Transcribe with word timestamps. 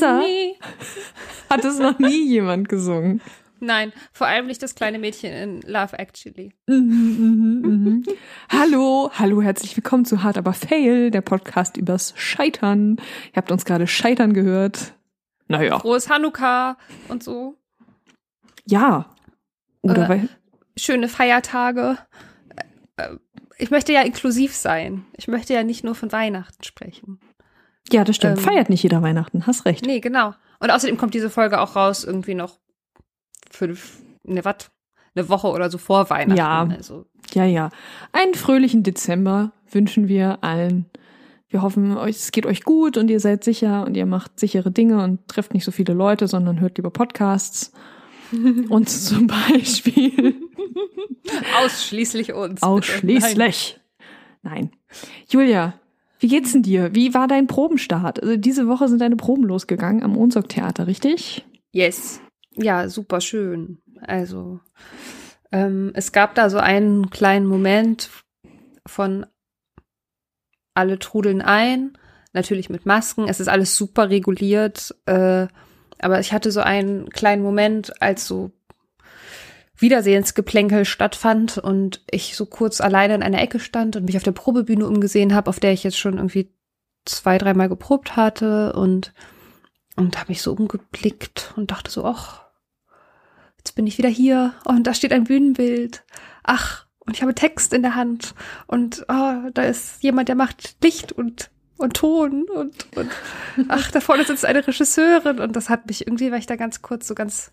Besser 0.00 0.22
hat 1.50 1.64
es 1.64 1.78
noch 1.78 1.98
nie 1.98 2.26
jemand 2.26 2.68
gesungen. 2.68 3.20
Nein, 3.62 3.92
vor 4.12 4.26
allem 4.26 4.46
nicht 4.46 4.62
das 4.62 4.74
kleine 4.74 4.98
Mädchen 4.98 5.30
in 5.32 5.60
Love 5.62 5.98
Actually. 5.98 6.54
Mhm, 6.66 7.60
mhm, 7.60 7.60
mhm. 7.62 8.04
hallo, 8.50 9.10
hallo, 9.12 9.42
herzlich 9.42 9.76
willkommen 9.76 10.06
zu 10.06 10.22
Hard 10.22 10.38
aber 10.38 10.54
Fail, 10.54 11.10
der 11.10 11.20
Podcast 11.20 11.76
übers 11.76 12.14
Scheitern. 12.16 12.96
Ihr 13.32 13.36
habt 13.36 13.52
uns 13.52 13.66
gerade 13.66 13.86
Scheitern 13.86 14.32
gehört. 14.32 14.94
Naja. 15.48 15.78
Frohes 15.78 16.08
Hanukkah 16.08 16.78
und 17.08 17.22
so. 17.22 17.58
Ja. 18.66 19.14
Oder 19.82 20.06
Äh, 20.06 20.08
weil, 20.08 20.28
Schöne 20.78 21.08
Feiertage. 21.08 21.98
Äh, 22.96 23.02
äh, 23.02 23.16
Ich 23.58 23.70
möchte 23.70 23.92
ja 23.92 24.00
inklusiv 24.00 24.54
sein. 24.54 25.04
Ich 25.18 25.28
möchte 25.28 25.52
ja 25.52 25.62
nicht 25.64 25.84
nur 25.84 25.94
von 25.94 26.10
Weihnachten 26.12 26.64
sprechen. 26.64 27.20
Ja, 27.92 28.04
das 28.04 28.16
stimmt. 28.16 28.38
ähm, 28.38 28.44
Feiert 28.44 28.70
nicht 28.70 28.82
jeder 28.82 29.02
Weihnachten, 29.02 29.46
hast 29.46 29.64
recht. 29.64 29.86
Nee, 29.86 30.00
genau. 30.00 30.34
Und 30.58 30.70
außerdem 30.70 30.96
kommt 30.96 31.14
diese 31.14 31.30
Folge 31.30 31.60
auch 31.60 31.76
raus 31.76 32.04
irgendwie 32.04 32.34
noch 32.34 32.58
fünf, 33.50 33.98
ne, 34.24 34.44
was? 34.44 34.70
Eine 35.14 35.28
Woche 35.28 35.48
oder 35.48 35.70
so 35.70 35.78
vor 35.78 36.08
Weihnachten. 36.08 36.38
Ja. 36.38 36.68
Also, 36.70 37.06
Ja, 37.34 37.44
ja. 37.44 37.70
Einen 38.12 38.34
fröhlichen 38.34 38.82
Dezember 38.84 39.52
wünschen 39.70 40.06
wir 40.08 40.38
allen. 40.42 40.86
Wir 41.48 41.62
hoffen, 41.62 41.96
es 42.06 42.30
geht 42.30 42.46
euch 42.46 42.62
gut 42.62 42.96
und 42.96 43.10
ihr 43.10 43.18
seid 43.18 43.42
sicher 43.42 43.84
und 43.84 43.96
ihr 43.96 44.06
macht 44.06 44.38
sichere 44.38 44.70
Dinge 44.70 45.02
und 45.02 45.26
trefft 45.26 45.52
nicht 45.52 45.64
so 45.64 45.72
viele 45.72 45.94
Leute, 45.94 46.28
sondern 46.28 46.60
hört 46.60 46.76
lieber 46.76 46.90
Podcasts. 46.90 47.72
Uns 48.68 49.06
zum 49.06 49.26
Beispiel. 49.26 50.36
ausschließlich 51.60 52.32
uns. 52.32 52.62
Ausschließlich. 52.62 53.80
Nein. 54.42 54.70
Julia, 55.28 55.74
wie 56.20 56.28
geht's 56.28 56.52
denn 56.52 56.62
dir? 56.62 56.94
Wie 56.94 57.14
war 57.14 57.26
dein 57.26 57.46
Probenstart? 57.46 58.22
Also 58.22 58.36
diese 58.36 58.68
Woche 58.68 58.88
sind 58.88 59.00
deine 59.00 59.16
Proben 59.16 59.44
losgegangen 59.44 60.02
am 60.02 60.16
Ohnsorg-Theater, 60.16 60.86
richtig? 60.86 61.46
Yes. 61.72 62.20
Ja, 62.54 62.88
super 62.88 63.20
schön. 63.20 63.78
Also, 64.02 64.60
ähm, 65.50 65.92
es 65.94 66.12
gab 66.12 66.34
da 66.34 66.50
so 66.50 66.58
einen 66.58 67.08
kleinen 67.10 67.46
Moment 67.46 68.10
von 68.86 69.24
alle 70.74 70.98
trudeln 70.98 71.40
ein, 71.40 71.96
natürlich 72.32 72.68
mit 72.68 72.86
Masken. 72.86 73.26
Es 73.26 73.40
ist 73.40 73.48
alles 73.48 73.76
super 73.76 74.10
reguliert, 74.10 74.94
äh, 75.06 75.46
aber 75.98 76.20
ich 76.20 76.32
hatte 76.32 76.52
so 76.52 76.60
einen 76.60 77.08
kleinen 77.08 77.42
Moment, 77.42 78.00
als 78.02 78.26
so 78.26 78.52
Wiedersehensgeplänkel 79.80 80.84
stattfand 80.84 81.58
und 81.58 82.02
ich 82.10 82.36
so 82.36 82.46
kurz 82.46 82.80
alleine 82.80 83.14
in 83.14 83.22
einer 83.22 83.40
Ecke 83.40 83.60
stand 83.60 83.96
und 83.96 84.04
mich 84.04 84.16
auf 84.16 84.22
der 84.22 84.32
Probebühne 84.32 84.86
umgesehen 84.86 85.34
habe, 85.34 85.48
auf 85.48 85.60
der 85.60 85.72
ich 85.72 85.84
jetzt 85.84 85.98
schon 85.98 86.16
irgendwie 86.16 86.52
zwei, 87.04 87.38
dreimal 87.38 87.68
geprobt 87.68 88.16
hatte 88.16 88.72
und 88.74 89.12
und 89.96 90.18
habe 90.18 90.30
mich 90.30 90.40
so 90.40 90.52
umgeblickt 90.52 91.52
und 91.56 91.70
dachte 91.70 91.90
so, 91.90 92.04
ach, 92.04 92.44
jetzt 93.58 93.74
bin 93.74 93.86
ich 93.86 93.98
wieder 93.98 94.08
hier 94.08 94.54
und 94.64 94.86
da 94.86 94.94
steht 94.94 95.12
ein 95.12 95.24
Bühnenbild. 95.24 96.04
Ach, 96.42 96.86
und 97.00 97.16
ich 97.16 97.22
habe 97.22 97.34
Text 97.34 97.74
in 97.74 97.82
der 97.82 97.96
Hand 97.96 98.34
und 98.66 99.04
oh, 99.08 99.50
da 99.52 99.62
ist 99.62 100.02
jemand, 100.02 100.28
der 100.28 100.36
macht 100.36 100.76
Licht 100.82 101.12
und 101.12 101.50
und 101.76 101.94
Ton 101.94 102.44
und 102.54 102.86
und 102.96 103.10
ach, 103.68 103.90
da 103.90 104.00
vorne 104.00 104.24
sitzt 104.24 104.44
eine 104.44 104.66
Regisseurin 104.66 105.40
und 105.40 105.56
das 105.56 105.70
hat 105.70 105.86
mich 105.86 106.06
irgendwie 106.06 106.30
war 106.30 106.38
ich 106.38 106.46
da 106.46 106.56
ganz 106.56 106.82
kurz 106.82 107.06
so 107.08 107.14
ganz 107.14 107.52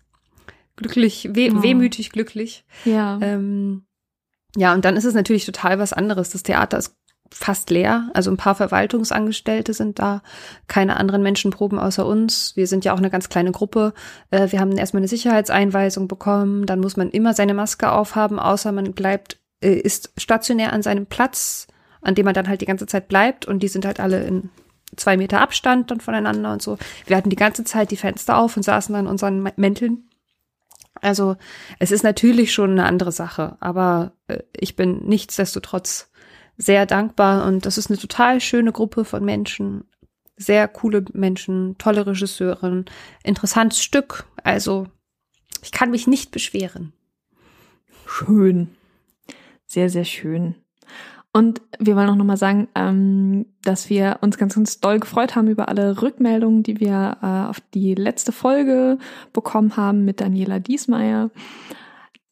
glücklich, 0.78 1.28
weh, 1.32 1.50
Oh. 1.52 1.62
wehmütig 1.62 2.10
glücklich. 2.10 2.64
Ja. 2.84 3.18
Ähm, 3.20 3.84
ja, 4.56 4.72
und 4.72 4.84
dann 4.84 4.96
ist 4.96 5.04
es 5.04 5.14
natürlich 5.14 5.44
total 5.44 5.78
was 5.78 5.92
anderes. 5.92 6.30
Das 6.30 6.42
Theater 6.42 6.78
ist 6.78 6.96
fast 7.30 7.68
leer. 7.68 8.08
Also 8.14 8.30
ein 8.30 8.38
paar 8.38 8.54
Verwaltungsangestellte 8.54 9.74
sind 9.74 9.98
da, 9.98 10.22
keine 10.66 10.96
anderen 10.96 11.22
Menschen 11.22 11.50
proben 11.50 11.78
außer 11.78 12.06
uns. 12.06 12.56
Wir 12.56 12.66
sind 12.66 12.86
ja 12.86 12.94
auch 12.94 12.98
eine 12.98 13.10
ganz 13.10 13.28
kleine 13.28 13.52
Gruppe. 13.52 13.92
Äh, 14.30 14.50
wir 14.50 14.60
haben 14.60 14.72
erstmal 14.78 15.00
eine 15.00 15.08
Sicherheitseinweisung 15.08 16.08
bekommen. 16.08 16.64
Dann 16.64 16.80
muss 16.80 16.96
man 16.96 17.10
immer 17.10 17.34
seine 17.34 17.52
Maske 17.54 17.92
aufhaben, 17.92 18.38
außer 18.38 18.72
man 18.72 18.94
bleibt, 18.94 19.38
äh, 19.62 19.74
ist 19.74 20.12
stationär 20.16 20.72
an 20.72 20.82
seinem 20.82 21.04
Platz, 21.06 21.66
an 22.00 22.14
dem 22.14 22.24
man 22.24 22.34
dann 22.34 22.48
halt 22.48 22.62
die 22.62 22.66
ganze 22.66 22.86
Zeit 22.86 23.08
bleibt. 23.08 23.44
Und 23.44 23.62
die 23.62 23.68
sind 23.68 23.84
halt 23.84 24.00
alle 24.00 24.24
in 24.24 24.48
zwei 24.96 25.18
Meter 25.18 25.42
Abstand 25.42 25.90
dann 25.90 26.00
voneinander 26.00 26.50
und 26.52 26.62
so. 26.62 26.78
Wir 27.06 27.16
hatten 27.18 27.28
die 27.28 27.36
ganze 27.36 27.62
Zeit 27.64 27.90
die 27.90 27.96
Fenster 27.96 28.38
auf 28.38 28.56
und 28.56 28.62
saßen 28.62 28.94
dann 28.94 29.04
in 29.04 29.10
unseren 29.10 29.46
Mänteln. 29.56 30.07
Also 30.94 31.36
es 31.78 31.90
ist 31.90 32.02
natürlich 32.02 32.52
schon 32.52 32.72
eine 32.72 32.84
andere 32.84 33.12
Sache, 33.12 33.56
aber 33.60 34.12
äh, 34.26 34.40
ich 34.52 34.76
bin 34.76 35.04
nichtsdestotrotz 35.06 36.10
sehr 36.56 36.86
dankbar 36.86 37.46
und 37.46 37.66
das 37.66 37.78
ist 37.78 37.88
eine 37.88 37.98
total 37.98 38.40
schöne 38.40 38.72
Gruppe 38.72 39.04
von 39.04 39.24
Menschen, 39.24 39.84
sehr 40.36 40.66
coole 40.68 41.04
Menschen, 41.12 41.76
tolle 41.78 42.06
Regisseurin, 42.06 42.84
interessantes 43.22 43.82
Stück. 43.82 44.24
Also 44.42 44.86
ich 45.62 45.72
kann 45.72 45.90
mich 45.90 46.06
nicht 46.06 46.30
beschweren. 46.30 46.92
Schön. 48.06 48.74
Sehr, 49.66 49.90
sehr 49.90 50.04
schön. 50.04 50.54
Und 51.38 51.62
wir 51.78 51.94
wollen 51.94 52.08
auch 52.10 52.16
nochmal 52.16 52.36
sagen, 52.36 52.66
ähm, 52.74 53.46
dass 53.62 53.88
wir 53.88 54.18
uns 54.22 54.38
ganz, 54.38 54.56
ganz 54.56 54.80
doll 54.80 54.98
gefreut 54.98 55.36
haben 55.36 55.46
über 55.46 55.68
alle 55.68 56.02
Rückmeldungen, 56.02 56.64
die 56.64 56.80
wir 56.80 57.18
äh, 57.22 57.48
auf 57.48 57.60
die 57.74 57.94
letzte 57.94 58.32
Folge 58.32 58.98
bekommen 59.32 59.76
haben 59.76 60.04
mit 60.04 60.20
Daniela 60.20 60.58
Diesmeier. 60.58 61.30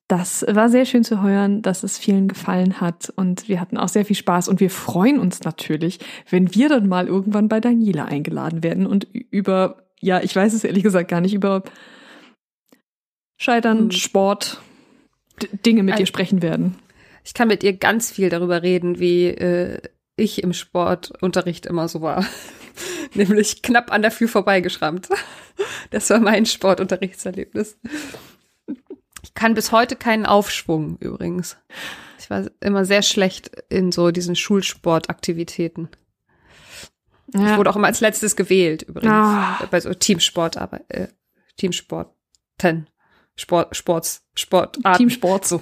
Das 0.09 0.45
war 0.49 0.69
sehr 0.71 0.87
schön 0.87 1.05
zu 1.05 1.23
hören, 1.23 1.63
dass 1.63 1.85
es 1.85 1.99
vielen 1.99 2.27
gefallen 2.27 2.81
hat 2.81 3.13
und 3.15 3.49
wir 3.49 3.61
hatten 3.61 3.77
auch 3.77 3.87
sehr 3.89 4.05
viel 4.05 4.17
Spaß 4.17 4.49
und 4.49 4.59
wir 4.59 4.71
freuen 4.71 5.21
uns 5.21 5.45
natürlich, 5.45 6.01
wenn 6.29 6.53
wir 6.53 6.69
dann 6.69 6.89
mal 6.89 7.07
irgendwann 7.07 7.49
bei 7.49 7.61
Daniela 7.61 8.07
eingeladen 8.07 8.65
werden 8.65 8.87
und 8.89 9.05
über, 9.13 9.85
ja, 10.01 10.21
ich 10.21 10.35
weiß 10.35 10.53
es 10.53 10.65
ehrlich 10.65 10.83
gesagt 10.83 11.09
gar 11.09 11.21
nicht, 11.21 11.35
über 11.35 11.63
Scheitern, 13.37 13.79
Hm. 13.79 13.91
Sport, 13.93 14.61
Dinge 15.65 15.85
mit 15.85 15.95
dir 15.95 16.01
Also- 16.01 16.07
sprechen 16.07 16.43
werden. 16.43 16.75
Ich 17.27 17.35
kann 17.35 17.49
mit 17.49 17.65
ihr 17.65 17.73
ganz 17.77 18.13
viel 18.13 18.29
darüber 18.29 18.63
reden, 18.63 19.01
wie 19.01 19.27
äh, 19.27 19.81
ich 20.15 20.45
im 20.45 20.53
Sportunterricht 20.53 21.67
immer 21.67 21.89
so 21.89 22.01
war. 22.01 22.25
Nämlich 23.15 23.63
knapp 23.63 23.93
an 23.93 24.03
der 24.03 24.13
Führ 24.13 24.29
vorbeigeschrammt. 24.29 25.09
Das 25.91 26.11
war 26.11 26.19
mein 26.19 26.45
Sportunterrichtserlebnis. 26.45 27.79
Ich 29.23 29.33
kann 29.33 29.55
bis 29.55 29.73
heute 29.73 29.97
keinen 29.97 30.27
Aufschwung 30.27 30.99
übrigens. 30.99 31.57
Ich 32.19 32.29
war 32.29 32.51
immer 32.61 32.85
sehr 32.85 33.01
schlecht 33.01 33.51
in 33.71 33.91
so 33.91 34.11
diesen 34.11 34.37
Schulsportaktivitäten. 34.37 35.89
Ich 37.33 37.41
Ja. 37.41 37.57
wurde 37.57 37.71
auch 37.71 37.77
immer 37.77 37.87
als 37.87 38.01
letztes 38.01 38.37
gewählt 38.37 38.83
übrigens. 38.83 39.13
Ah. 39.13 39.67
Bei 39.71 39.81
so 39.81 39.95
Teamsport, 39.95 40.59
aber 40.59 40.81
äh, 40.89 41.09
Teamsporten. 41.57 42.87
Sport, 43.39 43.77
Sports, 43.77 44.25
Sportarten. 44.35 44.97
Teamsport 44.97 45.47
so. 45.47 45.61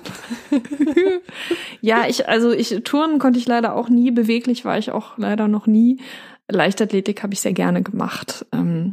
ja, 1.80 2.06
ich, 2.06 2.28
also 2.28 2.52
ich, 2.52 2.82
Touren 2.84 3.18
konnte 3.18 3.38
ich 3.38 3.46
leider 3.46 3.74
auch 3.74 3.88
nie, 3.88 4.12
beweglich 4.12 4.64
war 4.64 4.78
ich 4.78 4.92
auch 4.92 5.18
leider 5.18 5.48
noch 5.48 5.66
nie. 5.66 6.00
Leichtathletik 6.48 7.22
habe 7.22 7.34
ich 7.34 7.40
sehr 7.40 7.52
gerne 7.52 7.82
gemacht. 7.82 8.46
Ähm, 8.52 8.92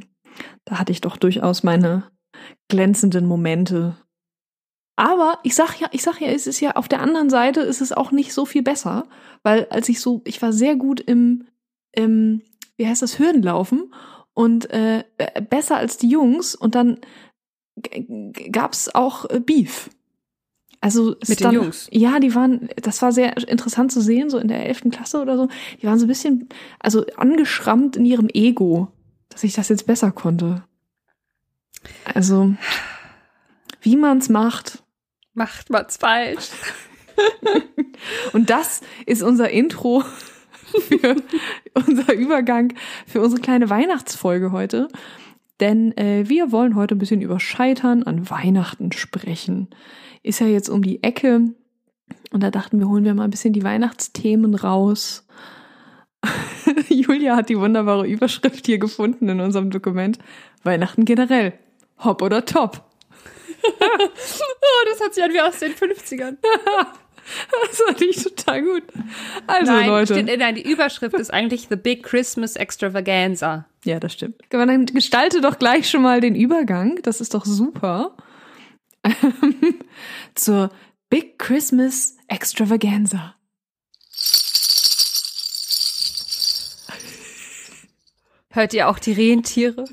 da 0.65 0.79
hatte 0.79 0.91
ich 0.91 1.01
doch 1.01 1.17
durchaus 1.17 1.61
meine 1.61 2.09
glänzenden 2.69 3.27
Momente. 3.27 3.97
Aber 4.95 5.39
ich 5.43 5.55
sag 5.55 5.79
ja, 5.79 5.87
ich 5.91 6.01
sag 6.01 6.19
ja, 6.19 6.29
es 6.29 6.47
ist 6.47 6.59
ja 6.59 6.71
auf 6.75 6.87
der 6.87 7.01
anderen 7.01 7.29
Seite 7.29 7.61
ist 7.61 7.81
es 7.81 7.91
auch 7.91 8.11
nicht 8.11 8.33
so 8.33 8.45
viel 8.45 8.63
besser, 8.63 9.07
weil 9.43 9.67
als 9.69 9.89
ich 9.89 9.99
so, 9.99 10.21
ich 10.25 10.41
war 10.41 10.53
sehr 10.53 10.75
gut 10.75 10.99
im, 10.99 11.47
im 11.91 12.41
wie 12.77 12.87
heißt 12.87 13.01
das, 13.01 13.19
Hürdenlaufen 13.19 13.93
und 14.33 14.69
äh, 14.71 15.03
besser 15.49 15.77
als 15.77 15.97
die 15.97 16.09
Jungs 16.09 16.55
und 16.55 16.75
dann 16.75 16.99
gab 18.51 18.73
es 18.73 18.93
auch 18.93 19.29
äh, 19.29 19.39
Beef. 19.39 19.89
Also 20.81 21.15
Mit 21.27 21.39
den 21.39 21.43
dann, 21.45 21.53
Jungs? 21.53 21.87
Ja, 21.91 22.19
die 22.19 22.33
waren, 22.33 22.69
das 22.81 23.01
war 23.03 23.11
sehr 23.11 23.37
interessant 23.47 23.91
zu 23.91 24.01
sehen, 24.01 24.31
so 24.31 24.39
in 24.39 24.47
der 24.47 24.65
elften 24.65 24.89
Klasse 24.89 25.21
oder 25.21 25.37
so. 25.37 25.47
Die 25.79 25.85
waren 25.85 25.99
so 25.99 26.05
ein 26.05 26.07
bisschen, 26.07 26.49
also 26.79 27.05
angeschrammt 27.17 27.95
in 27.95 28.05
ihrem 28.05 28.29
Ego, 28.33 28.87
dass 29.29 29.43
ich 29.43 29.53
das 29.53 29.69
jetzt 29.69 29.85
besser 29.85 30.11
konnte. 30.11 30.63
Also, 32.03 32.55
wie 33.81 33.95
man's 33.95 34.29
macht. 34.29 34.83
Macht 35.33 35.69
man's 35.69 35.97
falsch. 35.97 36.49
Und 38.33 38.49
das 38.49 38.81
ist 39.05 39.21
unser 39.21 39.51
Intro 39.51 40.03
für 40.71 41.15
unser 41.73 42.13
Übergang 42.13 42.73
für 43.05 43.21
unsere 43.21 43.41
kleine 43.41 43.69
Weihnachtsfolge 43.69 44.51
heute. 44.51 44.87
Denn 45.61 45.95
äh, 45.95 46.27
wir 46.27 46.51
wollen 46.51 46.75
heute 46.75 46.95
ein 46.95 46.99
bisschen 46.99 47.21
über 47.21 47.39
Scheitern 47.39 48.03
an 48.03 48.29
Weihnachten 48.29 48.91
sprechen. 48.91 49.69
Ist 50.23 50.39
ja 50.39 50.47
jetzt 50.47 50.69
um 50.69 50.81
die 50.81 51.03
Ecke. 51.03 51.53
Und 52.31 52.43
da 52.43 52.51
dachten 52.51 52.79
wir, 52.79 52.89
holen 52.89 53.05
wir 53.05 53.13
mal 53.13 53.25
ein 53.25 53.29
bisschen 53.29 53.53
die 53.53 53.63
Weihnachtsthemen 53.63 54.55
raus. 54.55 55.25
Julia 56.89 57.35
hat 57.35 57.49
die 57.49 57.57
wunderbare 57.57 58.07
Überschrift 58.07 58.65
hier 58.65 58.79
gefunden 58.79 59.29
in 59.29 59.39
unserem 59.39 59.69
Dokument. 59.69 60.19
Weihnachten 60.63 61.05
generell. 61.05 61.53
Hopp 62.03 62.21
oder 62.21 62.43
top. 62.45 62.83
Oh, 64.73 64.89
das 64.89 65.01
hat 65.01 65.13
sich 65.13 65.23
an 65.23 65.33
wie 65.33 65.41
aus 65.41 65.59
den 65.59 65.73
50ern. 65.73 66.37
Das 67.67 67.81
fand 67.81 68.01
ich 68.01 68.23
total 68.23 68.63
gut. 68.63 68.83
Also, 69.47 69.71
nein, 69.71 69.87
Leute. 69.87 70.13
Steht, 70.13 70.39
nein, 70.39 70.55
die 70.55 70.69
Überschrift 70.69 71.15
ist 71.15 71.31
eigentlich 71.31 71.67
The 71.69 71.75
Big 71.75 72.03
Christmas 72.03 72.55
Extravaganza. 72.55 73.65
Ja, 73.85 73.99
das 73.99 74.13
stimmt. 74.13 74.35
Aber 74.53 74.65
dann 74.65 74.85
gestalte 74.85 75.41
doch 75.41 75.57
gleich 75.57 75.89
schon 75.89 76.01
mal 76.01 76.21
den 76.21 76.35
Übergang. 76.35 76.99
Das 77.03 77.21
ist 77.21 77.33
doch 77.33 77.45
super. 77.45 78.15
Zur 80.35 80.71
Big 81.09 81.39
Christmas 81.39 82.17
Extravaganza. 82.27 83.35
Hört 88.49 88.73
ihr 88.73 88.89
auch 88.89 88.99
die 88.99 89.13
Rentiere? 89.13 89.85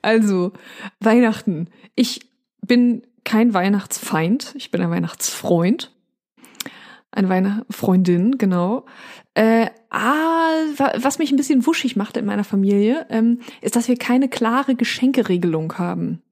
Also, 0.00 0.52
Weihnachten. 1.00 1.68
Ich 1.94 2.20
bin 2.62 3.06
kein 3.24 3.54
Weihnachtsfeind. 3.54 4.54
Ich 4.56 4.70
bin 4.70 4.80
ein 4.80 4.90
Weihnachtsfreund. 4.90 5.94
Eine 7.14 7.28
Weihnachtsfreundin, 7.28 8.38
genau. 8.38 8.86
Äh, 9.34 9.68
ah, 9.90 10.50
was 10.96 11.20
mich 11.20 11.30
ein 11.30 11.36
bisschen 11.36 11.64
wuschig 11.64 11.94
macht 11.94 12.16
in 12.16 12.24
meiner 12.24 12.42
Familie, 12.42 13.06
ähm, 13.08 13.38
ist, 13.60 13.76
dass 13.76 13.86
wir 13.86 13.96
keine 13.96 14.28
klare 14.28 14.74
Geschenkeregelung 14.74 15.78
haben. 15.78 16.22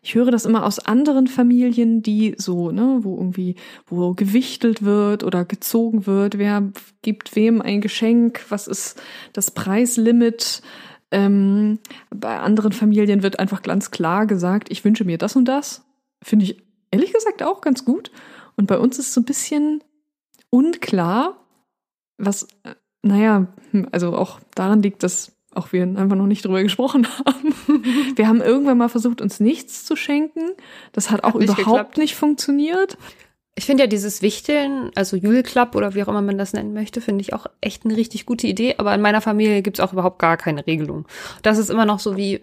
Ich 0.00 0.14
höre 0.14 0.30
das 0.30 0.46
immer 0.46 0.64
aus 0.64 0.78
anderen 0.78 1.26
Familien, 1.26 2.00
die 2.00 2.36
so, 2.38 2.70
ne, 2.70 3.00
wo 3.02 3.16
irgendwie, 3.16 3.56
wo 3.86 4.14
gewichtelt 4.14 4.82
wird 4.82 5.24
oder 5.24 5.44
gezogen 5.44 6.06
wird, 6.06 6.38
wer 6.38 6.72
gibt 7.02 7.36
wem 7.36 7.60
ein 7.60 7.82
Geschenk, 7.82 8.46
was 8.48 8.66
ist 8.66 9.00
das 9.34 9.50
Preislimit. 9.50 10.62
Ähm, 11.10 11.80
bei 12.08 12.38
anderen 12.38 12.72
Familien 12.72 13.22
wird 13.22 13.38
einfach 13.38 13.62
ganz 13.62 13.90
klar 13.90 14.26
gesagt, 14.26 14.70
ich 14.70 14.84
wünsche 14.86 15.04
mir 15.04 15.18
das 15.18 15.36
und 15.36 15.44
das. 15.44 15.84
Finde 16.22 16.46
ich 16.46 16.62
ehrlich 16.90 17.12
gesagt 17.12 17.42
auch 17.42 17.60
ganz 17.60 17.84
gut. 17.84 18.10
Und 18.56 18.66
bei 18.66 18.78
uns 18.78 18.98
ist 18.98 19.12
so 19.12 19.20
ein 19.20 19.26
bisschen 19.26 19.82
unklar, 20.54 21.36
was, 22.16 22.44
äh, 22.62 22.74
naja, 23.02 23.48
hm, 23.72 23.88
also 23.90 24.16
auch 24.16 24.38
daran 24.54 24.82
liegt, 24.82 25.02
dass 25.02 25.32
auch 25.52 25.72
wir 25.72 25.82
einfach 25.82 26.16
noch 26.16 26.26
nicht 26.26 26.44
drüber 26.44 26.62
gesprochen 26.62 27.06
haben. 27.26 27.54
Wir 28.16 28.28
haben 28.28 28.40
irgendwann 28.40 28.78
mal 28.78 28.88
versucht, 28.88 29.20
uns 29.20 29.40
nichts 29.40 29.84
zu 29.84 29.96
schenken. 29.96 30.50
Das 30.92 31.10
hat 31.10 31.24
auch 31.24 31.34
hat 31.34 31.40
nicht 31.40 31.58
überhaupt 31.58 31.66
geklappt. 31.66 31.98
nicht 31.98 32.14
funktioniert. 32.14 32.96
Ich 33.56 33.66
finde 33.66 33.84
ja 33.84 33.86
dieses 33.88 34.22
Wichteln, 34.22 34.90
also 34.94 35.16
Jule 35.16 35.42
Club 35.42 35.74
oder 35.74 35.94
wie 35.94 36.02
auch 36.02 36.08
immer 36.08 36.22
man 36.22 36.38
das 36.38 36.52
nennen 36.52 36.72
möchte, 36.72 37.00
finde 37.00 37.22
ich 37.22 37.32
auch 37.32 37.46
echt 37.60 37.84
eine 37.84 37.96
richtig 37.96 38.26
gute 38.26 38.46
Idee. 38.46 38.76
Aber 38.78 38.94
in 38.94 39.00
meiner 39.00 39.20
Familie 39.20 39.62
gibt's 39.62 39.80
auch 39.80 39.92
überhaupt 39.92 40.18
gar 40.18 40.36
keine 40.36 40.66
Regelung. 40.66 41.06
Das 41.42 41.58
ist 41.58 41.70
immer 41.70 41.86
noch 41.86 42.00
so 42.00 42.16
wie 42.16 42.40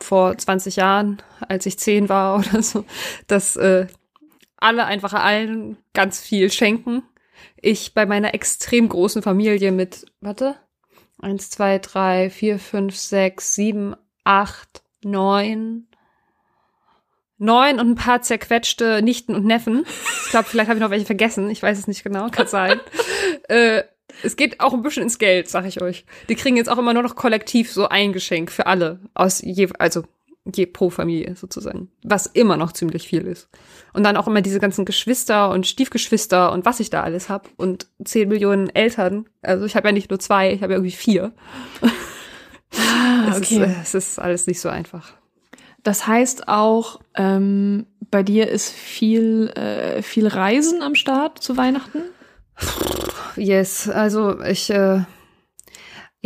vor 0.00 0.36
20 0.36 0.76
Jahren, 0.76 1.22
als 1.48 1.66
ich 1.66 1.78
zehn 1.78 2.08
war 2.08 2.38
oder 2.38 2.62
so, 2.62 2.84
dass 3.26 3.56
äh, 3.56 3.86
alle 4.56 4.84
einfach 4.84 5.12
allen 5.12 5.76
ganz 5.92 6.20
viel 6.20 6.50
schenken. 6.50 7.02
Ich 7.60 7.94
bei 7.94 8.06
meiner 8.06 8.34
extrem 8.34 8.88
großen 8.88 9.22
Familie 9.22 9.72
mit, 9.72 10.06
warte, 10.20 10.56
Eins, 11.18 11.48
zwei, 11.48 11.78
drei, 11.78 12.28
vier, 12.28 12.58
fünf, 12.58 12.94
sechs, 12.94 13.54
sieben, 13.54 13.96
acht, 14.24 14.82
neun. 15.02 15.88
Neun 17.38 17.80
und 17.80 17.90
ein 17.90 17.94
paar 17.96 18.22
zerquetschte 18.22 19.02
Nichten 19.02 19.34
und 19.34 19.44
Neffen. 19.44 19.84
Ich 20.24 20.30
glaube, 20.30 20.48
vielleicht 20.48 20.68
habe 20.68 20.78
ich 20.78 20.82
noch 20.82 20.90
welche 20.90 21.06
vergessen. 21.06 21.50
Ich 21.50 21.62
weiß 21.62 21.78
es 21.78 21.86
nicht 21.86 22.02
genau, 22.02 22.28
kann 22.28 22.46
sein. 22.46 22.80
äh, 23.48 23.82
es 24.22 24.36
geht 24.36 24.60
auch 24.60 24.72
ein 24.72 24.82
bisschen 24.82 25.02
ins 25.02 25.18
Geld, 25.18 25.48
sag 25.48 25.66
ich 25.66 25.82
euch. 25.82 26.06
Die 26.28 26.34
kriegen 26.34 26.56
jetzt 26.56 26.68
auch 26.68 26.78
immer 26.78 26.94
nur 26.94 27.02
noch 27.02 27.16
kollektiv 27.16 27.72
so 27.72 27.88
ein 27.88 28.12
Geschenk 28.12 28.50
für 28.50 28.66
alle 28.66 29.00
aus 29.14 29.42
je, 29.42 29.68
also 29.78 30.04
je 30.54 30.66
pro 30.66 30.90
Familie 30.90 31.34
sozusagen, 31.36 31.90
was 32.02 32.26
immer 32.26 32.56
noch 32.56 32.72
ziemlich 32.72 33.08
viel 33.08 33.22
ist. 33.22 33.48
Und 33.92 34.04
dann 34.04 34.16
auch 34.16 34.26
immer 34.26 34.42
diese 34.42 34.60
ganzen 34.60 34.84
Geschwister 34.84 35.50
und 35.50 35.66
Stiefgeschwister 35.66 36.52
und 36.52 36.64
was 36.64 36.80
ich 36.80 36.90
da 36.90 37.02
alles 37.02 37.28
hab 37.28 37.48
und 37.56 37.86
zehn 38.04 38.28
Millionen 38.28 38.68
Eltern. 38.68 39.26
Also 39.42 39.64
ich 39.64 39.76
habe 39.76 39.88
ja 39.88 39.92
nicht 39.92 40.10
nur 40.10 40.18
zwei, 40.18 40.52
ich 40.52 40.62
habe 40.62 40.72
ja 40.72 40.78
irgendwie 40.78 40.96
vier. 40.96 41.32
Ah, 42.72 43.28
es, 43.30 43.36
okay. 43.38 43.64
ist, 43.64 43.76
es 43.82 43.94
ist 43.94 44.18
alles 44.18 44.46
nicht 44.46 44.60
so 44.60 44.68
einfach. 44.68 45.12
Das 45.82 46.06
heißt 46.06 46.48
auch, 46.48 47.00
ähm, 47.14 47.86
bei 48.10 48.22
dir 48.22 48.48
ist 48.48 48.70
viel, 48.72 49.48
äh, 49.50 50.02
viel 50.02 50.26
Reisen 50.26 50.82
am 50.82 50.94
Start 50.94 51.42
zu 51.42 51.56
Weihnachten? 51.56 52.02
Yes, 53.36 53.88
also 53.88 54.40
ich 54.42 54.70
äh, 54.70 55.02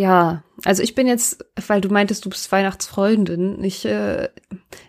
ja, 0.00 0.42
also 0.64 0.82
ich 0.82 0.94
bin 0.94 1.06
jetzt, 1.06 1.44
weil 1.66 1.82
du 1.82 1.90
meintest, 1.90 2.24
du 2.24 2.30
bist 2.30 2.50
Weihnachtsfreundin. 2.50 3.62
Ich, 3.62 3.84
äh, 3.84 4.30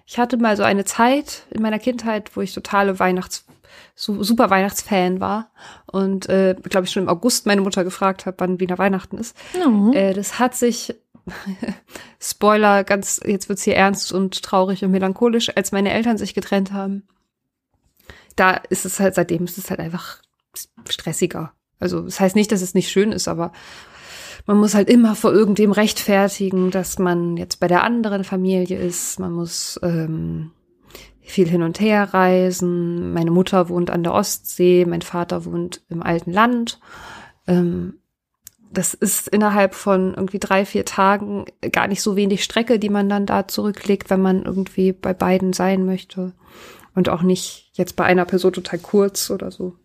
ich 0.05 0.17
hatte 0.17 0.37
mal 0.37 0.55
so 0.55 0.63
eine 0.63 0.85
Zeit 0.85 1.47
in 1.49 1.61
meiner 1.61 1.79
Kindheit, 1.79 2.31
wo 2.37 2.41
ich 2.41 2.53
totale 2.53 2.97
Weihnachts, 2.97 3.45
so, 3.93 4.23
super 4.23 4.49
Weihnachtsfan 4.49 5.19
war 5.19 5.51
und 5.91 6.29
äh, 6.29 6.55
glaube 6.63 6.85
ich 6.85 6.93
schon 6.93 7.03
im 7.03 7.09
August 7.09 7.45
meine 7.45 7.59
Mutter 7.59 7.83
gefragt 7.83 8.25
habe, 8.25 8.37
wann 8.39 8.61
wieder 8.61 8.77
Weihnachten 8.77 9.17
ist. 9.17 9.35
Oh. 9.65 9.91
Äh, 9.91 10.13
das 10.13 10.39
hat 10.39 10.55
sich 10.55 10.95
Spoiler, 12.21 12.85
ganz 12.85 13.19
jetzt 13.25 13.49
wird's 13.49 13.63
hier 13.63 13.75
ernst 13.75 14.13
und 14.13 14.41
traurig 14.41 14.85
und 14.85 14.91
melancholisch, 14.91 15.51
als 15.53 15.73
meine 15.73 15.91
Eltern 15.91 16.17
sich 16.17 16.33
getrennt 16.33 16.71
haben. 16.71 17.05
Da 18.37 18.51
ist 18.69 18.85
es 18.85 19.01
halt 19.01 19.15
seitdem 19.15 19.43
ist 19.43 19.57
es 19.57 19.69
halt 19.69 19.81
einfach 19.81 20.21
stressiger. 20.89 21.51
Also 21.81 22.01
das 22.01 22.21
heißt 22.21 22.35
nicht, 22.35 22.51
dass 22.53 22.61
es 22.61 22.75
nicht 22.75 22.89
schön 22.89 23.11
ist, 23.11 23.27
aber 23.27 23.51
man 24.45 24.57
muss 24.57 24.75
halt 24.75 24.89
immer 24.89 25.15
vor 25.15 25.31
irgendwem 25.31 25.71
rechtfertigen, 25.71 26.71
dass 26.71 26.99
man 26.99 27.38
jetzt 27.38 27.59
bei 27.59 27.67
der 27.67 27.83
anderen 27.83 28.23
Familie 28.23 28.77
ist. 28.77 29.19
Man 29.19 29.33
muss 29.33 29.79
ähm, 29.83 30.51
viel 31.21 31.47
hin 31.47 31.63
und 31.63 31.79
her 31.79 32.13
reisen. 32.13 33.13
Meine 33.13 33.31
Mutter 33.31 33.69
wohnt 33.69 33.89
an 33.89 34.03
der 34.03 34.13
Ostsee, 34.13 34.85
mein 34.85 35.01
Vater 35.01 35.45
wohnt 35.45 35.81
im 35.89 36.03
alten 36.03 36.31
Land. 36.31 36.79
Ähm, 37.47 37.95
das 38.73 38.93
ist 38.93 39.27
innerhalb 39.27 39.75
von 39.75 40.13
irgendwie 40.13 40.39
drei, 40.39 40.65
vier 40.65 40.85
Tagen 40.85 41.45
gar 41.71 41.88
nicht 41.88 42.01
so 42.01 42.15
wenig 42.15 42.43
Strecke, 42.43 42.79
die 42.79 42.89
man 42.89 43.09
dann 43.09 43.25
da 43.25 43.47
zurücklegt, 43.47 44.09
wenn 44.09 44.21
man 44.21 44.43
irgendwie 44.43 44.93
bei 44.93 45.13
beiden 45.13 45.53
sein 45.53 45.85
möchte. 45.85 46.33
Und 46.95 47.09
auch 47.09 47.21
nicht 47.21 47.71
jetzt 47.73 47.95
bei 47.95 48.03
einer 48.03 48.25
Person 48.25 48.53
total 48.53 48.79
kurz 48.79 49.29
oder 49.29 49.51
so. 49.51 49.75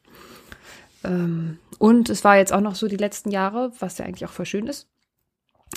Ähm, 1.06 1.58
und 1.79 2.11
es 2.11 2.25
war 2.25 2.37
jetzt 2.37 2.53
auch 2.53 2.60
noch 2.60 2.75
so 2.75 2.89
die 2.89 2.96
letzten 2.96 3.31
Jahre, 3.31 3.72
was 3.79 3.98
ja 3.98 4.05
eigentlich 4.05 4.27
auch 4.27 4.32
voll 4.32 4.46
schön 4.46 4.67
ist, 4.67 4.89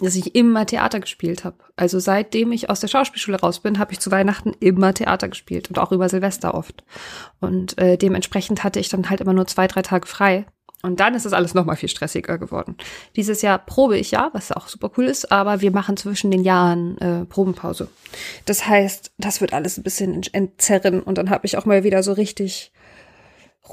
dass 0.02 0.16
ich 0.16 0.36
immer 0.36 0.66
Theater 0.66 1.00
gespielt 1.00 1.44
habe. 1.44 1.58
Also 1.76 2.00
seitdem 2.00 2.52
ich 2.52 2.70
aus 2.70 2.80
der 2.80 2.88
Schauspielschule 2.88 3.40
raus 3.40 3.60
bin, 3.60 3.80
habe 3.80 3.92
ich 3.92 4.00
zu 4.00 4.12
Weihnachten 4.12 4.54
immer 4.60 4.94
Theater 4.94 5.28
gespielt 5.28 5.70
und 5.70 5.80
auch 5.80 5.92
über 5.92 6.10
Silvester 6.10 6.54
oft. 6.54 6.84
Und 7.40 7.78
äh, 7.78 7.98
dementsprechend 7.98 8.64
hatte 8.64 8.80
ich 8.80 8.90
dann 8.90 9.10
halt 9.10 9.22
immer 9.22 9.34
nur 9.34 9.48
zwei, 9.48 9.68
drei 9.68 9.82
Tage 9.82 10.08
frei. 10.08 10.46
Und 10.82 11.02
dann 11.02 11.14
ist 11.14 11.26
das 11.26 11.34
alles 11.34 11.54
noch 11.54 11.66
mal 11.66 11.76
viel 11.76 11.90
stressiger 11.90 12.38
geworden. 12.38 12.78
Dieses 13.18 13.42
Jahr 13.42 13.58
probe 13.60 13.98
ich 13.98 14.12
ja, 14.12 14.30
was 14.32 14.54
auch 14.54 14.70
super 14.70 14.90
cool 14.96 15.06
ist, 15.06 15.30
aber 15.30 15.60
wir 15.60 15.72
machen 15.72 15.98
zwischen 15.98 16.32
den 16.32 16.46
Jahren 16.46 16.98
äh, 17.00 17.26
Probenpause. 17.26 17.90
Das 18.46 18.66
heißt, 18.66 19.12
das 19.18 19.42
wird 19.42 19.52
alles 19.52 19.78
ein 19.78 19.84
bisschen 19.84 20.24
entzerren 20.32 21.02
und 21.02 21.18
dann 21.18 21.30
habe 21.30 21.46
ich 21.46 21.58
auch 21.58 21.66
mal 21.66 21.84
wieder 21.84 22.02
so 22.02 22.14
richtig 22.14 22.72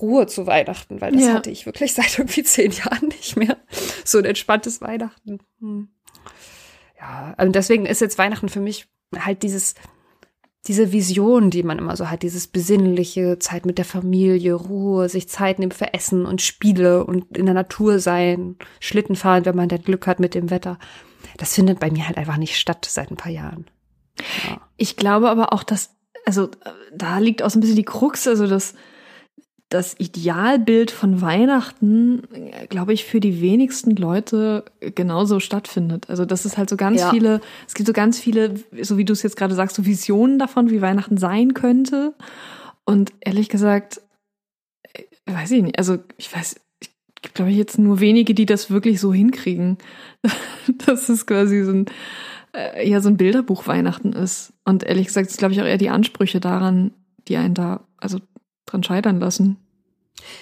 Ruhe 0.00 0.26
zu 0.26 0.46
Weihnachten, 0.46 1.00
weil 1.00 1.12
das 1.12 1.22
ja. 1.22 1.34
hatte 1.34 1.50
ich 1.50 1.66
wirklich 1.66 1.94
seit 1.94 2.18
irgendwie 2.18 2.42
zehn 2.42 2.72
Jahren 2.72 3.08
nicht 3.08 3.36
mehr. 3.36 3.56
So 4.04 4.18
ein 4.18 4.24
entspanntes 4.24 4.80
Weihnachten. 4.80 5.38
Hm. 5.60 5.88
Ja, 6.98 7.34
und 7.38 7.54
deswegen 7.54 7.86
ist 7.86 8.00
jetzt 8.00 8.18
Weihnachten 8.18 8.48
für 8.48 8.60
mich 8.60 8.88
halt 9.18 9.42
dieses, 9.42 9.74
diese 10.66 10.92
Vision, 10.92 11.50
die 11.50 11.62
man 11.62 11.78
immer 11.78 11.96
so 11.96 12.10
hat, 12.10 12.22
dieses 12.22 12.46
besinnliche 12.48 13.38
Zeit 13.38 13.66
mit 13.66 13.78
der 13.78 13.84
Familie, 13.84 14.54
Ruhe, 14.54 15.08
sich 15.08 15.28
Zeit 15.28 15.58
nehmen 15.58 15.72
für 15.72 15.94
Essen 15.94 16.26
und 16.26 16.42
Spiele 16.42 17.04
und 17.04 17.36
in 17.36 17.46
der 17.46 17.54
Natur 17.54 17.98
sein, 17.98 18.56
Schlitten 18.80 19.14
fahren, 19.14 19.44
wenn 19.44 19.56
man 19.56 19.68
dann 19.68 19.82
Glück 19.82 20.06
hat 20.06 20.20
mit 20.20 20.34
dem 20.34 20.50
Wetter. 20.50 20.78
Das 21.36 21.54
findet 21.54 21.80
bei 21.80 21.90
mir 21.90 22.06
halt 22.06 22.16
einfach 22.16 22.36
nicht 22.36 22.56
statt 22.56 22.86
seit 22.88 23.10
ein 23.10 23.16
paar 23.16 23.32
Jahren. 23.32 23.66
Ja. 24.48 24.60
Ich 24.76 24.96
glaube 24.96 25.28
aber 25.28 25.52
auch, 25.52 25.62
dass, 25.62 25.94
also 26.24 26.48
da 26.92 27.18
liegt 27.18 27.42
auch 27.42 27.50
so 27.50 27.58
ein 27.58 27.60
bisschen 27.60 27.76
die 27.76 27.84
Krux, 27.84 28.26
also 28.26 28.46
das, 28.46 28.74
das 29.68 29.96
Idealbild 29.98 30.92
von 30.92 31.20
Weihnachten, 31.20 32.22
glaube 32.68 32.92
ich, 32.92 33.04
für 33.04 33.18
die 33.18 33.40
wenigsten 33.40 33.96
Leute 33.96 34.64
genauso 34.80 35.40
stattfindet. 35.40 36.08
Also 36.08 36.24
das 36.24 36.46
ist 36.46 36.56
halt 36.56 36.70
so 36.70 36.76
ganz 36.76 37.00
ja. 37.00 37.10
viele, 37.10 37.40
es 37.66 37.74
gibt 37.74 37.88
so 37.88 37.92
ganz 37.92 38.18
viele, 38.20 38.54
so 38.82 38.96
wie 38.96 39.04
du 39.04 39.12
es 39.12 39.24
jetzt 39.24 39.36
gerade 39.36 39.56
sagst, 39.56 39.74
so 39.74 39.84
Visionen 39.84 40.38
davon, 40.38 40.70
wie 40.70 40.82
Weihnachten 40.82 41.16
sein 41.18 41.52
könnte. 41.54 42.14
Und 42.84 43.12
ehrlich 43.20 43.48
gesagt, 43.48 44.00
äh, 44.92 45.02
weiß 45.26 45.50
ich 45.50 45.62
nicht, 45.62 45.78
also 45.78 45.98
ich 46.16 46.32
weiß, 46.34 46.60
ich 47.24 47.34
glaube 47.34 47.50
ich, 47.50 47.56
jetzt 47.56 47.76
nur 47.76 47.98
wenige, 47.98 48.34
die 48.34 48.46
das 48.46 48.70
wirklich 48.70 49.00
so 49.00 49.12
hinkriegen. 49.12 49.78
Das 50.84 51.08
ist 51.08 51.26
quasi 51.26 51.62
so 51.62 51.70
ein, 51.70 51.86
äh, 52.52 52.88
ja, 52.88 53.00
so 53.00 53.08
ein 53.08 53.16
Bilderbuch 53.16 53.68
Weihnachten 53.68 54.12
ist. 54.12 54.52
Und 54.64 54.82
ehrlich 54.82 55.06
gesagt, 55.06 55.30
ist, 55.30 55.38
glaube 55.38 55.54
ich, 55.54 55.60
auch 55.60 55.66
eher 55.66 55.78
die 55.78 55.90
Ansprüche 55.90 56.40
daran, 56.40 56.92
die 57.28 57.36
einen 57.36 57.54
da, 57.54 57.84
also 57.98 58.18
dran 58.66 58.82
scheitern 58.82 59.20
lassen. 59.20 59.58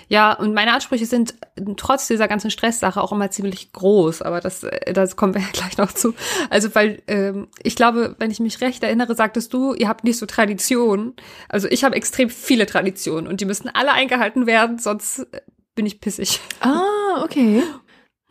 Ja, 0.09 0.33
und 0.33 0.55
meine 0.55 0.73
Ansprüche 0.73 1.07
sind 1.07 1.35
trotz 1.77 2.07
dieser 2.07 2.29
ganzen 2.29 2.51
Stresssache 2.51 3.03
auch 3.03 3.13
immer 3.13 3.31
ziemlich 3.31 3.73
groß, 3.73 4.23
aber 4.23 4.41
das, 4.41 4.63
äh, 4.63 4.93
das 4.93 5.17
kommen 5.17 5.35
wir 5.35 5.43
ja 5.43 5.49
gleich 5.53 5.77
noch 5.79 5.93
zu. 5.93 6.15
Also, 6.51 6.75
weil 6.75 7.03
ähm, 7.07 7.49
ich 7.63 7.77
glaube, 7.77 8.15
wenn 8.19 8.31
ich 8.31 8.41
mich 8.41 8.61
recht 8.61 8.83
erinnere, 8.83 9.15
sagtest 9.15 9.53
du, 9.53 9.75
ihr 9.75 9.89
habt 9.89 10.05
nicht 10.05 10.19
so 10.19 10.27
Traditionen. 10.27 11.15
Also 11.49 11.69
ich 11.69 11.85
habe 11.85 11.97
extrem 11.97 12.31
viele 12.31 12.67
Traditionen 12.67 13.27
und 13.27 13.41
die 13.41 13.47
müssen 13.47 13.69
alle 13.69 13.93
eingehalten 13.93 14.47
werden, 14.47 14.79
sonst 14.79 15.21
äh, 15.21 15.41
bin 15.75 15.87
ich 15.87 16.01
pissig. 16.01 16.41
Ah, 16.61 17.23
okay. 17.25 17.63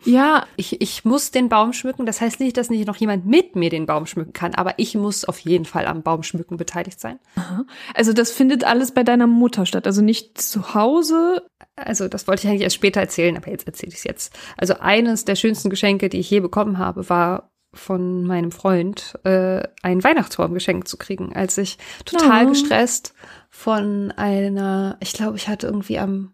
Ja, 0.06 0.46
ich, 0.58 0.82
ich 0.82 1.06
muss 1.06 1.32
den 1.32 1.50
Baum 1.50 1.74
schmücken. 1.74 2.06
Das 2.06 2.20
heißt 2.22 2.40
nicht, 2.40 2.58
dass 2.58 2.70
nicht 2.70 2.88
noch 2.88 2.98
jemand 2.98 3.26
mit 3.26 3.56
mir 3.56 3.70
den 3.70 3.86
Baum 3.86 4.06
schmücken 4.06 4.34
kann, 4.34 4.54
aber 4.56 4.74
ich 4.78 4.96
muss 4.96 5.26
auf 5.26 5.40
jeden 5.40 5.66
Fall 5.66 5.86
am 5.86 6.02
Baumschmücken 6.04 6.58
beteiligt 6.58 7.00
sein. 7.00 7.20
Aha. 7.36 7.64
Also 7.94 8.14
das 8.14 8.32
findet 8.32 8.64
alles 8.64 8.92
bei 8.94 9.04
deiner 9.04 9.28
Mutter 9.28 9.66
statt, 9.66 9.88
also 9.88 10.02
nicht 10.02 10.42
zu 10.42 10.74
Hause. 10.74 11.44
Also 11.76 12.08
das 12.08 12.28
wollte 12.28 12.44
ich 12.44 12.50
eigentlich 12.50 12.64
erst 12.64 12.76
später 12.76 13.00
erzählen, 13.02 13.38
aber 13.38 13.50
jetzt 13.50 13.66
erzähle 13.68 13.92
ich 13.92 13.98
es 14.00 14.04
jetzt. 14.04 14.38
Also 14.58 14.76
eines 14.80 15.26
der 15.26 15.36
schönsten 15.36 15.70
Geschenke, 15.70 16.10
die 16.10 16.20
ich 16.20 16.30
je 16.30 16.40
bekommen 16.42 16.78
habe, 16.78 17.10
war 17.10 17.50
von 17.76 18.24
meinem 18.26 18.52
Freund 18.52 19.18
äh, 19.24 19.64
einen 19.82 20.04
Weihnachtsbaum 20.04 20.54
geschenkt 20.54 20.88
zu 20.88 20.98
kriegen, 20.98 21.34
als 21.36 21.58
ich 21.58 21.78
total 22.06 22.46
Oh. 22.46 22.50
gestresst 22.50 23.16
von 23.50 24.12
einer, 24.16 24.98
ich 25.00 25.14
glaube, 25.14 25.38
ich 25.38 25.48
hatte 25.48 25.66
irgendwie 25.68 25.98
am 25.98 26.34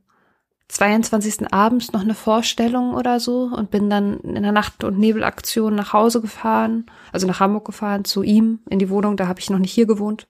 22. 0.70 1.52
abends 1.52 1.94
noch 1.94 2.02
eine 2.02 2.14
Vorstellung 2.14 2.94
oder 2.94 3.20
so 3.20 3.50
und 3.56 3.72
bin 3.72 3.90
dann 3.90 4.20
in 4.20 4.44
der 4.44 4.52
Nacht- 4.52 4.84
und 4.84 5.00
Nebelaktion 5.00 5.74
nach 5.74 5.94
Hause 5.94 6.22
gefahren, 6.22 6.86
also 7.12 7.26
nach 7.26 7.40
Hamburg 7.40 7.66
gefahren, 7.66 8.06
zu 8.06 8.22
ihm 8.22 8.60
in 8.70 8.78
die 8.78 8.90
Wohnung, 8.90 9.18
da 9.18 9.28
habe 9.28 9.40
ich 9.40 9.50
noch 9.50 9.58
nicht 9.58 9.74
hier 9.74 9.88
gewohnt. 9.88 10.28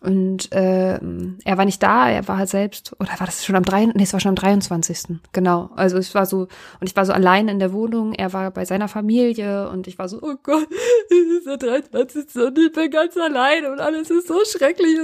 Und 0.00 0.52
äh, 0.52 1.00
er 1.44 1.58
war 1.58 1.64
nicht 1.64 1.82
da, 1.82 2.08
er 2.08 2.28
war 2.28 2.38
halt 2.38 2.48
selbst, 2.48 2.94
oder 3.00 3.08
war 3.18 3.26
das 3.26 3.44
schon 3.44 3.56
am 3.56 3.64
3, 3.64 3.86
nee, 3.86 4.04
es 4.04 4.12
war 4.12 4.20
schon 4.20 4.28
am 4.28 4.36
23. 4.36 5.18
Genau. 5.32 5.70
Also 5.74 5.96
es 5.96 6.14
war 6.14 6.26
so, 6.26 6.42
und 6.80 6.88
ich 6.88 6.94
war 6.94 7.04
so 7.04 7.12
allein 7.12 7.48
in 7.48 7.58
der 7.58 7.72
Wohnung, 7.72 8.12
er 8.12 8.32
war 8.32 8.52
bei 8.52 8.64
seiner 8.64 8.86
Familie 8.86 9.68
und 9.68 9.88
ich 9.88 9.98
war 9.98 10.08
so, 10.08 10.20
oh 10.22 10.36
Gott, 10.44 10.68
es 11.10 11.38
ist 11.38 11.46
der 11.46 11.56
23. 11.56 12.36
und 12.36 12.56
ich 12.56 12.72
bin 12.72 12.90
ganz 12.90 13.16
allein 13.16 13.66
und 13.66 13.80
alles 13.80 14.10
ist 14.10 14.28
so 14.28 14.38
schrecklich. 14.44 14.96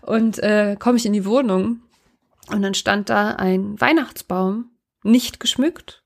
Und 0.00 0.38
äh, 0.38 0.76
komme 0.78 0.96
ich 0.96 1.04
in 1.04 1.12
die 1.12 1.26
Wohnung 1.26 1.82
und 2.52 2.62
dann 2.62 2.74
stand 2.74 3.08
da 3.08 3.30
ein 3.32 3.80
Weihnachtsbaum, 3.80 4.70
nicht 5.02 5.40
geschmückt, 5.40 6.04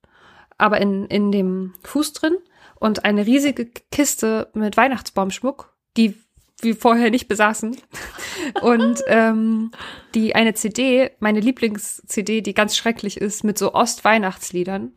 aber 0.58 0.80
in, 0.80 1.06
in 1.06 1.32
dem 1.32 1.74
Fuß 1.82 2.12
drin 2.12 2.36
und 2.76 3.04
eine 3.04 3.26
riesige 3.26 3.66
Kiste 3.90 4.50
mit 4.54 4.76
Weihnachtsbaumschmuck, 4.76 5.74
die 5.96 6.14
wir 6.60 6.76
vorher 6.76 7.10
nicht 7.10 7.28
besaßen. 7.28 7.76
Und 8.62 9.02
ähm, 9.06 9.70
die 10.14 10.34
eine 10.34 10.54
CD, 10.54 11.10
meine 11.18 11.40
Lieblings-CD, 11.40 12.42
die 12.42 12.54
ganz 12.54 12.76
schrecklich 12.76 13.16
ist, 13.16 13.44
mit 13.44 13.58
so 13.58 13.74
Ost-Weihnachtsliedern, 13.74 14.92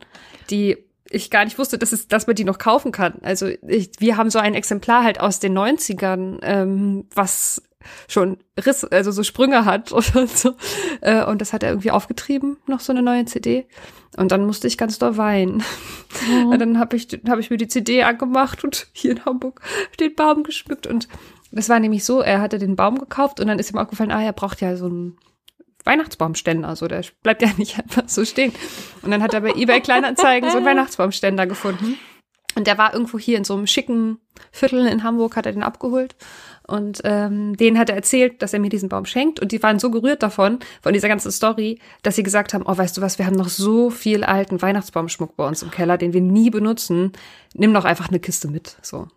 die 0.50 0.76
ich 1.10 1.30
gar 1.30 1.44
nicht 1.44 1.58
wusste, 1.58 1.78
dass, 1.78 1.92
es, 1.92 2.08
dass 2.08 2.26
man 2.26 2.36
die 2.36 2.44
noch 2.44 2.58
kaufen 2.58 2.92
kann. 2.92 3.14
Also 3.22 3.48
ich, 3.66 3.90
wir 3.98 4.16
haben 4.16 4.30
so 4.30 4.38
ein 4.38 4.54
Exemplar 4.54 5.04
halt 5.04 5.20
aus 5.20 5.40
den 5.40 5.56
90ern, 5.56 6.38
ähm, 6.42 7.06
was 7.14 7.62
schon 8.08 8.38
Riss, 8.58 8.84
also 8.84 9.10
so 9.10 9.22
Sprünge 9.22 9.64
hat 9.64 9.92
oder 9.92 10.26
so. 10.26 10.54
Äh, 11.00 11.24
und 11.24 11.40
das 11.40 11.52
hat 11.52 11.62
er 11.62 11.70
irgendwie 11.70 11.90
aufgetrieben, 11.90 12.58
noch 12.66 12.80
so 12.80 12.92
eine 12.92 13.02
neue 13.02 13.24
CD. 13.24 13.66
Und 14.16 14.32
dann 14.32 14.46
musste 14.46 14.66
ich 14.66 14.78
ganz 14.78 14.98
doll 14.98 15.16
weinen. 15.16 15.62
Und 16.46 16.58
dann 16.58 16.78
habe 16.78 16.96
ich, 16.96 17.08
hab 17.28 17.38
ich 17.38 17.50
mir 17.50 17.58
die 17.58 17.68
CD 17.68 18.02
angemacht 18.02 18.64
und 18.64 18.88
hier 18.92 19.12
in 19.12 19.24
Hamburg 19.26 19.60
den 20.00 20.14
Baum 20.14 20.42
geschmückt. 20.42 20.86
Und 20.86 21.06
das 21.52 21.68
war 21.68 21.78
nämlich 21.80 22.04
so, 22.04 22.20
er 22.20 22.40
hatte 22.40 22.58
den 22.58 22.76
Baum 22.76 22.98
gekauft 22.98 23.40
und 23.40 23.46
dann 23.46 23.58
ist 23.58 23.70
ihm 23.70 23.78
aufgefallen, 23.78 24.10
ah, 24.10 24.22
er 24.22 24.32
braucht 24.32 24.60
ja 24.60 24.76
so 24.76 24.86
einen 24.86 25.18
Weihnachtsbaumständer, 25.84 26.76
so 26.76 26.88
der 26.88 27.02
bleibt 27.22 27.42
ja 27.42 27.50
nicht 27.56 27.78
einfach 27.78 28.04
so 28.06 28.24
stehen. 28.24 28.52
Und 29.02 29.10
dann 29.10 29.22
hat 29.22 29.34
er 29.34 29.40
bei 29.40 29.52
eBay 29.52 29.80
Kleinanzeigen 29.80 30.50
so 30.50 30.58
einen 30.58 30.66
Weihnachtsbaumständer 30.66 31.46
gefunden. 31.46 31.98
Und 32.54 32.66
der 32.66 32.78
war 32.78 32.92
irgendwo 32.92 33.18
hier 33.18 33.38
in 33.38 33.44
so 33.44 33.54
einem 33.54 33.66
schicken 33.66 34.18
Viertel 34.50 34.86
in 34.86 35.04
Hamburg, 35.04 35.36
hat 35.36 35.46
er 35.46 35.52
den 35.52 35.62
abgeholt. 35.62 36.16
Und 36.66 37.00
ähm, 37.04 37.56
denen 37.56 37.78
hat 37.78 37.88
er 37.88 37.96
erzählt, 37.96 38.42
dass 38.42 38.52
er 38.52 38.60
mir 38.60 38.68
diesen 38.68 38.88
Baum 38.88 39.06
schenkt. 39.06 39.40
Und 39.40 39.52
die 39.52 39.62
waren 39.62 39.78
so 39.78 39.90
gerührt 39.90 40.22
davon, 40.22 40.58
von 40.82 40.92
dieser 40.92 41.08
ganzen 41.08 41.30
Story, 41.30 41.78
dass 42.02 42.16
sie 42.16 42.22
gesagt 42.22 42.54
haben, 42.54 42.64
oh, 42.66 42.76
weißt 42.76 42.96
du 42.96 43.00
was, 43.00 43.18
wir 43.18 43.26
haben 43.26 43.36
noch 43.36 43.48
so 43.48 43.90
viel 43.90 44.24
alten 44.24 44.60
Weihnachtsbaumschmuck 44.60 45.36
bei 45.36 45.46
uns 45.46 45.62
im 45.62 45.70
Keller, 45.70 45.98
den 45.98 46.12
wir 46.12 46.20
nie 46.20 46.50
benutzen. 46.50 47.12
Nimm 47.54 47.72
doch 47.72 47.84
einfach 47.84 48.08
eine 48.08 48.20
Kiste 48.20 48.48
mit. 48.48 48.76
So. 48.82 49.08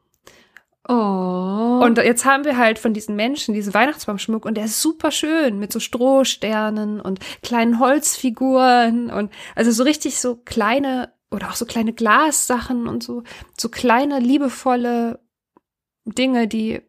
Oh. 0.88 1.82
Und 1.84 1.98
jetzt 1.98 2.26
haben 2.26 2.44
wir 2.44 2.58
halt 2.58 2.80
von 2.80 2.94
diesen 2.94 3.16
Menschen 3.16 3.54
diesen 3.54 3.74
Weihnachtsbaumschmuck 3.74 4.46
und 4.46 4.56
der 4.56 4.66
ist 4.66 4.82
super 4.82 5.12
schön 5.12 5.60
mit 5.60 5.72
so 5.72 5.80
Strohsternen 5.80 7.00
und 7.00 7.20
kleinen 7.44 7.80
Holzfiguren 7.80 9.12
und 9.12 9.32
also 9.56 9.72
so 9.72 9.84
richtig 9.84 10.20
so 10.20 10.38
kleine 10.38 11.12
oder 11.32 11.50
auch 11.50 11.56
so 11.56 11.66
kleine 11.66 11.94
Glassachen 11.94 12.88
und 12.88 13.04
so 13.04 13.24
so 13.58 13.70
kleine 13.70 14.20
liebevolle 14.20 15.20
Dinge, 16.06 16.48
die 16.48 16.82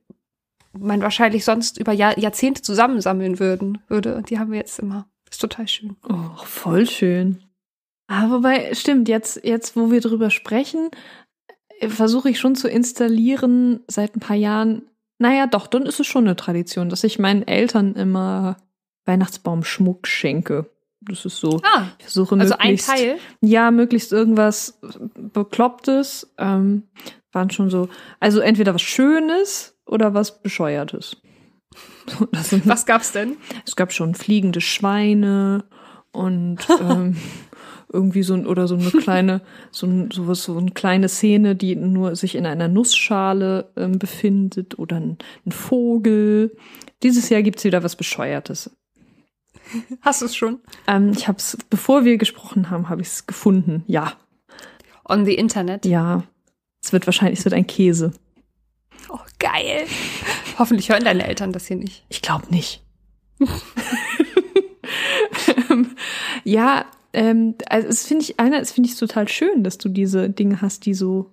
man 0.73 1.03
wahrscheinlich 1.03 1.45
sonst 1.45 1.79
über 1.79 1.93
Jahr, 1.93 2.19
Jahrzehnte 2.19 2.63
zusammensammeln 2.63 3.39
würden 3.39 3.79
würde 3.89 4.17
und 4.17 4.31
die 4.31 4.39
haben 4.39 4.51
wir 4.51 4.59
jetzt 4.59 4.79
immer. 4.79 5.07
Ist 5.31 5.41
total 5.41 5.69
schön. 5.69 5.97
Oh, 6.09 6.45
voll 6.45 6.87
schön. 6.87 7.43
Aber 8.07 8.37
wobei, 8.37 8.75
stimmt, 8.75 9.09
jetzt, 9.09 9.43
jetzt, 9.45 9.77
wo 9.77 9.91
wir 9.91 10.01
drüber 10.01 10.31
sprechen, 10.31 10.91
äh, 11.81 11.89
versuche 11.89 12.29
ich 12.29 12.39
schon 12.39 12.55
zu 12.55 12.69
installieren 12.69 13.81
seit 13.89 14.17
ein 14.17 14.21
paar 14.21 14.37
Jahren. 14.37 14.83
Naja, 15.19 15.47
doch, 15.47 15.67
dann 15.67 15.87
ist 15.87 16.01
es 16.01 16.07
schon 16.07 16.25
eine 16.25 16.37
Tradition, 16.37 16.89
dass 16.89 17.05
ich 17.05 17.19
meinen 17.19 17.47
Eltern 17.47 17.95
immer 17.95 18.57
Weihnachtsbaumschmuck 19.07 20.07
schenke. 20.07 20.71
Das 21.09 21.25
ist 21.25 21.39
so. 21.39 21.61
Ah, 21.65 21.87
Ich 21.99 22.05
versuche 22.05 22.37
also 22.39 22.55
ein 22.55 22.71
möglichst, 22.73 22.89
Teil. 22.89 23.19
ja, 23.41 23.71
möglichst 23.71 24.13
irgendwas 24.13 24.79
Beklopptes. 25.17 26.33
Ähm, 26.39 26.85
waren 27.33 27.51
schon 27.51 27.71
so, 27.71 27.89
also 28.21 28.41
entweder 28.41 28.75
was 28.75 28.83
Schönes 28.83 29.75
oder 29.87 30.15
was 30.15 30.43
Bescheuertes. 30.43 31.17
So, 32.07 32.27
sind, 32.43 32.67
Was 32.67 32.85
gab's 32.85 33.13
denn? 33.13 33.37
es 33.65 33.77
gab 33.77 33.93
schon 33.93 34.17
fliegende 34.17 34.61
Schweine 34.61 35.65
und 36.11 36.59
ähm, 36.81 37.17
irgendwie 37.93 38.25
so 38.25 38.35
ein 38.35 38.45
oder 38.45 38.67
so 38.67 38.75
eine 38.75 38.91
kleine, 38.91 39.41
so 39.71 39.87
ein, 39.87 40.11
sowas, 40.11 40.43
so 40.43 40.59
eine 40.59 40.73
kleine 40.73 41.09
Szene, 41.09 41.55
die 41.55 41.77
nur 41.77 42.17
sich 42.17 42.35
in 42.35 42.45
einer 42.45 42.67
Nussschale 42.67 43.71
ähm, 43.77 44.01
befindet 44.01 44.79
oder 44.81 44.97
ein, 44.97 45.17
ein 45.47 45.53
Vogel. 45.53 46.57
Dieses 47.05 47.29
Jahr 47.29 47.43
gibt's 47.43 47.63
wieder 47.65 47.85
was 47.85 47.95
Bescheuertes. 47.95 48.77
Hast 50.01 50.23
du 50.23 50.27
es 50.27 50.37
schon? 50.37 50.61
Ähm, 50.87 51.13
ich 51.17 51.29
habe 51.29 51.39
es, 51.39 51.57
bevor 51.71 52.05
wir 52.05 52.19
gesprochen 52.19 52.71
haben, 52.71 52.89
habe 52.89 53.03
ich 53.03 53.09
es 53.09 53.27
gefunden. 53.27 53.85
Ja, 53.87 54.15
On 55.09 55.25
the 55.25 55.35
Internet. 55.35 55.85
ja. 55.85 56.25
Es 56.85 56.93
wird 56.93 57.07
wahrscheinlich, 57.07 57.39
es 57.39 57.45
wird 57.45 57.55
ein 57.55 57.67
Käse. 57.69 58.13
Oh, 59.09 59.21
geil. 59.39 59.87
Hoffentlich 60.59 60.89
hören 60.89 61.05
deine 61.05 61.27
Eltern 61.29 61.53
das 61.53 61.69
hier 61.69 61.77
nicht. 61.77 62.05
Ich 62.09 62.23
glaube 62.23 62.49
nicht. 62.51 62.83
Ähm, 65.71 65.95
ja, 66.45 66.87
ähm, 67.13 67.55
also 67.69 67.89
es 67.89 68.07
finde 68.07 68.25
ich, 68.25 68.41
einer, 68.41 68.61
es 68.61 68.73
finde 68.73 68.89
ich 68.89 68.97
total 68.97 69.29
schön, 69.29 69.63
dass 69.63 69.79
du 69.79 69.89
diese 69.89 70.29
Dinge 70.29 70.61
hast, 70.61 70.87
die 70.87 70.95
so, 70.95 71.31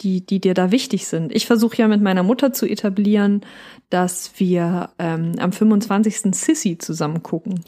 die, 0.00 0.24
die 0.24 0.40
dir 0.40 0.54
da 0.54 0.70
wichtig 0.70 1.06
sind. 1.06 1.34
Ich 1.34 1.46
versuche 1.46 1.76
ja 1.76 1.88
mit 1.88 2.02
meiner 2.02 2.22
Mutter 2.22 2.52
zu 2.52 2.66
etablieren, 2.66 3.42
dass 3.90 4.32
wir 4.38 4.90
ähm, 4.98 5.32
am 5.38 5.52
25. 5.52 6.34
Sissy 6.34 6.78
zusammen 6.78 7.22
gucken. 7.22 7.64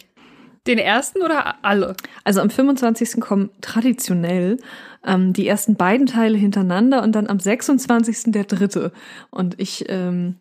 Den 0.67 0.79
ersten 0.79 1.23
oder 1.23 1.65
alle? 1.65 1.97
Also 2.25 2.41
am 2.41 2.51
25. 2.51 3.21
kommen 3.21 3.51
traditionell 3.61 4.59
ähm, 5.07 5.33
die 5.33 5.47
ersten 5.47 5.77
beiden 5.77 6.07
Teile 6.07 6.37
hintereinander 6.37 7.03
und 7.03 7.13
dann 7.13 7.29
am 7.29 7.39
26. 7.39 8.33
der 8.33 8.45
dritte. 8.45 8.93
Und 9.31 9.61
ich, 9.61 9.85
ähm, 9.89 10.37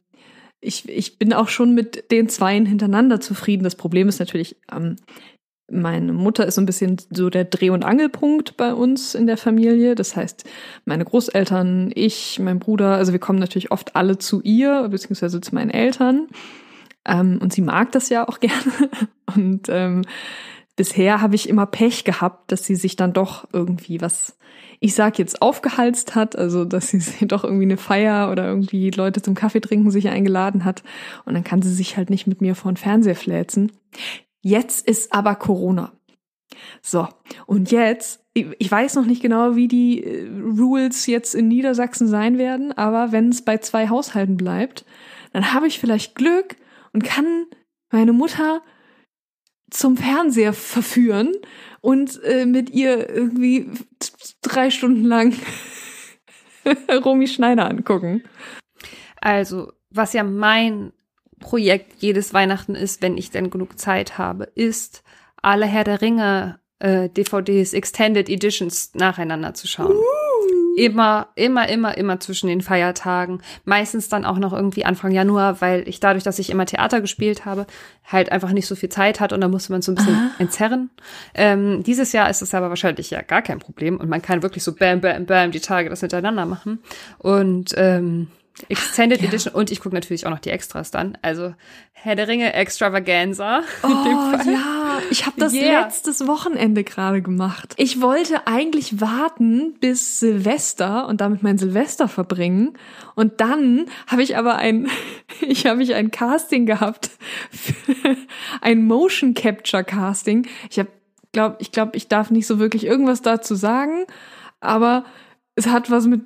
ich, 0.61 0.89
ich 0.89 1.19
bin 1.19 1.31
auch 1.31 1.49
schon 1.49 1.75
mit 1.75 2.09
den 2.11 2.27
Zweien 2.27 2.65
hintereinander 2.65 3.21
zufrieden. 3.21 3.63
Das 3.63 3.75
Problem 3.75 4.09
ist 4.09 4.19
natürlich, 4.19 4.55
ähm, 4.71 4.95
meine 5.69 6.13
Mutter 6.13 6.45
ist 6.45 6.55
so 6.55 6.61
ein 6.61 6.67
bisschen 6.67 6.97
so 7.09 7.29
der 7.29 7.45
Dreh- 7.45 7.71
und 7.71 7.83
Angelpunkt 7.83 8.55
bei 8.55 8.73
uns 8.73 9.15
in 9.15 9.25
der 9.25 9.37
Familie. 9.37 9.95
Das 9.95 10.15
heißt, 10.15 10.45
meine 10.85 11.05
Großeltern, 11.05 11.91
ich, 11.95 12.39
mein 12.39 12.59
Bruder, 12.59 12.95
also 12.95 13.11
wir 13.11 13.19
kommen 13.19 13.39
natürlich 13.39 13.71
oft 13.71 13.95
alle 13.95 14.17
zu 14.17 14.41
ihr, 14.41 14.87
beziehungsweise 14.89 15.41
zu 15.41 15.55
meinen 15.55 15.71
Eltern. 15.71 16.27
Ähm, 17.05 17.39
und 17.41 17.51
sie 17.51 17.61
mag 17.61 17.91
das 17.91 18.09
ja 18.09 18.27
auch 18.27 18.39
gerne. 18.41 18.89
Und 19.35 19.67
ähm, 19.69 20.03
bisher 20.75 21.21
habe 21.21 21.35
ich 21.35 21.49
immer 21.49 21.65
Pech 21.65 22.03
gehabt, 22.03 22.51
dass 22.51 22.65
sie 22.65 22.75
sich 22.75 22.95
dann 22.95 23.13
doch 23.13 23.47
irgendwie 23.51 24.01
was, 24.01 24.37
ich 24.79 24.93
sag 24.93 25.17
jetzt, 25.17 25.41
aufgehalst 25.41 26.13
hat, 26.13 26.35
also 26.35 26.63
dass 26.63 26.89
sie 26.89 27.01
doch 27.27 27.43
irgendwie 27.43 27.63
eine 27.63 27.77
Feier 27.77 28.29
oder 28.31 28.45
irgendwie 28.47 28.91
Leute 28.91 29.23
zum 29.23 29.33
Kaffee 29.33 29.61
trinken 29.61 29.89
sich 29.89 30.09
eingeladen 30.09 30.63
hat. 30.63 30.83
Und 31.25 31.33
dann 31.33 31.43
kann 31.43 31.63
sie 31.63 31.73
sich 31.73 31.97
halt 31.97 32.11
nicht 32.11 32.27
mit 32.27 32.39
mir 32.39 32.53
vor 32.53 32.71
den 32.71 32.77
Fernseher 32.77 33.15
fläzen. 33.15 33.71
Jetzt 34.45 34.87
ist 34.87 35.11
aber 35.11 35.33
Corona. 35.33 35.91
So, 36.79 37.07
und 37.47 37.71
jetzt, 37.71 38.23
ich 38.35 38.69
weiß 38.69 38.93
noch 38.93 39.07
nicht 39.07 39.23
genau, 39.23 39.55
wie 39.55 39.67
die 39.67 40.03
äh, 40.03 40.29
Rules 40.39 41.07
jetzt 41.07 41.33
in 41.33 41.47
Niedersachsen 41.47 42.07
sein 42.07 42.37
werden, 42.37 42.71
aber 42.71 43.11
wenn 43.11 43.29
es 43.29 43.43
bei 43.43 43.57
zwei 43.57 43.89
Haushalten 43.89 44.37
bleibt, 44.37 44.85
dann 45.33 45.51
habe 45.51 45.65
ich 45.65 45.79
vielleicht 45.79 46.13
Glück 46.13 46.57
und 46.93 47.03
kann 47.03 47.47
meine 47.91 48.13
Mutter 48.13 48.61
zum 49.71 49.97
Fernseher 49.97 50.53
verführen 50.53 51.31
und 51.81 52.21
äh, 52.23 52.45
mit 52.45 52.69
ihr 52.69 53.09
irgendwie 53.09 53.71
drei 54.43 54.69
Stunden 54.69 55.05
lang 55.05 55.33
Romy 57.03 57.27
Schneider 57.27 57.67
angucken. 57.67 58.21
Also, 59.21 59.73
was 59.89 60.13
ja 60.13 60.23
mein 60.23 60.93
Projekt 61.39 61.93
jedes 61.99 62.33
Weihnachten 62.33 62.75
ist, 62.75 63.01
wenn 63.01 63.17
ich 63.17 63.31
denn 63.31 63.49
genug 63.49 63.79
Zeit 63.79 64.17
habe, 64.17 64.45
ist 64.55 65.03
alle 65.41 65.65
Herr 65.65 65.83
der 65.83 66.01
Ringe 66.01 66.59
äh, 66.79 67.09
DVDs, 67.09 67.73
Extended 67.73 68.29
Editions 68.29 68.91
nacheinander 68.93 69.53
zu 69.53 69.67
schauen. 69.67 69.95
Uh. 69.95 70.01
Immer, 70.77 71.29
immer, 71.35 71.69
immer, 71.69 71.97
immer 71.97 72.19
zwischen 72.19 72.47
den 72.47 72.59
Feiertagen. 72.59 73.41
Meistens 73.63 74.09
dann 74.09 74.25
auch 74.25 74.37
noch 74.37 74.51
irgendwie 74.51 74.83
Anfang 74.83 75.11
Januar, 75.11 75.61
weil 75.61 75.87
ich 75.87 76.01
dadurch, 76.01 76.25
dass 76.25 76.37
ich 76.37 76.49
immer 76.49 76.65
Theater 76.65 76.99
gespielt 76.99 77.45
habe, 77.45 77.65
halt 78.03 78.29
einfach 78.29 78.51
nicht 78.51 78.67
so 78.67 78.75
viel 78.75 78.89
Zeit 78.89 79.21
hat 79.21 79.31
und 79.31 79.39
da 79.39 79.47
musste 79.47 79.71
man 79.71 79.81
so 79.81 79.93
ein 79.93 79.95
bisschen 79.95 80.15
Aha. 80.15 80.31
entzerren. 80.37 80.89
Ähm, 81.33 81.81
dieses 81.83 82.11
Jahr 82.11 82.29
ist 82.29 82.41
es 82.41 82.53
aber 82.53 82.67
wahrscheinlich 82.67 83.09
ja 83.09 83.21
gar 83.21 83.41
kein 83.41 83.59
Problem 83.59 83.97
und 83.97 84.09
man 84.09 84.21
kann 84.21 84.43
wirklich 84.43 84.65
so 84.65 84.75
bam, 84.75 84.99
bam, 84.99 85.25
bam 85.25 85.51
die 85.51 85.61
Tage 85.61 85.89
das 85.89 86.01
hintereinander 86.01 86.45
machen. 86.45 86.79
Und 87.19 87.73
ähm, 87.77 88.27
Extended 88.69 89.21
ja. 89.21 89.27
Edition 89.27 89.53
und 89.53 89.69
ich 89.69 89.81
gucke 89.81 89.93
natürlich 89.93 90.25
auch 90.25 90.29
noch 90.29 90.39
die 90.39 90.49
Extras 90.49 90.89
dann. 90.89 91.17
Also 91.21 91.53
Herr 91.91 92.15
der 92.15 92.27
Ringe 92.27 92.53
Extravaganza. 92.53 93.63
Oh 93.83 93.87
ja, 94.45 94.99
ich 95.09 95.25
habe 95.25 95.39
das 95.39 95.53
yeah. 95.53 95.81
letztes 95.81 96.25
Wochenende 96.25 96.85
gerade 96.85 97.21
gemacht. 97.21 97.73
Ich 97.77 98.01
wollte 98.01 98.47
eigentlich 98.47 99.01
warten 99.01 99.73
bis 99.81 100.19
Silvester 100.19 101.07
und 101.07 101.19
damit 101.19 101.43
mein 101.43 101.57
Silvester 101.57 102.07
verbringen 102.07 102.77
und 103.15 103.41
dann 103.41 103.87
habe 104.07 104.23
ich 104.23 104.37
aber 104.37 104.55
ein 104.55 104.87
ich 105.41 105.65
habe 105.65 105.83
ich 105.83 105.93
ein 105.93 106.11
Casting 106.11 106.65
gehabt 106.65 107.11
ein 108.61 108.85
Motion 108.85 109.33
Capture 109.33 109.83
Casting. 109.83 110.47
Ich 110.69 110.79
habe 110.79 110.89
glaube 111.33 111.57
ich 111.59 111.73
glaube 111.73 111.97
ich 111.97 112.07
darf 112.07 112.31
nicht 112.31 112.47
so 112.47 112.57
wirklich 112.57 112.85
irgendwas 112.85 113.21
dazu 113.21 113.55
sagen, 113.55 114.05
aber 114.61 115.03
es 115.55 115.67
hat 115.67 115.91
was 115.91 116.07
mit 116.07 116.21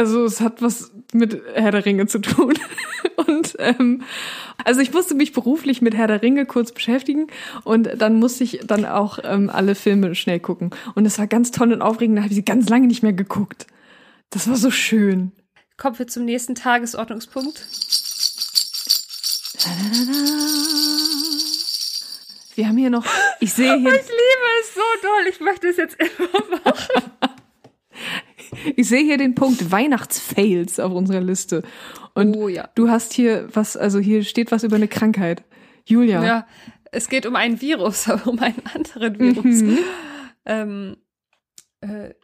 also 0.00 0.24
es 0.24 0.40
hat 0.40 0.62
was 0.62 0.92
mit 1.12 1.42
Herr 1.52 1.72
der 1.72 1.84
Ringe 1.84 2.06
zu 2.06 2.20
tun. 2.20 2.54
Und 3.16 3.54
ähm, 3.58 4.02
also 4.64 4.80
ich 4.80 4.94
musste 4.94 5.14
mich 5.14 5.34
beruflich 5.34 5.82
mit 5.82 5.94
Herr 5.94 6.06
der 6.06 6.22
Ringe 6.22 6.46
kurz 6.46 6.72
beschäftigen 6.72 7.26
und 7.64 7.88
dann 7.96 8.18
musste 8.18 8.44
ich 8.44 8.60
dann 8.64 8.84
auch 8.86 9.18
ähm, 9.22 9.50
alle 9.50 9.74
Filme 9.74 10.14
schnell 10.14 10.40
gucken. 10.40 10.70
Und 10.94 11.04
es 11.06 11.18
war 11.18 11.26
ganz 11.26 11.50
toll 11.50 11.72
und 11.72 11.82
aufregend, 11.82 12.16
da 12.16 12.22
habe 12.22 12.30
ich 12.30 12.36
sie 12.36 12.44
ganz 12.44 12.68
lange 12.68 12.86
nicht 12.86 13.02
mehr 13.02 13.12
geguckt. 13.12 13.66
Das 14.30 14.48
war 14.48 14.56
so 14.56 14.70
schön. 14.70 15.32
Kommen 15.76 15.98
wir 15.98 16.06
zum 16.06 16.24
nächsten 16.24 16.54
Tagesordnungspunkt. 16.54 17.66
Wir 22.54 22.68
haben 22.68 22.76
hier 22.78 22.90
noch, 22.90 23.04
ich 23.38 23.52
sehe 23.52 23.76
hier. 23.78 23.94
Ich 23.94 24.08
liebe 24.08 24.46
es 24.62 24.74
so 24.74 24.80
doll, 25.02 25.26
ich 25.28 25.40
möchte 25.40 25.68
es 25.68 25.76
jetzt 25.76 25.96
immer 26.00 26.60
machen. 26.64 27.29
Ich 28.76 28.88
sehe 28.88 29.04
hier 29.04 29.18
den 29.18 29.34
Punkt 29.34 29.70
Weihnachtsfails 29.70 30.80
auf 30.80 30.92
unserer 30.92 31.20
Liste. 31.20 31.62
Und 32.14 32.36
oh, 32.36 32.48
ja. 32.48 32.68
du 32.74 32.88
hast 32.88 33.12
hier 33.12 33.48
was, 33.52 33.76
also 33.76 33.98
hier 33.98 34.24
steht 34.24 34.50
was 34.52 34.64
über 34.64 34.76
eine 34.76 34.88
Krankheit. 34.88 35.44
Julia. 35.84 36.24
Ja, 36.24 36.46
es 36.92 37.08
geht 37.08 37.26
um 37.26 37.36
ein 37.36 37.60
Virus, 37.60 38.08
aber 38.08 38.30
um 38.30 38.38
einen 38.38 38.62
anderen 38.74 39.18
Virus. 39.18 39.62
Mhm. 39.62 39.78
Ähm, 40.44 40.96
äh, 41.80 42.14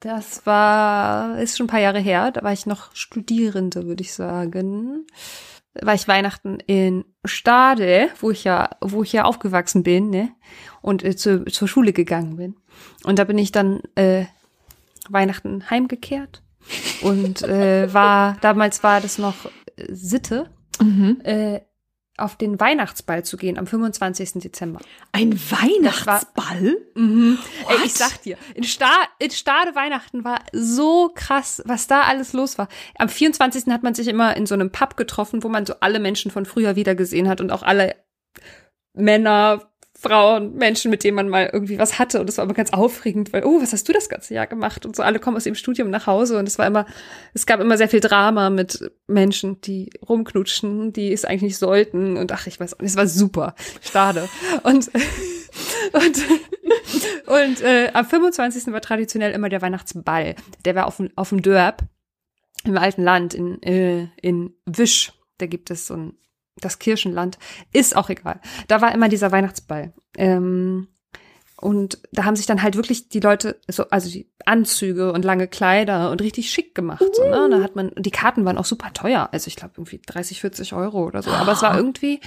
das 0.00 0.46
war, 0.46 1.38
ist 1.38 1.58
schon 1.58 1.64
ein 1.64 1.70
paar 1.70 1.80
Jahre 1.80 2.00
her, 2.00 2.30
da 2.30 2.42
war 2.42 2.54
ich 2.54 2.64
noch 2.64 2.94
Studierende, 2.94 3.86
würde 3.86 4.02
ich 4.02 4.14
sagen. 4.14 5.06
Da 5.74 5.86
war 5.86 5.94
ich 5.94 6.08
Weihnachten 6.08 6.58
in 6.66 7.04
Stade, 7.24 8.08
wo 8.18 8.30
ich 8.30 8.44
ja, 8.44 8.70
wo 8.80 9.02
ich 9.02 9.12
ja 9.12 9.24
aufgewachsen 9.24 9.82
bin, 9.82 10.08
ne? 10.08 10.30
Und 10.80 11.04
äh, 11.04 11.14
zu, 11.16 11.44
zur 11.44 11.68
Schule 11.68 11.92
gegangen 11.92 12.36
bin. 12.36 12.56
Und 13.04 13.18
da 13.18 13.24
bin 13.24 13.36
ich 13.36 13.52
dann 13.52 13.80
äh, 13.94 14.24
Weihnachten 15.08 15.70
heimgekehrt 15.70 16.42
und 17.02 17.42
äh, 17.42 17.92
war, 17.92 18.36
damals 18.40 18.82
war 18.82 19.00
das 19.00 19.18
noch 19.18 19.46
äh, 19.76 19.86
Sitte, 19.88 20.50
mhm. 20.80 21.20
äh, 21.24 21.60
auf 22.20 22.36
den 22.36 22.60
Weihnachtsball 22.60 23.24
zu 23.24 23.36
gehen 23.36 23.58
am 23.58 23.66
25. 23.66 24.32
Dezember. 24.34 24.80
Ein 25.12 25.32
Weihnachtsball? 25.32 26.76
Mhm. 26.94 27.38
Ey, 27.68 27.86
ich 27.86 27.94
sag 27.94 28.22
dir, 28.22 28.36
in, 28.54 28.64
Sta 28.64 28.92
in 29.18 29.30
Stade 29.30 29.74
Weihnachten 29.74 30.22
war 30.24 30.40
so 30.52 31.10
krass, 31.14 31.62
was 31.64 31.86
da 31.86 32.02
alles 32.02 32.32
los 32.32 32.58
war. 32.58 32.68
Am 32.96 33.08
24. 33.08 33.66
hat 33.72 33.82
man 33.82 33.94
sich 33.94 34.08
immer 34.08 34.36
in 34.36 34.46
so 34.46 34.54
einem 34.54 34.70
Pub 34.70 34.96
getroffen, 34.96 35.42
wo 35.42 35.48
man 35.48 35.66
so 35.66 35.74
alle 35.80 35.98
Menschen 35.98 36.30
von 36.30 36.44
früher 36.44 36.76
wieder 36.76 36.94
gesehen 36.94 37.28
hat 37.28 37.40
und 37.40 37.50
auch 37.50 37.62
alle 37.62 37.96
Männer, 38.92 39.69
Frauen, 40.00 40.54
Menschen, 40.54 40.90
mit 40.90 41.04
denen 41.04 41.14
man 41.14 41.28
mal 41.28 41.50
irgendwie 41.52 41.78
was 41.78 41.98
hatte. 41.98 42.20
Und 42.20 42.26
das 42.26 42.38
war 42.38 42.46
immer 42.46 42.54
ganz 42.54 42.72
aufregend, 42.72 43.34
weil, 43.34 43.44
oh, 43.44 43.60
was 43.60 43.74
hast 43.74 43.86
du 43.86 43.92
das 43.92 44.08
ganze 44.08 44.32
Jahr 44.32 44.46
gemacht? 44.46 44.86
Und 44.86 44.96
so 44.96 45.02
alle 45.02 45.18
kommen 45.18 45.36
aus 45.36 45.44
dem 45.44 45.54
Studium 45.54 45.90
nach 45.90 46.06
Hause. 46.06 46.38
Und 46.38 46.48
es 46.48 46.58
war 46.58 46.66
immer, 46.66 46.86
es 47.34 47.44
gab 47.44 47.60
immer 47.60 47.76
sehr 47.76 47.88
viel 47.88 48.00
Drama 48.00 48.48
mit 48.48 48.90
Menschen, 49.06 49.60
die 49.60 49.90
rumknutschen, 50.08 50.94
die 50.94 51.12
es 51.12 51.26
eigentlich 51.26 51.42
nicht 51.42 51.58
sollten. 51.58 52.16
Und 52.16 52.32
ach, 52.32 52.46
ich 52.46 52.58
weiß 52.58 52.74
auch 52.74 52.80
nicht, 52.80 52.92
es 52.92 52.96
war 52.96 53.06
super. 53.06 53.54
Stade. 53.82 54.26
Und, 54.62 54.88
und, 55.92 56.18
und 57.26 57.60
äh, 57.60 57.90
am 57.92 58.06
25. 58.06 58.72
war 58.72 58.80
traditionell 58.80 59.32
immer 59.32 59.50
der 59.50 59.60
Weihnachtsball. 59.60 60.34
Der 60.64 60.74
war 60.74 60.86
auf 60.86 60.96
dem, 60.96 61.10
auf 61.16 61.28
dem 61.28 61.42
Dörp 61.42 61.82
im 62.64 62.78
alten 62.78 63.02
Land 63.02 63.34
in, 63.34 63.62
äh, 63.62 64.08
in 64.22 64.54
Wisch. 64.64 65.12
Da 65.36 65.44
gibt 65.44 65.70
es 65.70 65.86
so 65.86 65.94
ein 65.94 66.14
das 66.60 66.78
Kirchenland, 66.78 67.38
ist 67.72 67.96
auch 67.96 68.10
egal. 68.10 68.40
Da 68.68 68.80
war 68.80 68.94
immer 68.94 69.08
dieser 69.08 69.32
Weihnachtsball. 69.32 69.92
Ähm, 70.16 70.88
und 71.60 71.98
da 72.12 72.24
haben 72.24 72.36
sich 72.36 72.46
dann 72.46 72.62
halt 72.62 72.76
wirklich 72.76 73.10
die 73.10 73.20
Leute, 73.20 73.60
so, 73.68 73.84
also 73.90 74.10
die 74.10 74.30
Anzüge 74.46 75.12
und 75.12 75.26
lange 75.26 75.46
Kleider 75.46 76.10
und 76.10 76.22
richtig 76.22 76.50
schick 76.50 76.74
gemacht. 76.74 77.04
So, 77.12 77.22
ne? 77.28 77.48
Da 77.50 77.62
hat 77.62 77.76
man, 77.76 77.92
die 77.98 78.10
Karten 78.10 78.46
waren 78.46 78.56
auch 78.56 78.64
super 78.64 78.94
teuer. 78.94 79.28
Also 79.32 79.48
ich 79.48 79.56
glaube 79.56 79.74
irgendwie 79.76 80.00
30, 80.04 80.40
40 80.40 80.72
Euro 80.72 81.04
oder 81.04 81.22
so. 81.22 81.30
Aber 81.30 81.52
es 81.52 81.60
war 81.60 81.76
irgendwie, 81.76 82.20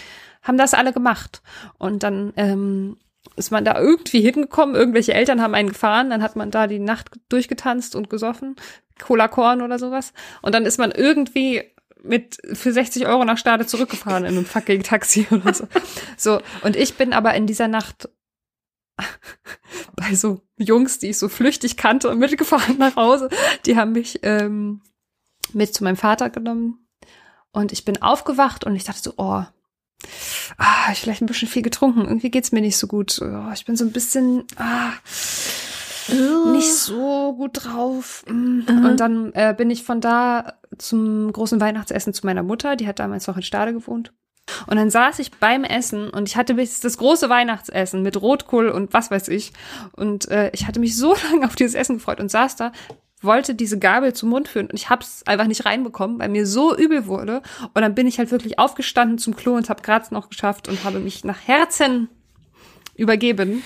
haben 0.43 0.57
das 0.57 0.75
alle 0.75 0.93
gemacht. 0.93 1.41
Und 1.79 2.03
dann 2.03 2.33
ähm, 2.37 2.97
ist 3.35 3.51
man 3.51 3.65
da 3.65 3.79
irgendwie 3.79 4.21
hingekommen, 4.21 4.75
irgendwelche 4.75 5.13
Eltern 5.13 5.41
haben 5.41 5.55
einen 5.55 5.69
gefahren, 5.69 6.09
dann 6.09 6.21
hat 6.21 6.35
man 6.35 6.51
da 6.51 6.67
die 6.67 6.79
Nacht 6.79 7.09
durchgetanzt 7.29 7.95
und 7.95 8.09
gesoffen, 8.09 8.55
Cola 9.01 9.27
Korn 9.27 9.61
oder 9.61 9.79
sowas. 9.79 10.13
Und 10.41 10.53
dann 10.53 10.65
ist 10.65 10.77
man 10.77 10.91
irgendwie 10.91 11.63
mit 12.03 12.37
für 12.53 12.71
60 12.71 13.07
Euro 13.07 13.25
nach 13.25 13.37
Stade 13.37 13.65
zurückgefahren 13.65 14.25
in 14.25 14.37
einem 14.37 14.45
fucking 14.45 14.83
Taxi 14.83 15.27
oder 15.31 15.53
so. 15.53 15.67
So, 16.17 16.41
und 16.61 16.75
ich 16.75 16.95
bin 16.95 17.13
aber 17.13 17.33
in 17.33 17.47
dieser 17.47 17.67
Nacht 17.67 18.09
bei 19.95 20.13
so 20.15 20.41
Jungs, 20.57 20.99
die 20.99 21.09
ich 21.09 21.17
so 21.17 21.29
flüchtig 21.29 21.77
kannte 21.77 22.09
und 22.09 22.19
mitgefahren 22.19 22.77
nach 22.77 22.95
Hause. 22.95 23.29
Die 23.65 23.75
haben 23.75 23.93
mich 23.93 24.19
ähm, 24.23 24.81
mit 25.53 25.73
zu 25.73 25.83
meinem 25.83 25.97
Vater 25.97 26.29
genommen. 26.29 26.87
Und 27.51 27.71
ich 27.71 27.85
bin 27.85 28.01
aufgewacht 28.01 28.63
und 28.63 28.75
ich 28.75 28.83
dachte 28.83 29.01
so, 29.01 29.13
oh, 29.17 29.43
ah, 30.57 30.91
ich 30.91 30.99
vielleicht 30.99 31.21
ein 31.21 31.27
bisschen 31.27 31.47
viel 31.47 31.61
getrunken. 31.61 32.01
Irgendwie 32.01 32.31
geht's 32.31 32.51
mir 32.51 32.61
nicht 32.61 32.77
so 32.77 32.87
gut. 32.87 33.19
Oh, 33.21 33.51
ich 33.53 33.65
bin 33.65 33.75
so 33.75 33.85
ein 33.85 33.91
bisschen, 33.91 34.43
ah, 34.57 34.93
nicht 36.09 36.73
so 36.73 37.33
gut 37.33 37.63
drauf. 37.63 38.23
Mhm. 38.27 38.65
Und 38.85 38.99
dann 38.99 39.31
äh, 39.33 39.53
bin 39.57 39.69
ich 39.69 39.83
von 39.83 40.01
da 40.01 40.53
zum 40.77 41.31
großen 41.31 41.61
Weihnachtsessen 41.61 42.13
zu 42.13 42.25
meiner 42.25 42.43
Mutter, 42.43 42.75
die 42.75 42.87
hat 42.87 42.99
damals 42.99 43.27
noch 43.27 43.37
in 43.37 43.43
Stade 43.43 43.73
gewohnt. 43.73 44.13
Und 44.67 44.75
dann 44.75 44.89
saß 44.89 45.19
ich 45.19 45.31
beim 45.31 45.63
Essen 45.63 46.09
und 46.09 46.27
ich 46.27 46.35
hatte 46.35 46.55
das 46.55 46.97
große 46.97 47.29
Weihnachtsessen 47.29 48.01
mit 48.01 48.21
Rotkohl 48.21 48.69
und 48.69 48.93
was 48.93 49.09
weiß 49.09 49.29
ich. 49.29 49.53
Und 49.93 50.29
äh, 50.29 50.51
ich 50.53 50.67
hatte 50.67 50.79
mich 50.79 50.97
so 50.97 51.15
lange 51.31 51.45
auf 51.45 51.55
dieses 51.55 51.75
Essen 51.75 51.97
gefreut 51.97 52.19
und 52.19 52.29
saß 52.29 52.57
da, 52.57 52.71
wollte 53.21 53.55
diese 53.55 53.79
Gabel 53.79 54.13
zum 54.13 54.29
Mund 54.29 54.49
führen 54.49 54.67
und 54.67 54.75
ich 54.75 54.89
hab's 54.89 55.23
einfach 55.25 55.47
nicht 55.47 55.65
reinbekommen, 55.65 56.19
weil 56.19 56.27
mir 56.27 56.45
so 56.45 56.75
übel 56.75 57.07
wurde. 57.07 57.41
Und 57.73 57.81
dann 57.81 57.95
bin 57.95 58.05
ich 58.05 58.19
halt 58.19 58.31
wirklich 58.31 58.59
aufgestanden 58.59 59.17
zum 59.17 59.35
Klo 59.35 59.55
und 59.55 59.69
habe 59.69 59.81
gerade 59.81 60.13
noch 60.13 60.29
geschafft 60.29 60.67
und 60.67 60.83
habe 60.83 60.99
mich 60.99 61.23
nach 61.23 61.39
Herzen 61.47 62.09
übergeben. 63.03 63.63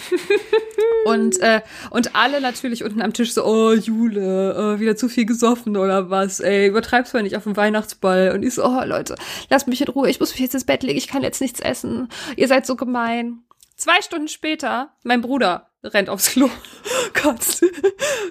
und, 1.05 1.39
äh, 1.39 1.61
und 1.89 2.15
alle 2.15 2.41
natürlich 2.41 2.83
unten 2.83 3.01
am 3.01 3.13
Tisch 3.13 3.33
so, 3.33 3.45
oh, 3.45 3.71
Jule, 3.71 4.75
äh, 4.75 4.79
wieder 4.79 4.95
zu 4.95 5.07
viel 5.07 5.25
gesoffen 5.25 5.77
oder 5.77 6.09
was, 6.09 6.39
ey, 6.39 6.67
übertreib's 6.67 7.13
mal 7.13 7.23
nicht 7.23 7.37
auf 7.37 7.43
dem 7.43 7.55
Weihnachtsball. 7.55 8.31
Und 8.33 8.43
ich 8.43 8.55
so, 8.55 8.65
oh, 8.65 8.83
Leute, 8.83 9.15
lasst 9.49 9.67
mich 9.67 9.81
in 9.81 9.87
Ruhe, 9.87 10.09
ich 10.09 10.19
muss 10.19 10.31
mich 10.31 10.41
jetzt 10.41 10.55
ins 10.55 10.65
Bett 10.65 10.83
legen, 10.83 10.97
ich 10.97 11.07
kann 11.07 11.23
jetzt 11.23 11.41
nichts 11.41 11.59
essen. 11.59 12.09
Ihr 12.35 12.47
seid 12.47 12.65
so 12.65 12.75
gemein. 12.75 13.39
Zwei 13.77 14.01
Stunden 14.01 14.27
später, 14.27 14.89
mein 15.03 15.21
Bruder 15.21 15.69
rennt 15.83 16.09
aufs 16.09 16.31
Klo, 16.31 16.49
kotzt. 17.13 17.63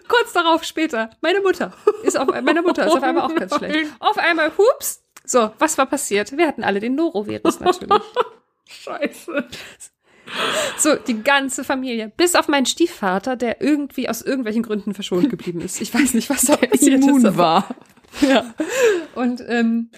Kurz 0.08 0.32
darauf 0.32 0.64
später, 0.64 1.10
meine 1.20 1.40
Mutter 1.40 1.72
ist 2.02 2.18
auf, 2.18 2.28
meine 2.28 2.62
Mutter 2.62 2.86
ist 2.86 2.92
auf 2.92 3.02
einmal 3.02 3.24
auch 3.24 3.34
ganz 3.34 3.54
schlecht. 3.56 3.90
Auf 4.00 4.18
einmal, 4.18 4.52
hups. 4.58 5.02
So, 5.24 5.50
was 5.58 5.76
war 5.78 5.86
passiert? 5.86 6.36
Wir 6.36 6.46
hatten 6.46 6.62
alle 6.62 6.80
den 6.80 6.94
Norovirus 6.94 7.60
natürlich. 7.60 8.02
Scheiße. 8.68 9.48
So, 10.78 10.94
die 10.96 11.22
ganze 11.22 11.64
Familie. 11.64 12.12
Bis 12.16 12.34
auf 12.34 12.48
meinen 12.48 12.66
Stiefvater, 12.66 13.36
der 13.36 13.62
irgendwie 13.62 14.08
aus 14.08 14.22
irgendwelchen 14.22 14.62
Gründen 14.62 14.94
verschont 14.94 15.30
geblieben 15.30 15.60
ist. 15.60 15.80
Ich 15.80 15.94
weiß 15.94 16.14
nicht, 16.14 16.28
was 16.30 16.42
da 16.42 16.56
passiert 16.56 17.02
immun 17.02 17.24
ist. 17.24 17.36
war. 17.36 17.68
Ja. 18.20 18.54
Und 19.14 19.42
ähm, 19.46 19.90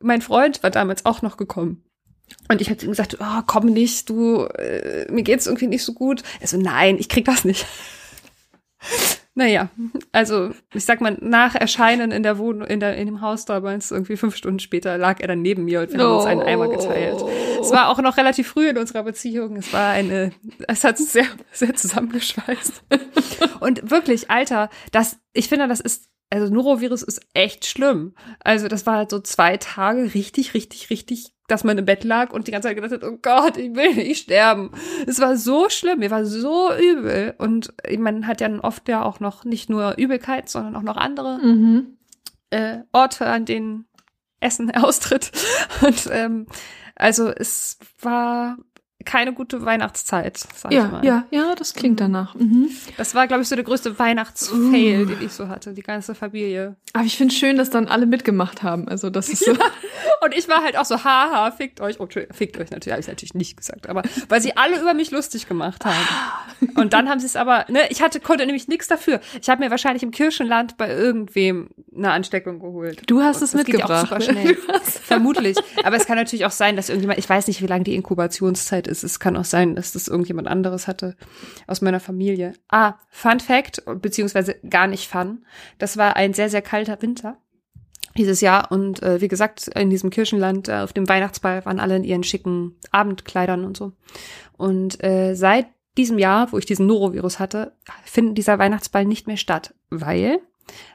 mein 0.00 0.22
Freund 0.22 0.62
war 0.62 0.70
damals 0.70 1.04
auch 1.06 1.22
noch 1.22 1.36
gekommen. 1.36 1.82
Und 2.50 2.60
ich 2.60 2.70
habe 2.70 2.82
ihm 2.82 2.90
gesagt, 2.90 3.16
oh, 3.20 3.42
komm 3.46 3.66
nicht, 3.66 4.08
du, 4.10 4.44
äh, 4.44 5.10
mir 5.10 5.22
geht's 5.22 5.46
irgendwie 5.46 5.66
nicht 5.66 5.84
so 5.84 5.92
gut. 5.94 6.22
Er 6.40 6.48
so, 6.48 6.58
nein, 6.58 6.98
ich 6.98 7.08
krieg 7.08 7.24
das 7.24 7.44
nicht. 7.44 7.66
Naja, 9.38 9.68
also 10.10 10.50
ich 10.74 10.84
sag 10.84 11.00
mal, 11.00 11.16
nach 11.20 11.54
Erscheinen 11.54 12.10
in 12.10 12.24
der 12.24 12.38
Wohnung, 12.38 12.66
in, 12.66 12.80
der, 12.80 12.96
in 12.96 13.06
dem 13.06 13.20
Haus 13.20 13.44
damals, 13.44 13.92
irgendwie 13.92 14.16
fünf 14.16 14.34
Stunden 14.34 14.58
später, 14.58 14.98
lag 14.98 15.20
er 15.20 15.28
dann 15.28 15.42
neben 15.42 15.64
mir 15.64 15.82
und 15.82 15.92
wir 15.92 16.00
haben 16.00 16.16
uns 16.16 16.24
einen 16.24 16.42
Eimer 16.42 16.68
geteilt. 16.68 17.22
Es 17.60 17.70
war 17.70 17.88
auch 17.88 17.98
noch 18.02 18.16
relativ 18.16 18.48
früh 18.48 18.68
in 18.68 18.76
unserer 18.76 19.04
Beziehung. 19.04 19.54
Es 19.54 19.72
war 19.72 19.90
eine, 19.92 20.32
es 20.66 20.82
hat 20.82 20.98
uns 20.98 21.12
sehr, 21.12 21.26
sehr 21.52 21.72
zusammengeschweißt. 21.72 22.82
und 23.60 23.88
wirklich, 23.92 24.28
Alter, 24.28 24.70
das, 24.90 25.20
ich 25.32 25.48
finde, 25.48 25.68
das 25.68 25.78
ist 25.78 26.08
also 26.30 26.52
Norovirus 26.52 27.02
ist 27.02 27.20
echt 27.32 27.64
schlimm. 27.64 28.14
Also 28.40 28.66
das 28.66 28.86
war 28.86 28.96
halt 28.96 29.10
so 29.10 29.20
zwei 29.20 29.56
Tage 29.56 30.14
richtig, 30.14 30.52
richtig, 30.52 30.90
richtig, 30.90 31.32
dass 31.48 31.64
man 31.64 31.78
im 31.78 31.84
Bett 31.86 32.04
lag 32.04 32.32
und 32.32 32.46
die 32.46 32.52
ganze 32.52 32.68
Zeit 32.68 32.76
gedacht 32.76 32.92
hat, 32.92 33.04
oh 33.04 33.18
Gott, 33.20 33.56
ich 33.56 33.74
will 33.74 33.94
nicht 33.94 34.24
sterben. 34.24 34.70
Es 35.06 35.18
war 35.20 35.36
so 35.36 35.68
schlimm, 35.70 35.98
mir 35.98 36.10
war 36.10 36.24
so 36.24 36.70
übel. 36.74 37.34
Und 37.38 37.72
man 37.98 38.26
hat 38.26 38.40
ja 38.40 38.50
oft 38.62 38.88
ja 38.88 39.02
auch 39.02 39.18
noch 39.18 39.44
nicht 39.44 39.70
nur 39.70 39.96
Übelkeit, 39.96 40.48
sondern 40.48 40.76
auch 40.76 40.82
noch 40.82 40.96
andere 40.96 41.38
mhm. 41.38 41.96
äh, 42.50 42.80
Orte, 42.92 43.26
an 43.26 43.46
denen 43.46 43.86
Essen 44.40 44.70
austritt. 44.76 45.32
Und 45.80 46.08
ähm, 46.12 46.46
also 46.94 47.28
es 47.28 47.78
war 48.00 48.58
keine 49.04 49.32
gute 49.32 49.64
Weihnachtszeit, 49.64 50.36
sag 50.36 50.72
ja, 50.72 50.84
ich 50.84 50.92
mal. 50.92 51.04
Ja, 51.04 51.26
ja, 51.30 51.54
das 51.54 51.72
klingt 51.72 51.94
mhm. 51.94 52.12
danach. 52.12 52.34
Mhm. 52.34 52.68
Das 52.98 53.14
war, 53.14 53.26
glaube 53.26 53.42
ich, 53.42 53.48
so 53.48 53.54
der 53.54 53.64
größte 53.64 53.98
Weihnachtsfail, 53.98 55.02
uh. 55.02 55.06
den 55.06 55.22
ich 55.22 55.32
so 55.32 55.48
hatte, 55.48 55.72
die 55.72 55.82
ganze 55.82 56.14
Familie. 56.14 56.76
Aber 56.92 57.04
ich 57.04 57.16
finde 57.16 57.32
schön, 57.32 57.56
dass 57.56 57.70
dann 57.70 57.88
alle 57.88 58.06
mitgemacht 58.06 58.62
haben. 58.62 58.86
Also 58.88 59.08
das 59.08 59.28
ist 59.28 59.44
so. 59.44 59.52
Ja. 59.58 59.70
Und 60.22 60.34
ich 60.34 60.48
war 60.48 60.62
halt 60.62 60.76
auch 60.76 60.84
so, 60.84 61.04
haha, 61.04 61.50
fickt 61.50 61.80
euch. 61.80 62.00
Oh, 62.00 62.06
fickt 62.06 62.58
euch 62.58 62.70
natürlich, 62.70 62.92
habe 62.92 63.00
ich 63.00 63.08
natürlich 63.08 63.34
nicht 63.34 63.56
gesagt, 63.56 63.88
aber 63.88 64.02
weil 64.28 64.40
sie 64.40 64.56
alle 64.56 64.80
über 64.80 64.94
mich 64.94 65.10
lustig 65.10 65.48
gemacht 65.48 65.84
haben. 65.84 65.96
Und 66.76 66.92
dann 66.92 67.08
haben 67.08 67.20
sie 67.20 67.26
es 67.26 67.36
aber, 67.36 67.66
ne, 67.68 67.88
ich 67.90 68.02
hatte, 68.02 68.20
konnte 68.20 68.44
nämlich 68.46 68.68
nichts 68.68 68.88
dafür. 68.88 69.20
Ich 69.40 69.48
habe 69.48 69.62
mir 69.62 69.70
wahrscheinlich 69.70 70.02
im 70.02 70.10
Kirchenland 70.10 70.76
bei 70.76 70.88
irgendwem 70.90 71.70
eine 71.94 72.12
Ansteckung 72.12 72.60
geholt. 72.60 73.02
Du 73.06 73.22
hast 73.22 73.42
es 73.42 73.54
mitgebracht. 73.54 73.88
Geht 73.88 73.88
ja 73.88 73.96
auch 73.96 74.08
super 74.08 74.20
schnell. 74.20 74.54
Vermutlich. 74.82 75.56
Aber 75.84 75.96
es 75.96 76.06
kann 76.06 76.16
natürlich 76.16 76.44
auch 76.44 76.50
sein, 76.50 76.76
dass 76.76 76.88
irgendjemand, 76.88 77.18
ich 77.18 77.28
weiß 77.28 77.46
nicht, 77.46 77.62
wie 77.62 77.66
lange 77.66 77.84
die 77.84 77.94
Inkubationszeit 77.94 78.86
ist. 78.86 79.04
Es 79.04 79.20
kann 79.20 79.36
auch 79.36 79.44
sein, 79.44 79.74
dass 79.74 79.92
das 79.92 80.08
irgendjemand 80.08 80.48
anderes 80.48 80.86
hatte 80.86 81.16
aus 81.66 81.80
meiner 81.80 82.00
Familie. 82.00 82.54
Ah, 82.68 82.94
Fun 83.10 83.40
Fact, 83.40 83.82
beziehungsweise 84.00 84.56
gar 84.68 84.86
nicht 84.86 85.08
Fun. 85.08 85.44
Das 85.78 85.96
war 85.96 86.16
ein 86.16 86.34
sehr, 86.34 86.50
sehr 86.50 86.62
kalter 86.62 87.00
Winter 87.02 87.38
dieses 88.18 88.40
Jahr. 88.40 88.70
Und 88.70 89.02
äh, 89.02 89.20
wie 89.20 89.28
gesagt, 89.28 89.68
in 89.68 89.90
diesem 89.90 90.10
Kirchenland, 90.10 90.68
äh, 90.68 90.80
auf 90.80 90.92
dem 90.92 91.08
Weihnachtsball 91.08 91.64
waren 91.64 91.80
alle 91.80 91.96
in 91.96 92.04
ihren 92.04 92.24
schicken 92.24 92.76
Abendkleidern 92.90 93.64
und 93.64 93.76
so. 93.76 93.92
Und 94.56 95.02
äh, 95.02 95.34
seit 95.34 95.66
diesem 95.96 96.18
Jahr, 96.18 96.52
wo 96.52 96.58
ich 96.58 96.66
diesen 96.66 96.86
Norovirus 96.86 97.38
hatte, 97.38 97.72
findet 98.04 98.38
dieser 98.38 98.58
Weihnachtsball 98.58 99.04
nicht 99.04 99.26
mehr 99.26 99.36
statt, 99.36 99.74
weil 99.90 100.40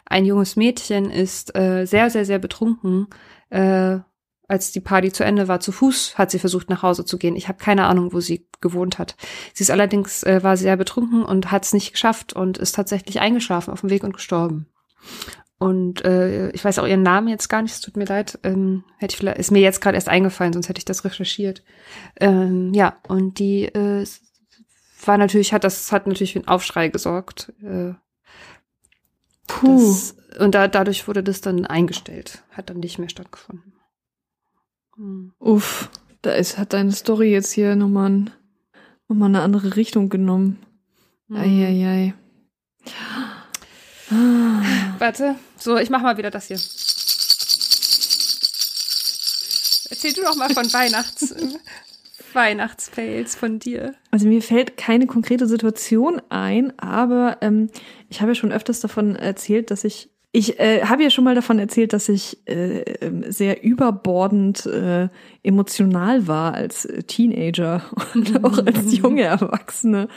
ein 0.06 0.26
junges 0.26 0.56
Mädchen 0.56 1.10
ist 1.10 1.56
äh, 1.58 1.86
sehr, 1.86 2.10
sehr, 2.10 2.26
sehr 2.26 2.40
betrunken. 2.40 3.08
Äh, 3.50 4.00
als 4.48 4.72
die 4.72 4.82
Party 4.82 5.12
zu 5.12 5.24
Ende 5.24 5.48
war, 5.48 5.62
zu 5.62 5.72
Fuß 5.72 6.18
hat 6.18 6.30
sie 6.30 6.40
versucht, 6.40 6.70
nach 6.70 6.84
Hause 6.84 7.06
zu 7.06 7.18
gehen. 7.18 7.36
Ich 7.36 7.48
habe 7.48 7.58
keine 7.58 7.86
Ahnung, 7.86 8.14
wo 8.14 8.20
sie 8.20 8.48
gewohnt 8.62 9.00
hat. 9.00 9.16
Sie 9.54 9.64
ist 9.64 9.72
allerdings, 9.72 10.24
äh, 10.24 10.44
war 10.44 10.58
sehr 10.58 10.78
betrunken 10.78 11.24
und 11.24 11.52
hat 11.52 11.66
es 11.66 11.74
nicht 11.74 11.94
geschafft 11.94 12.34
und 12.34 12.58
ist 12.58 12.76
tatsächlich 12.76 13.20
eingeschlafen 13.20 13.72
auf 13.72 13.82
dem 13.82 13.90
Weg 13.90 14.04
und 14.04 14.14
gestorben. 14.14 14.68
Und 15.60 16.04
äh, 16.04 16.50
ich 16.52 16.66
weiß 16.66 16.80
auch 16.80 16.88
ihren 16.88 17.04
Namen 17.04 17.30
jetzt 17.30 17.48
gar 17.48 17.62
nicht, 17.62 17.74
es 17.74 17.82
tut 17.82 17.96
mir 17.96 18.06
leid. 18.06 18.38
Ähm, 18.44 18.84
hätte 18.98 19.14
ich 19.14 19.18
vielleicht, 19.18 19.38
ist 19.38 19.52
mir 19.52 19.62
jetzt 19.62 19.82
gerade 19.82 19.96
erst 19.96 20.10
eingefallen, 20.10 20.54
sonst 20.54 20.68
hätte 20.68 20.80
ich 20.80 20.86
das 20.86 21.06
recherchiert. 21.06 21.64
Ähm, 22.20 22.74
ja, 22.74 22.98
und 23.08 23.40
die 23.40 23.66
äh, 23.66 24.06
war 25.06 25.18
natürlich, 25.18 25.54
hat 25.54 25.64
das 25.64 25.92
hat 25.92 26.08
natürlich 26.08 26.34
für 26.34 26.40
einen 26.40 26.48
Aufschrei 26.48 26.90
gesorgt. 26.90 27.54
Äh, 27.62 27.94
Puh. 29.48 29.78
Das, 29.78 30.16
und 30.40 30.56
da, 30.56 30.68
dadurch 30.68 31.08
wurde 31.08 31.24
das 31.24 31.42
dann 31.42 31.66
eingestellt, 31.66 32.44
hat 32.52 32.70
dann 32.70 32.80
nicht 32.80 33.00
mehr 33.00 33.10
stattgefunden. 33.10 33.74
Hm. 34.96 35.34
Uff, 35.40 35.90
da 36.22 36.32
ist, 36.32 36.58
hat 36.58 36.74
deine 36.74 36.92
Story 36.92 37.32
jetzt 37.32 37.52
hier 37.52 37.76
nochmal, 37.76 38.10
ein, 38.10 38.30
nochmal 39.08 39.30
eine 39.30 39.42
andere 39.42 39.76
Richtung 39.76 40.10
genommen. 40.10 40.60
Hm. 41.28 41.38
Eieiei. 41.38 42.14
Ah. 44.12 44.83
Warte, 45.04 45.36
so, 45.58 45.76
ich 45.76 45.90
mach 45.90 46.02
mal 46.02 46.16
wieder 46.16 46.32
das 46.32 46.48
hier. 46.48 46.56
Erzähl 49.90 50.14
du 50.14 50.22
doch 50.22 50.38
mal 50.38 50.50
von 50.52 50.64
Weihnachts 50.74 51.36
Weihnachtsfails 52.32 53.36
von 53.36 53.60
dir. 53.60 53.96
Also 54.12 54.28
mir 54.28 54.42
fällt 54.42 54.78
keine 54.78 55.06
konkrete 55.06 55.46
Situation 55.46 56.22
ein, 56.30 56.72
aber 56.80 57.40
ähm, 57.42 57.70
ich 58.08 58.22
habe 58.22 58.32
ja 58.32 58.36
schon 58.36 58.54
öfters 58.54 58.80
davon 58.80 59.18
erzählt, 59.18 59.72
dass 59.72 59.84
ich 59.84 60.10
ich 60.32 60.58
äh, 60.60 60.86
habe 60.86 61.04
ja 61.04 61.10
schon 61.10 61.26
mal 61.26 61.36
davon 61.36 61.60
erzählt, 61.60 61.92
dass 61.92 62.08
ich 62.08 62.38
äh, 62.48 62.80
ähm, 63.02 63.30
sehr 63.30 63.62
überbordend 63.62 64.66
äh, 64.66 65.10
emotional 65.44 66.28
war 66.28 66.54
als 66.54 66.86
äh, 66.86 67.04
Teenager 67.04 67.84
und 68.16 68.44
auch 68.44 68.58
als 68.66 68.98
junge 68.98 69.24
Erwachsene 69.24 70.08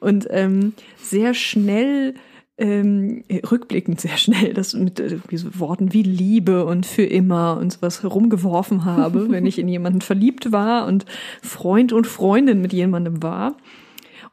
und 0.00 0.26
ähm, 0.28 0.74
sehr 1.00 1.34
schnell 1.34 2.14
ähm, 2.56 3.24
rückblickend 3.50 4.00
sehr 4.00 4.16
schnell 4.16 4.54
das 4.54 4.74
mit 4.74 5.00
äh, 5.00 5.18
so 5.32 5.58
Worten 5.58 5.92
wie 5.92 6.02
Liebe 6.02 6.64
und 6.64 6.86
für 6.86 7.04
immer 7.04 7.58
und 7.60 7.72
sowas 7.72 8.02
herumgeworfen 8.02 8.84
habe, 8.84 9.28
wenn 9.30 9.46
ich 9.46 9.58
in 9.58 9.68
jemanden 9.68 10.00
verliebt 10.00 10.52
war 10.52 10.86
und 10.86 11.04
Freund 11.42 11.92
und 11.92 12.06
Freundin 12.06 12.60
mit 12.60 12.72
jemandem 12.72 13.22
war. 13.22 13.56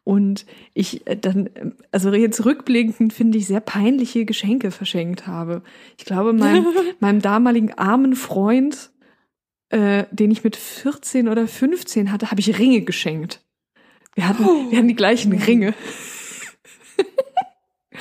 Und 0.03 0.45
ich 0.73 1.05
äh, 1.07 1.17
dann, 1.17 1.49
ähm, 1.55 1.75
also 1.91 2.11
jetzt 2.13 2.45
rückblickend 2.45 3.13
finde 3.13 3.37
ich 3.37 3.47
sehr 3.47 3.61
peinliche 3.61 4.25
Geschenke 4.25 4.71
verschenkt 4.71 5.25
habe. 5.25 5.63
Ich 5.97 6.05
glaube, 6.05 6.33
meinem, 6.33 6.65
meinem 6.99 7.21
damaligen 7.21 7.73
armen 7.73 8.15
Freund, 8.15 8.91
äh, 9.69 10.05
den 10.11 10.29
ich 10.29 10.43
mit 10.43 10.55
14 10.55 11.27
oder 11.27 11.47
15 11.47 12.11
hatte, 12.11 12.29
habe 12.29 12.39
ich 12.39 12.59
Ringe 12.59 12.81
geschenkt. 12.81 13.43
Wir 14.13 14.27
hatten, 14.27 14.43
wir 14.43 14.77
hatten 14.77 14.87
die 14.87 14.95
gleichen 14.95 15.33
Ringe. 15.33 15.73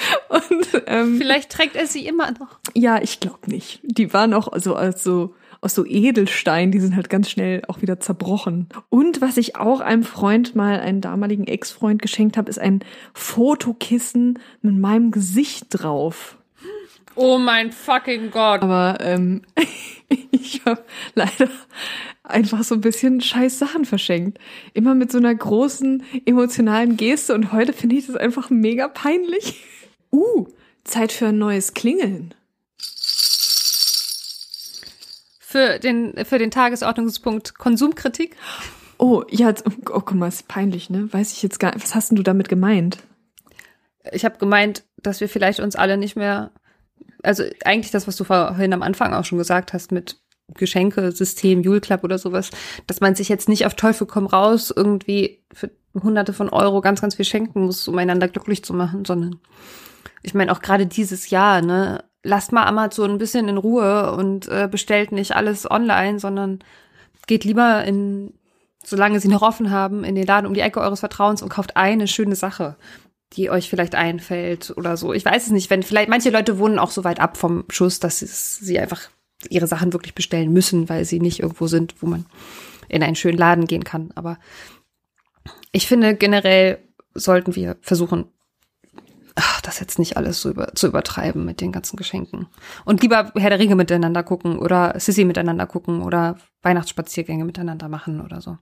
Und, 0.29 0.83
ähm, 0.87 1.17
Vielleicht 1.19 1.51
trägt 1.51 1.77
er 1.77 1.87
sie 1.87 2.07
immer 2.07 2.31
noch. 2.33 2.59
Ja, 2.75 3.01
ich 3.03 3.21
glaube 3.21 3.51
nicht. 3.51 3.81
Die 3.83 4.13
waren 4.13 4.35
auch 4.35 4.49
so 4.59 4.75
als 4.75 5.05
so 5.05 5.35
aus 5.61 5.75
so 5.75 5.85
Edelstein, 5.85 6.73
die 6.73 6.81
sind 6.81 6.97
halt 6.97 7.11
ganz 7.11 7.29
schnell 7.29 7.63
auch 7.69 7.83
wieder 7.83 8.01
zerbrochen. 8.01 8.69
Und 8.89 9.21
was 9.21 9.37
ich 9.37 9.57
auch 9.57 9.81
einem 9.81 10.05
Freund 10.05 10.57
mal, 10.57 10.81
einen 10.81 11.01
damaligen 11.01 11.47
Ex-Freund 11.47 12.01
geschenkt 12.01 12.37
habe, 12.37 12.49
ist 12.49 12.59
ein 12.59 12.81
Fotokissen 13.13 14.39
mit 14.63 14.79
meinem 14.79 15.11
Gesicht 15.11 15.67
drauf. 15.69 16.39
Oh 17.15 17.39
mein 17.39 17.73
fucking 17.73 18.31
Gott. 18.31 18.63
Aber 18.63 18.99
ähm, 19.01 19.43
ich 20.31 20.63
habe 20.65 20.83
leider 21.15 21.49
einfach 22.23 22.63
so 22.63 22.75
ein 22.75 22.81
bisschen 22.81 23.21
scheiß 23.21 23.59
Sachen 23.59 23.85
verschenkt. 23.85 24.39
Immer 24.73 24.95
mit 24.95 25.13
so 25.13 25.19
einer 25.19 25.35
großen 25.35 26.03
emotionalen 26.25 26.97
Geste 26.97 27.35
und 27.35 27.53
heute 27.53 27.73
finde 27.73 27.97
ich 27.97 28.07
das 28.07 28.17
einfach 28.17 28.49
mega 28.49 28.89
peinlich. 28.89 29.63
Uh, 30.13 30.47
Zeit 30.85 31.13
für 31.13 31.29
ein 31.29 31.39
neues 31.39 31.75
Klingeln. 31.75 32.35
für 35.51 35.81
den, 35.81 36.15
für 36.27 36.39
den 36.39 36.53
Tagesordnungspunkt 36.53 37.59
Konsumkritik. 37.59 38.37
Oh, 38.99 39.25
ja, 39.29 39.53
oh, 39.65 39.73
guck 39.85 40.15
mal, 40.15 40.29
ist 40.29 40.47
peinlich, 40.47 40.91
ne? 40.91 41.13
Weiß 41.13 41.33
ich 41.33 41.43
jetzt 41.43 41.59
gar 41.59 41.75
nicht. 41.75 41.83
Was 41.83 41.97
hast 41.97 42.11
denn 42.11 42.17
du 42.17 42.23
damit 42.23 42.49
gemeint? 42.49 42.99
Ich 44.13 44.25
habe 44.25 44.39
gemeint, 44.39 44.85
dass 45.03 45.21
wir 45.21 45.29
vielleicht 45.29 45.59
uns 45.59 45.75
alle 45.75 45.97
nicht 45.97 46.15
mehr, 46.15 46.53
also 47.25 47.43
eigentlich 47.65 47.91
das, 47.91 48.07
was 48.07 48.15
du 48.15 48.23
vorhin 48.23 48.73
am 48.73 48.83
Anfang 48.83 49.13
auch 49.13 49.25
schon 49.25 49.39
gesagt 49.39 49.73
hast 49.73 49.91
mit 49.91 50.21
Geschenkesystem, 50.55 51.63
Jule 51.63 51.81
Club 51.81 52.05
oder 52.05 52.19
sowas, 52.19 52.51
dass 52.87 53.01
man 53.01 53.17
sich 53.17 53.29
jetzt 53.29 53.49
nicht 53.49 53.67
auf 53.67 53.75
Teufel 53.75 54.07
komm 54.07 54.27
raus 54.27 54.73
irgendwie 54.75 55.43
für 55.53 55.73
hunderte 56.01 56.33
von 56.33 56.49
Euro 56.49 56.81
ganz, 56.81 57.01
ganz 57.01 57.17
viel 57.17 57.25
schenken 57.25 57.65
muss, 57.65 57.89
um 57.89 57.99
einander 57.99 58.29
glücklich 58.29 58.63
zu 58.63 58.73
machen, 58.73 59.05
sondern 59.05 59.41
ich 60.23 60.35
meine 60.35 60.53
auch 60.53 60.61
gerade 60.61 60.87
dieses 60.87 61.31
Jahr, 61.31 61.63
ne, 61.63 62.05
lasst 62.23 62.53
mal 62.53 62.65
Amazon 62.65 63.13
ein 63.13 63.19
bisschen 63.19 63.49
in 63.49 63.57
Ruhe 63.57 64.13
und 64.13 64.49
äh, 64.49 64.69
bestellt 64.71 65.13
nicht 65.13 65.35
alles 65.37 65.71
online, 65.71 66.19
sondern 66.19 66.61
geht 67.27 67.45
lieber 67.45 67.85
in, 67.85 68.35
solange 68.85 69.21
sie 69.21 69.29
noch 69.29 69.43
offen 69.43 69.71
haben, 69.71 70.05
in 70.05 70.15
den 70.15 70.27
Laden 70.27 70.47
um 70.47 70.55
die 70.55 70.61
Ecke 70.61 70.81
eures 70.81 71.01
Vertrauens 71.01 71.43
und 71.43 71.49
kauft 71.49 71.77
eine 71.77 72.09
schöne 72.09 72.37
Sache, 72.37 72.77
die 73.35 73.51
euch 73.51 73.71
vielleicht 73.71 73.95
einfällt 73.95 74.75
oder 74.77 74.97
so. 74.97 75.13
Ich 75.13 75.25
weiß 75.25 75.47
es 75.47 75.51
nicht, 75.53 75.71
wenn 75.71 75.83
vielleicht 75.83 76.11
manche 76.11 76.31
Leute 76.31 76.59
wohnen 76.59 76.79
auch 76.79 76.91
so 76.91 77.05
weit 77.05 77.21
ab 77.21 77.37
vom 77.37 77.65
Schuss, 77.71 78.01
dass 78.01 78.19
sie 78.19 78.79
einfach 78.79 79.09
ihre 79.49 79.67
Sachen 79.67 79.93
wirklich 79.93 80.15
bestellen 80.15 80.53
müssen, 80.53 80.89
weil 80.89 81.05
sie 81.05 81.21
nicht 81.21 81.41
irgendwo 81.41 81.67
sind, 81.67 81.95
wo 82.01 82.07
man 82.07 82.27
in 82.89 83.03
einen 83.03 83.17
schönen 83.17 83.39
Laden 83.39 83.67
gehen 83.67 83.85
kann. 83.85 84.11
Aber 84.15 84.39
ich 85.73 85.87
finde 85.87 86.15
generell 86.15 86.79
sollten 87.15 87.55
wir 87.57 87.77
versuchen, 87.81 88.27
ach, 89.37 89.61
das 89.61 89.81
jetzt 89.81 89.99
nicht 89.99 90.17
alles 90.17 90.41
so 90.41 90.51
über, 90.51 90.75
zu 90.75 90.87
übertreiben 90.87 91.45
mit 91.45 91.61
den 91.61 91.73
ganzen 91.73 91.97
Geschenken. 91.97 92.47
Und 92.85 93.03
lieber 93.03 93.33
Herr 93.37 93.51
der 93.51 93.59
Ringe 93.59 93.77
miteinander 93.77 94.23
gucken 94.23 94.59
oder 94.59 94.99
Sissy 94.99 95.25
miteinander 95.25 95.67
gucken 95.67 96.03
oder 96.03 96.37
Weihnachtsspaziergänge 96.63 97.45
miteinander 97.45 97.89
machen 97.89 98.21
oder 98.21 98.41
so. 98.41 98.59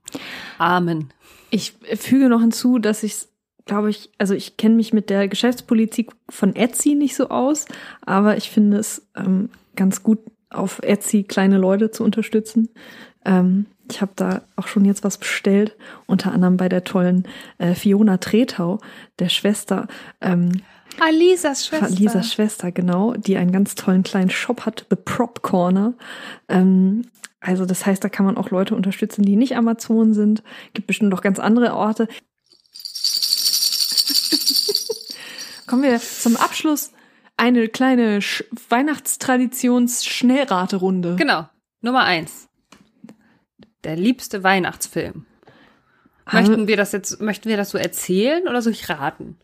Amen. 0.58 1.12
Ich 1.50 1.74
füge 1.96 2.28
noch 2.28 2.40
hinzu, 2.40 2.78
dass 2.78 3.02
ich 3.02 3.28
glaube 3.68 3.90
ich, 3.90 4.10
also 4.18 4.34
ich 4.34 4.56
kenne 4.56 4.74
mich 4.74 4.92
mit 4.92 5.10
der 5.10 5.28
Geschäftspolitik 5.28 6.10
von 6.28 6.56
Etsy 6.56 6.94
nicht 6.94 7.14
so 7.14 7.28
aus, 7.28 7.66
aber 8.00 8.36
ich 8.36 8.50
finde 8.50 8.78
es 8.78 9.06
ähm, 9.14 9.50
ganz 9.76 10.02
gut, 10.02 10.18
auf 10.50 10.80
Etsy 10.82 11.24
kleine 11.24 11.58
Leute 11.58 11.90
zu 11.90 12.02
unterstützen. 12.02 12.70
Ähm, 13.24 13.66
ich 13.88 14.00
habe 14.00 14.12
da 14.16 14.42
auch 14.56 14.66
schon 14.66 14.84
jetzt 14.84 15.04
was 15.04 15.18
bestellt, 15.18 15.76
unter 16.06 16.32
anderem 16.32 16.56
bei 16.56 16.68
der 16.68 16.84
tollen 16.84 17.26
äh, 17.58 17.74
Fiona 17.74 18.18
Tretau, 18.18 18.80
der 19.18 19.28
Schwester. 19.28 19.86
Ähm, 20.20 20.62
Alisas 21.00 21.66
Schwester. 21.66 21.86
Alisas 21.86 22.32
Schwester, 22.32 22.72
genau, 22.72 23.14
die 23.14 23.36
einen 23.36 23.52
ganz 23.52 23.74
tollen 23.74 24.02
kleinen 24.02 24.30
Shop 24.30 24.64
hat, 24.66 24.86
The 24.90 24.96
Prop 24.96 25.42
Corner. 25.42 25.94
Ähm, 26.48 27.04
also 27.40 27.66
das 27.66 27.86
heißt, 27.86 28.02
da 28.02 28.08
kann 28.08 28.26
man 28.26 28.36
auch 28.36 28.50
Leute 28.50 28.74
unterstützen, 28.74 29.22
die 29.22 29.36
nicht 29.36 29.56
Amazon 29.56 30.12
sind. 30.12 30.42
Gibt 30.74 30.88
bestimmt 30.88 31.10
noch 31.10 31.22
ganz 31.22 31.38
andere 31.38 31.74
Orte. 31.74 32.08
Kommen 35.66 35.84
wir 35.84 36.00
zum 36.00 36.36
Abschluss 36.36 36.92
eine 37.36 37.68
kleine 37.68 38.20
Sch 38.20 38.42
Weihnachtstraditions-Schnellraterunde. 38.68 41.14
Genau. 41.16 41.48
Nummer 41.80 42.02
eins. 42.04 42.47
Der 43.84 43.96
liebste 43.96 44.42
Weihnachtsfilm. 44.42 45.26
Möchten 46.32 46.66
wir 46.66 46.76
das 46.76 46.92
jetzt, 46.92 47.20
möchten 47.20 47.48
wir 47.48 47.56
das 47.56 47.70
so 47.70 47.78
erzählen 47.78 48.46
oder 48.48 48.60
soll 48.60 48.72
ich 48.72 48.88
raten? 48.88 49.38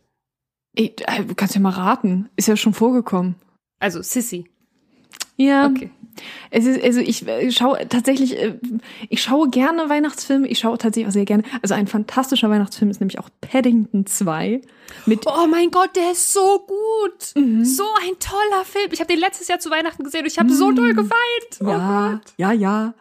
Ey, 0.76 0.94
du 1.26 1.34
kannst 1.34 1.54
ja 1.54 1.60
mal 1.60 1.70
raten. 1.70 2.28
Ist 2.36 2.48
ja 2.48 2.56
schon 2.56 2.74
vorgekommen. 2.74 3.36
Also, 3.78 4.02
Sissy. 4.02 4.50
Ja. 5.36 5.66
Okay. 5.66 5.90
Es 6.50 6.64
ist, 6.64 6.82
also 6.82 7.00
ich 7.00 7.26
äh, 7.26 7.50
schaue 7.50 7.88
tatsächlich, 7.88 8.38
äh, 8.38 8.58
ich 9.08 9.22
schaue 9.22 9.48
gerne 9.48 9.88
Weihnachtsfilme, 9.88 10.46
ich 10.46 10.60
schaue 10.60 10.78
tatsächlich 10.78 11.08
auch 11.08 11.12
sehr 11.12 11.24
gerne. 11.24 11.42
Also 11.60 11.74
ein 11.74 11.88
fantastischer 11.88 12.50
Weihnachtsfilm 12.50 12.90
ist 12.90 13.00
nämlich 13.00 13.18
auch 13.18 13.28
Paddington 13.40 14.06
2. 14.06 14.60
Mit 15.06 15.26
oh 15.26 15.46
mein 15.48 15.70
Gott, 15.70 15.96
der 15.96 16.12
ist 16.12 16.32
so 16.32 16.64
gut. 16.66 17.34
Mhm. 17.34 17.64
So 17.64 17.84
ein 18.02 18.18
toller 18.20 18.64
Film. 18.64 18.90
Ich 18.92 19.00
habe 19.00 19.12
den 19.12 19.18
letztes 19.18 19.48
Jahr 19.48 19.58
zu 19.58 19.70
Weihnachten 19.70 20.04
gesehen 20.04 20.20
und 20.20 20.26
ich 20.28 20.38
habe 20.38 20.50
mhm. 20.50 20.54
so 20.54 20.70
doll 20.70 20.94
geweint. 20.94 21.12
Oh 21.60 21.66
ja, 21.66 22.12
Gott. 22.12 22.32
ja, 22.36 22.52
ja. 22.52 22.94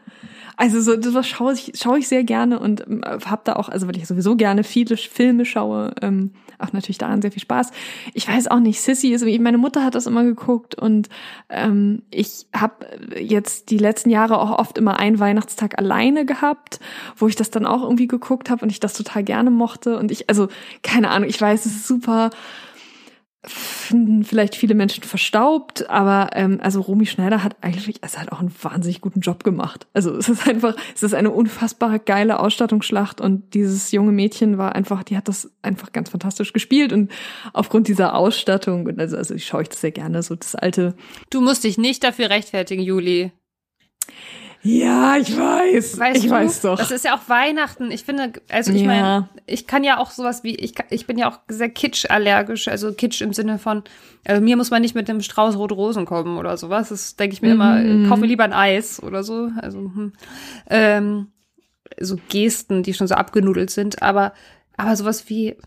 Also 0.56 0.82
so 0.82 0.96
das 0.96 1.28
schaue 1.28 1.54
ich, 1.54 1.74
schaue 1.76 2.00
ich 2.00 2.08
sehr 2.08 2.24
gerne 2.24 2.60
und 2.60 2.86
ähm, 2.88 3.02
habe 3.06 3.42
da 3.44 3.54
auch, 3.54 3.70
also 3.70 3.88
weil 3.88 3.98
ich 3.98 4.08
sowieso 4.08 4.36
gerne 4.36 4.64
viele 4.64 4.98
Filme 4.98 5.46
schaue, 5.46 5.94
ähm, 6.02 6.32
auch 6.60 6.74
natürlich 6.74 6.98
daran 6.98 7.22
sehr 7.22 7.32
viel 7.32 7.42
Spaß. 7.42 7.72
Ich 8.14 8.28
weiß 8.28 8.48
auch 8.48 8.60
nicht, 8.60 8.80
Sissy 8.82 9.10
ist, 9.10 9.26
meine 9.42 9.58
Mutter 9.58 9.84
hat 9.84 9.96
das 9.96 10.06
immer 10.06 10.24
geguckt 10.24 10.76
und 10.76 11.10
ähm, 11.50 12.04
ich 12.12 12.46
habe 12.56 12.86
jetzt 13.20 13.72
die 13.72 13.78
letzten 13.78 14.10
Jahre 14.10 14.40
auch 14.40 14.60
oft 14.60 14.78
immer 14.78 15.00
einen 15.00 15.20
Weihnachtstag 15.20 15.80
alleine 15.80 16.26
gehabt, 16.26 16.80
wo 17.16 17.28
ich 17.28 17.36
das 17.36 17.50
dann 17.50 17.66
auch 17.66 17.82
irgendwie 17.84 18.08
geguckt 18.08 18.50
habe 18.50 18.64
und 18.64 18.72
ich 18.72 18.80
das 18.80 18.94
total 18.94 19.24
gerne 19.24 19.50
mochte 19.50 19.98
und 19.98 20.12
ich, 20.12 20.30
also 20.30 20.48
keine 20.84 21.10
Ahnung, 21.10 21.28
ich 21.28 21.40
weiß, 21.40 21.66
es 21.66 21.74
ist 21.74 21.88
super 21.88 22.30
finden 23.46 24.24
vielleicht 24.24 24.56
viele 24.56 24.74
Menschen 24.74 25.04
verstaubt, 25.04 25.90
aber 25.90 26.30
ähm, 26.34 26.60
also 26.62 26.80
Romy 26.80 27.06
Schneider 27.06 27.44
hat 27.44 27.58
eigentlich, 27.62 28.02
also 28.02 28.20
hat 28.20 28.32
auch 28.32 28.40
einen 28.40 28.54
wahnsinnig 28.62 29.02
guten 29.02 29.20
Job 29.20 29.44
gemacht. 29.44 29.86
Also 29.94 30.16
es 30.16 30.30
ist 30.30 30.48
einfach, 30.48 30.76
es 30.96 31.04
ist 31.04 31.14
eine 31.14 31.30
unfassbare 31.32 32.00
geile 32.00 32.40
Ausstattungsschlacht 32.40 33.20
und 33.20 33.54
dieses 33.54 33.92
junge 33.92 34.14
Mädchen 34.14 34.58
war 34.58 34.76
einfach, 34.76 35.04
die 35.04 35.18
hat 35.18 35.28
das 35.28 35.52
einfach 35.62 35.92
ganz 35.92 36.10
fantastisch 36.10 36.54
gespielt 36.54 36.94
und 36.94 37.12
aufgrund 37.52 37.90
dieser 37.90 38.16
Ausstattung 38.16 38.86
und 38.86 39.00
also, 39.00 39.18
also 39.18 39.34
ich 39.34 39.46
schaue 39.46 39.64
ich 39.64 39.70
das 39.70 39.82
sehr 39.82 39.92
gerne, 39.92 40.24
so 40.24 40.36
das 40.36 40.56
alte. 40.56 40.96
Du 41.30 41.42
musst 41.42 41.66
dich 41.66 41.78
nicht 41.78 42.04
dafür 42.04 42.30
rechtfertigen, 42.30 42.82
Juli. 42.82 43.32
Ja, 44.66 45.18
ich 45.18 45.38
weiß. 45.38 46.00
Weißt 46.00 46.18
ich 46.18 46.30
du, 46.30 46.32
weiß 46.32 46.62
doch. 46.62 46.78
Das 46.78 46.90
ist 46.90 47.04
ja 47.04 47.16
auch 47.18 47.28
Weihnachten. 47.28 47.92
Ich 47.92 48.06
finde, 48.06 48.32
also 48.50 48.72
ich 48.72 48.82
ja. 48.82 48.88
meine, 48.88 49.30
ich 49.46 49.68
kann 49.68 49.84
ja 49.84 49.98
auch 49.98 50.12
sowas 50.12 50.46
wie, 50.46 50.56
ich, 50.56 50.74
ich 50.90 51.06
bin 51.06 51.18
ja 51.18 51.30
auch 51.30 51.40
sehr 51.50 51.70
kitsch-allergisch, 51.70 52.70
also 52.70 52.94
kitsch 52.94 53.22
im 53.22 53.34
Sinne 53.34 53.60
von, 53.60 53.84
also 54.24 54.42
mir 54.42 54.56
muss 54.56 54.72
man 54.72 54.82
nicht 54.82 54.96
mit 54.96 55.10
dem 55.10 55.22
Strauß 55.22 55.58
rote 55.58 55.74
Rosen 55.74 56.06
kommen 56.06 56.38
oder 56.38 56.56
sowas. 56.56 56.90
Das 56.90 57.18
denke 57.18 57.34
ich 57.34 57.42
mir 57.42 57.56
mhm. 57.56 57.62
immer, 57.62 58.10
kaufe 58.10 58.26
lieber 58.26 58.46
ein 58.46 58.54
Eis 58.54 59.04
oder 59.04 59.24
so. 59.24 59.50
Also, 59.62 59.80
hm. 59.80 60.14
ähm, 60.70 61.28
so 62.00 62.18
Gesten, 62.30 62.84
die 62.84 62.94
schon 62.94 63.08
so 63.08 63.16
abgenudelt 63.16 63.70
sind, 63.70 64.02
aber, 64.02 64.34
aber 64.78 64.96
sowas 64.96 65.30
wie 65.30 65.58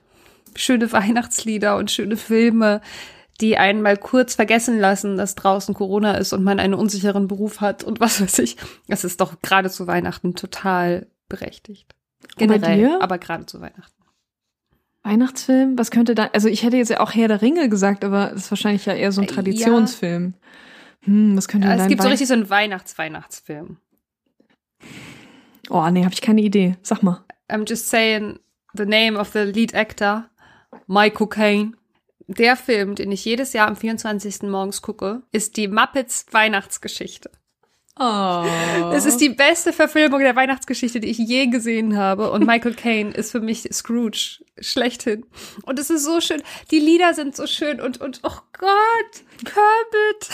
schöne 0.54 0.90
Weihnachtslieder 0.90 1.76
und 1.76 1.90
schöne 1.90 2.16
Filme, 2.16 2.80
die 3.40 3.58
einen 3.58 3.82
mal 3.82 3.96
kurz 3.96 4.34
vergessen 4.34 4.78
lassen, 4.78 5.16
dass 5.16 5.34
draußen 5.34 5.74
Corona 5.74 6.12
ist 6.12 6.32
und 6.32 6.44
man 6.44 6.58
einen 6.58 6.74
unsicheren 6.74 7.28
Beruf 7.28 7.60
hat 7.60 7.84
und 7.84 8.00
was 8.00 8.20
weiß 8.20 8.38
ich. 8.40 8.56
Das 8.88 9.04
ist 9.04 9.20
doch 9.20 9.40
gerade 9.42 9.70
zu 9.70 9.86
Weihnachten 9.86 10.34
total 10.34 11.06
berechtigt. 11.28 11.94
Generell, 12.36 13.00
aber 13.00 13.18
gerade 13.18 13.46
zu 13.46 13.60
Weihnachten. 13.60 13.96
Weihnachtsfilm? 15.02 15.78
Was 15.78 15.90
könnte 15.90 16.16
da, 16.16 16.30
also 16.32 16.48
ich 16.48 16.64
hätte 16.64 16.76
jetzt 16.76 16.88
ja 16.88 17.00
auch 17.00 17.14
Herr 17.14 17.28
der 17.28 17.40
Ringe 17.40 17.68
gesagt, 17.68 18.04
aber 18.04 18.30
das 18.30 18.44
ist 18.44 18.50
wahrscheinlich 18.50 18.86
ja 18.86 18.94
eher 18.94 19.12
so 19.12 19.20
ein 19.20 19.28
äh, 19.28 19.30
Traditionsfilm. 19.30 20.34
Ja. 20.34 21.06
Hm, 21.06 21.36
was 21.36 21.46
könnte 21.46 21.68
ja, 21.68 21.76
Es 21.76 21.86
gibt 21.86 22.02
so 22.02 22.08
richtig 22.08 22.26
so 22.26 22.34
einen 22.34 22.50
Weihnachts-Weihnachtsfilm. 22.50 23.76
Oh, 25.70 25.88
nee, 25.90 26.04
habe 26.04 26.14
ich 26.14 26.22
keine 26.22 26.40
Idee. 26.40 26.76
Sag 26.82 27.02
mal. 27.02 27.24
I'm 27.48 27.68
just 27.68 27.88
saying 27.88 28.40
the 28.74 28.84
name 28.84 29.16
of 29.18 29.30
the 29.32 29.40
lead 29.40 29.74
actor, 29.74 30.28
Michael 30.88 31.28
Caine. 31.28 31.76
Der 32.28 32.56
Film, 32.56 32.96
den 32.96 33.12
ich 33.12 33.24
jedes 33.24 33.52
Jahr 33.52 33.68
am 33.68 33.76
24. 33.76 34.42
morgens 34.42 34.82
gucke, 34.82 35.22
ist 35.30 35.56
die 35.56 35.68
Muppets 35.68 36.26
Weihnachtsgeschichte. 36.32 37.30
Oh. 37.98 38.44
Es 38.92 39.06
ist 39.06 39.22
die 39.22 39.30
beste 39.30 39.72
Verfilmung 39.72 40.20
der 40.20 40.36
Weihnachtsgeschichte, 40.36 41.00
die 41.00 41.08
ich 41.08 41.18
je 41.18 41.46
gesehen 41.46 41.96
habe. 41.96 42.30
Und 42.30 42.46
Michael 42.46 42.74
Caine 42.74 43.12
ist 43.12 43.30
für 43.30 43.40
mich 43.40 43.68
Scrooge 43.72 44.44
schlechthin. 44.58 45.24
Und 45.62 45.78
es 45.78 45.88
ist 45.88 46.04
so 46.04 46.20
schön. 46.20 46.42
Die 46.70 46.80
Lieder 46.80 47.14
sind 47.14 47.36
so 47.36 47.46
schön 47.46 47.80
und, 47.80 48.00
und, 48.00 48.20
oh 48.22 48.38
Gott, 48.58 49.24
Kermit. 49.44 50.28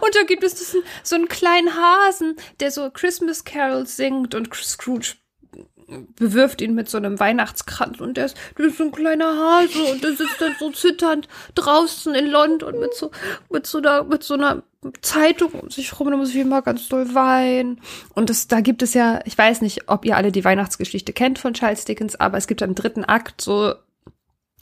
Und 0.00 0.14
da 0.14 0.22
gibt 0.22 0.44
es 0.44 0.54
diesen, 0.54 0.82
so 1.02 1.16
einen 1.16 1.28
kleinen 1.28 1.74
Hasen, 1.74 2.36
der 2.60 2.70
so 2.70 2.90
Christmas 2.90 3.44
Carols 3.44 3.96
singt 3.96 4.34
und 4.34 4.54
Scrooge 4.54 5.16
bewirft 6.16 6.60
ihn 6.60 6.74
mit 6.74 6.88
so 6.88 6.98
einem 6.98 7.18
Weihnachtskranz 7.20 8.00
und 8.00 8.16
der 8.16 8.26
ist, 8.26 8.36
der 8.58 8.66
ist 8.66 8.78
so 8.78 8.84
ein 8.84 8.92
kleiner 8.92 9.36
Hase 9.36 9.82
und 9.92 10.02
der 10.02 10.12
sitzt 10.12 10.40
dann 10.40 10.54
so 10.58 10.70
zitternd 10.70 11.28
draußen 11.54 12.14
in 12.14 12.26
London 12.26 12.78
mit 12.78 12.94
so, 12.94 13.10
mit 13.50 13.66
so 13.66 13.78
einer, 13.78 14.04
mit 14.04 14.22
so 14.22 14.34
einer 14.34 14.62
Zeitung 15.00 15.52
um 15.52 15.70
sich 15.70 15.98
rum, 15.98 16.10
da 16.10 16.16
muss 16.16 16.30
ich 16.30 16.36
immer 16.36 16.62
ganz 16.62 16.88
doll 16.88 17.14
weinen. 17.14 17.80
Und 18.14 18.30
das, 18.30 18.48
da 18.48 18.60
gibt 18.60 18.82
es 18.82 18.94
ja, 18.94 19.20
ich 19.24 19.36
weiß 19.36 19.62
nicht, 19.62 19.88
ob 19.88 20.04
ihr 20.04 20.16
alle 20.16 20.32
die 20.32 20.44
Weihnachtsgeschichte 20.44 21.12
kennt 21.12 21.38
von 21.38 21.54
Charles 21.54 21.84
Dickens, 21.84 22.16
aber 22.16 22.36
es 22.38 22.46
gibt 22.46 22.62
im 22.62 22.74
dritten 22.74 23.04
Akt 23.04 23.40
so, 23.40 23.74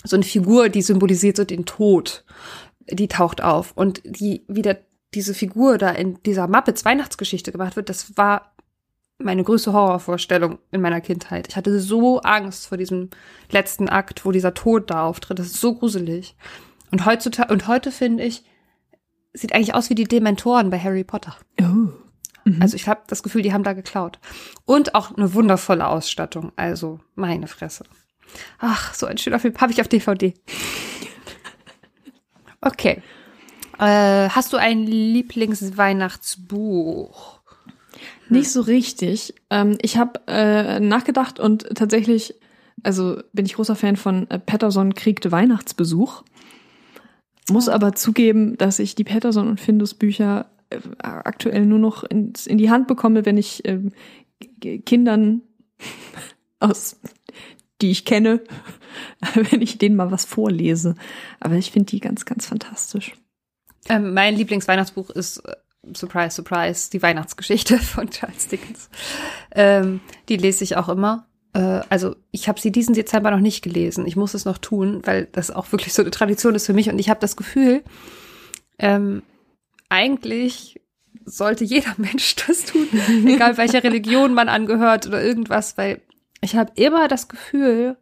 so 0.05 0.17
eine 0.17 0.25
Figur, 0.25 0.69
die 0.69 0.83
symbolisiert 0.83 1.37
so 1.37 1.45
den 1.45 1.67
Tod. 1.67 2.25
Die 2.89 3.09
taucht 3.09 3.43
auf. 3.43 3.73
Und 3.75 4.03
die, 4.05 4.45
wieder 4.49 4.79
diese 5.15 5.35
Figur 5.35 5.79
da 5.79 5.91
in 5.91 6.23
dieser 6.23 6.49
Muppets 6.49 6.85
Weihnachtsgeschichte 6.85 7.53
gemacht 7.53 7.77
wird, 7.77 7.89
das 7.89 8.17
war 8.17 8.52
meine 9.25 9.45
größte 9.45 9.73
Horrorvorstellung 9.73 10.59
in 10.71 10.81
meiner 10.81 11.01
Kindheit. 11.01 11.49
Ich 11.49 11.57
hatte 11.57 11.81
so 11.81 12.21
Angst 12.21 12.67
vor 12.67 12.79
diesem 12.79 13.11
letzten 13.51 13.89
Akt, 13.89 14.25
wo 14.25 14.33
dieser 14.33 14.55
Tod 14.55 14.91
da 14.91 15.05
auftritt. 15.05 15.39
Das 15.39 15.47
ist 15.47 15.61
so 15.61 15.75
gruselig. 15.75 16.37
Und 16.91 17.07
heutzutage, 17.07 17.53
und 17.53 17.69
heute 17.69 17.91
finde 17.91 18.25
ich, 18.25 18.45
sieht 19.33 19.55
eigentlich 19.55 19.75
aus 19.75 19.91
wie 19.91 19.95
die 19.95 20.05
Dementoren 20.05 20.71
bei 20.71 20.79
Harry 20.79 21.05
Potter. 21.05 21.37
Oh. 21.61 21.93
Mhm. 22.45 22.61
Also 22.61 22.77
ich 22.77 22.89
habe 22.89 23.03
das 23.07 23.23
Gefühl, 23.23 23.43
die 23.43 23.53
haben 23.53 23.65
da 23.65 23.73
geklaut. 23.73 24.19
Und 24.65 24.95
auch 24.95 25.17
eine 25.17 25.35
wundervolle 25.35 25.87
Ausstattung. 25.87 26.53
Also 26.57 27.01
meine 27.15 27.47
Fresse. 27.47 27.85
Ach, 28.59 28.95
so 28.95 29.07
ein 29.07 29.19
schöner 29.19 29.39
Film. 29.39 29.55
Habe 29.59 29.73
ich 29.73 29.81
auf 29.81 29.89
DVD. 29.89 30.35
Okay. 32.61 33.03
Äh, 33.79 34.29
hast 34.29 34.53
du 34.53 34.57
ein 34.57 34.87
Lieblingsweihnachtsbuch? 34.87 37.42
Nicht 38.29 38.51
so 38.51 38.61
richtig. 38.61 39.35
Ähm, 39.51 39.79
ich 39.83 39.97
habe 39.97 40.21
äh, 40.27 40.81
nachgedacht 40.81 41.41
und 41.41 41.67
tatsächlich, 41.75 42.35
also 42.83 43.21
bin 43.33 43.47
ich 43.47 43.55
großer 43.55 43.77
Fan 43.77 43.97
von 43.97 44.29
äh, 44.31 44.39
Patterson 44.39 44.95
kriegte 44.95 45.33
Weihnachtsbesuch. 45.33 46.23
Muss 47.51 47.69
oh. 47.69 47.73
aber 47.73 47.95
zugeben, 47.95 48.57
dass 48.57 48.79
ich 48.79 48.95
die 48.95 49.05
Patterson 49.05 49.49
und 49.49 49.61
Findus 49.61 49.95
Bücher 49.95 50.51
äh, 50.71 50.79
aktuell 50.99 51.67
nur 51.67 51.79
noch 51.79 52.05
in, 52.05 52.33
in, 52.47 52.59
die 52.59 52.71
Hand 52.71 52.87
bekomme, 52.87 53.27
wenn 53.27 53.37
ich 53.37 53.65
äh, 53.65 53.81
Kindern 54.81 55.43
aus 56.61 56.97
die 57.83 57.91
ich 57.91 58.05
kenne, 58.05 58.41
wenn 59.35 59.61
ich 59.61 59.79
denen 59.79 59.97
mal 59.97 60.11
was 60.11 60.25
vorlese. 60.25 60.95
Aber 61.41 61.57
ich 61.57 61.71
finde 61.71 61.87
die 61.87 62.01
ganz, 62.01 62.25
ganz 62.25 62.47
fantastisch. 62.47 63.15
Ähm, 63.89 64.15
mein 64.15 64.37
Lieblingsweihnachtsbuch 64.37 65.11
ist 65.11 65.39
äh, 65.39 65.57
Surprise, 65.95 66.37
Surprise, 66.37 66.91
die 66.91 67.03
Weihnachtsgeschichte 67.03 67.79
von 67.79 68.11
Charles 68.11 68.49
Dickens. 68.49 68.89
Ähm, 69.53 70.01
die 70.29 70.37
lese 70.37 70.65
ich 70.65 70.77
auch 70.77 70.89
immer. 70.89 71.27
äh, 71.55 71.81
also 71.89 72.17
ich 72.31 72.49
habe 72.49 72.61
sie 72.61 72.73
diesen 72.73 72.95
Dezember 72.95 73.31
noch 73.31 73.41
nicht 73.41 73.63
gelesen. 73.63 74.07
Ich 74.07 74.17
muss 74.17 74.35
es 74.35 74.45
noch 74.45 74.59
tun, 74.59 75.03
weil 75.05 75.27
das 75.27 75.51
auch 75.51 75.71
wirklich 75.73 75.93
so 75.93 76.03
eine 76.03 76.11
Tradition 76.11 76.55
ist 76.55 76.67
für 76.67 76.73
mich. 76.73 76.89
Und 76.89 76.99
ich 76.99 77.11
habe 77.11 77.21
das 77.21 77.37
Gefühl, 77.37 77.83
ähm, 78.79 79.23
eigentlich 79.89 80.81
sollte 81.25 81.65
jeder 81.65 81.95
Mensch 81.97 82.37
das 82.37 82.65
tun, 82.65 82.89
egal 83.27 83.57
welcher 83.57 83.85
Religion 83.85 84.35
man 84.35 84.49
angehört 84.49 85.07
oder 85.07 85.23
irgendwas, 85.23 85.77
weil 85.77 86.01
ich 86.41 86.57
habe 86.57 86.73
immer 86.75 87.09
das 87.09 87.29
Gefühl, 87.29 87.97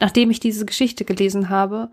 nachdem 0.00 0.30
ich 0.30 0.40
diese 0.40 0.66
Geschichte 0.66 1.04
gelesen 1.04 1.48
habe, 1.48 1.90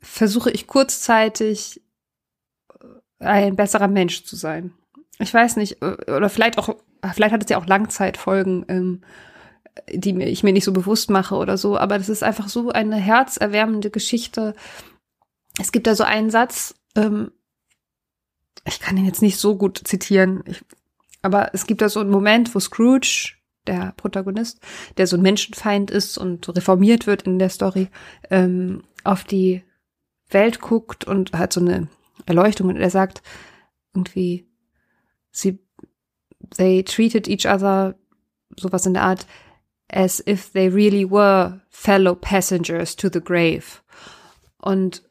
versuche 0.00 0.50
ich 0.50 0.66
kurzzeitig 0.66 1.80
ein 3.18 3.56
besserer 3.56 3.88
Mensch 3.88 4.24
zu 4.24 4.36
sein. 4.36 4.72
Ich 5.18 5.32
weiß 5.32 5.56
nicht, 5.56 5.82
oder 5.82 6.28
vielleicht 6.28 6.58
auch, 6.58 6.76
vielleicht 7.12 7.32
hat 7.32 7.42
es 7.42 7.50
ja 7.50 7.58
auch 7.58 7.66
Langzeitfolgen, 7.66 8.64
ähm, 8.68 9.00
die 9.90 10.16
ich 10.22 10.42
mir 10.42 10.52
nicht 10.52 10.64
so 10.64 10.72
bewusst 10.72 11.10
mache 11.10 11.36
oder 11.36 11.56
so, 11.56 11.78
aber 11.78 11.98
das 11.98 12.08
ist 12.08 12.22
einfach 12.22 12.48
so 12.48 12.70
eine 12.70 12.96
herzerwärmende 12.96 13.90
Geschichte. 13.90 14.54
Es 15.60 15.72
gibt 15.72 15.86
da 15.86 15.94
so 15.94 16.04
einen 16.04 16.30
Satz, 16.30 16.74
ähm, 16.96 17.32
ich 18.64 18.80
kann 18.80 18.96
ihn 18.96 19.06
jetzt 19.06 19.22
nicht 19.22 19.38
so 19.38 19.56
gut 19.56 19.80
zitieren, 19.84 20.42
ich, 20.46 20.64
aber 21.22 21.54
es 21.54 21.66
gibt 21.66 21.80
da 21.80 21.88
so 21.88 22.00
einen 22.00 22.10
Moment, 22.10 22.54
wo 22.54 22.60
Scrooge, 22.60 23.34
der 23.66 23.92
Protagonist, 23.96 24.60
der 24.96 25.06
so 25.06 25.16
ein 25.16 25.22
Menschenfeind 25.22 25.90
ist 25.90 26.16
und 26.16 26.48
reformiert 26.56 27.06
wird 27.06 27.22
in 27.22 27.38
der 27.38 27.50
Story, 27.50 27.88
ähm, 28.30 28.82
auf 29.04 29.24
die 29.24 29.62
Welt 30.30 30.60
guckt 30.60 31.04
und 31.04 31.32
hat 31.32 31.52
so 31.52 31.60
eine 31.60 31.88
Erleuchtung 32.26 32.68
und 32.68 32.76
er 32.76 32.90
sagt 32.90 33.22
irgendwie, 33.94 34.48
sie, 35.30 35.58
they 36.56 36.82
treated 36.82 37.28
each 37.28 37.46
other, 37.46 37.94
sowas 38.56 38.86
in 38.86 38.94
der 38.94 39.04
Art, 39.04 39.26
as 39.90 40.22
if 40.26 40.52
they 40.52 40.68
really 40.68 41.08
were 41.10 41.60
fellow 41.70 42.14
passengers 42.14 42.96
to 42.96 43.08
the 43.12 43.20
grave. 43.20 43.80
Und 44.58 45.02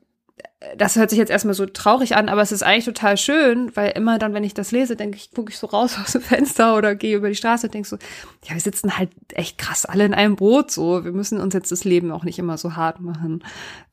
das 0.75 0.95
hört 0.95 1.11
sich 1.11 1.19
jetzt 1.19 1.29
erstmal 1.29 1.53
so 1.53 1.65
traurig 1.65 2.15
an, 2.15 2.29
aber 2.29 2.41
es 2.41 2.51
ist 2.51 2.63
eigentlich 2.63 2.85
total 2.85 3.17
schön, 3.17 3.75
weil 3.75 3.91
immer 3.91 4.17
dann, 4.17 4.33
wenn 4.33 4.43
ich 4.43 4.55
das 4.55 4.71
lese, 4.71 4.95
denke 4.95 5.17
ich, 5.17 5.31
gucke 5.31 5.51
ich 5.51 5.57
so 5.57 5.67
raus 5.67 5.97
aus 6.03 6.13
dem 6.13 6.21
Fenster 6.21 6.75
oder 6.75 6.95
gehe 6.95 7.15
über 7.15 7.29
die 7.29 7.35
Straße 7.35 7.67
und 7.67 7.73
denke 7.73 7.87
so, 7.87 7.97
ja, 8.43 8.53
wir 8.53 8.61
sitzen 8.61 8.97
halt 8.97 9.11
echt 9.33 9.57
krass 9.57 9.85
alle 9.85 10.05
in 10.05 10.13
einem 10.13 10.35
Boot 10.35 10.71
so. 10.71 11.03
Wir 11.03 11.11
müssen 11.11 11.39
uns 11.39 11.53
jetzt 11.53 11.71
das 11.71 11.83
Leben 11.83 12.11
auch 12.11 12.23
nicht 12.23 12.39
immer 12.39 12.57
so 12.57 12.75
hart 12.75 12.99
machen. 12.99 13.43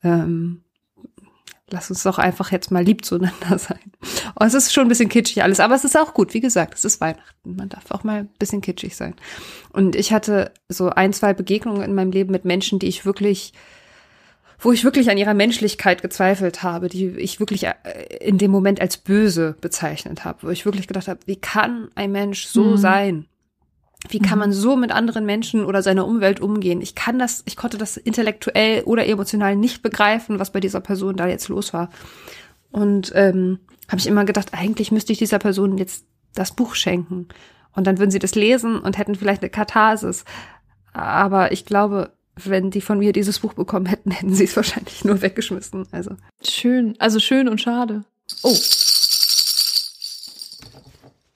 Ähm, 0.03 0.63
lass 1.69 1.89
uns 1.89 2.03
doch 2.03 2.17
einfach 2.17 2.51
jetzt 2.51 2.71
mal 2.71 2.83
lieb 2.83 3.05
zueinander 3.05 3.57
sein. 3.57 3.79
Und 4.35 4.47
es 4.47 4.53
ist 4.53 4.73
schon 4.73 4.85
ein 4.85 4.89
bisschen 4.89 5.09
kitschig 5.09 5.43
alles, 5.43 5.59
aber 5.59 5.75
es 5.75 5.83
ist 5.83 5.97
auch 5.97 6.13
gut. 6.13 6.33
Wie 6.33 6.41
gesagt, 6.41 6.75
es 6.75 6.85
ist 6.85 7.01
Weihnachten. 7.01 7.55
Man 7.55 7.69
darf 7.69 7.91
auch 7.91 8.03
mal 8.03 8.19
ein 8.19 8.29
bisschen 8.39 8.61
kitschig 8.61 8.95
sein. 8.95 9.15
Und 9.71 9.95
ich 9.95 10.13
hatte 10.13 10.51
so 10.69 10.89
ein, 10.89 11.13
zwei 11.13 11.33
Begegnungen 11.33 11.81
in 11.81 11.95
meinem 11.95 12.11
Leben 12.11 12.31
mit 12.31 12.45
Menschen, 12.45 12.79
die 12.79 12.87
ich 12.87 13.05
wirklich, 13.05 13.53
wo 14.59 14.71
ich 14.71 14.83
wirklich 14.83 15.09
an 15.09 15.17
ihrer 15.17 15.33
Menschlichkeit 15.33 16.01
gezweifelt 16.01 16.61
habe, 16.63 16.87
die 16.87 17.07
ich 17.07 17.39
wirklich 17.39 17.65
äh, 17.65 17.73
in 18.21 18.37
dem 18.37 18.51
Moment 18.51 18.79
als 18.79 18.97
böse 18.97 19.55
bezeichnet 19.59 20.23
habe, 20.23 20.43
wo 20.43 20.49
ich 20.49 20.65
wirklich 20.65 20.87
gedacht 20.87 21.07
habe, 21.07 21.19
wie 21.25 21.37
kann 21.37 21.89
ein 21.95 22.11
Mensch 22.11 22.45
so 22.45 22.63
mhm. 22.63 22.77
sein? 22.77 23.25
Wie 24.09 24.19
kann 24.19 24.39
man 24.39 24.49
mhm. 24.49 24.53
so 24.53 24.75
mit 24.75 24.91
anderen 24.91 25.25
Menschen 25.25 25.65
oder 25.65 25.81
seiner 25.81 26.05
Umwelt 26.05 26.39
umgehen? 26.39 26.81
Ich 26.81 26.95
kann 26.95 27.19
das, 27.19 27.43
ich 27.45 27.55
konnte 27.55 27.77
das 27.77 27.97
intellektuell 27.97 28.83
oder 28.83 29.07
emotional 29.07 29.55
nicht 29.55 29.81
begreifen, 29.81 30.39
was 30.39 30.51
bei 30.51 30.59
dieser 30.59 30.81
Person 30.81 31.15
da 31.15 31.27
jetzt 31.27 31.47
los 31.49 31.73
war. 31.73 31.89
Und 32.71 33.11
ähm, 33.15 33.59
habe 33.87 33.99
ich 33.99 34.07
immer 34.07 34.25
gedacht, 34.25 34.49
eigentlich 34.53 34.91
müsste 34.91 35.13
ich 35.13 35.19
dieser 35.19 35.39
Person 35.39 35.77
jetzt 35.77 36.05
das 36.33 36.53
Buch 36.53 36.75
schenken. 36.75 37.27
Und 37.73 37.87
dann 37.87 37.99
würden 37.99 38.11
sie 38.11 38.19
das 38.19 38.35
lesen 38.35 38.79
und 38.79 38.97
hätten 38.97 39.15
vielleicht 39.15 39.41
eine 39.41 39.49
Katharsis. 39.49 40.25
Aber 40.93 41.51
ich 41.51 41.65
glaube, 41.65 42.11
wenn 42.35 42.71
die 42.71 42.81
von 42.81 42.99
mir 42.99 43.11
dieses 43.11 43.39
Buch 43.39 43.53
bekommen 43.53 43.85
hätten, 43.85 44.11
hätten 44.11 44.33
sie 44.33 44.45
es 44.45 44.55
wahrscheinlich 44.55 45.03
nur 45.03 45.21
weggeschmissen. 45.21 45.87
Also 45.91 46.15
schön, 46.43 46.95
also 46.99 47.19
schön 47.19 47.47
und 47.47 47.61
schade. 47.61 48.03
Oh. 48.43 48.55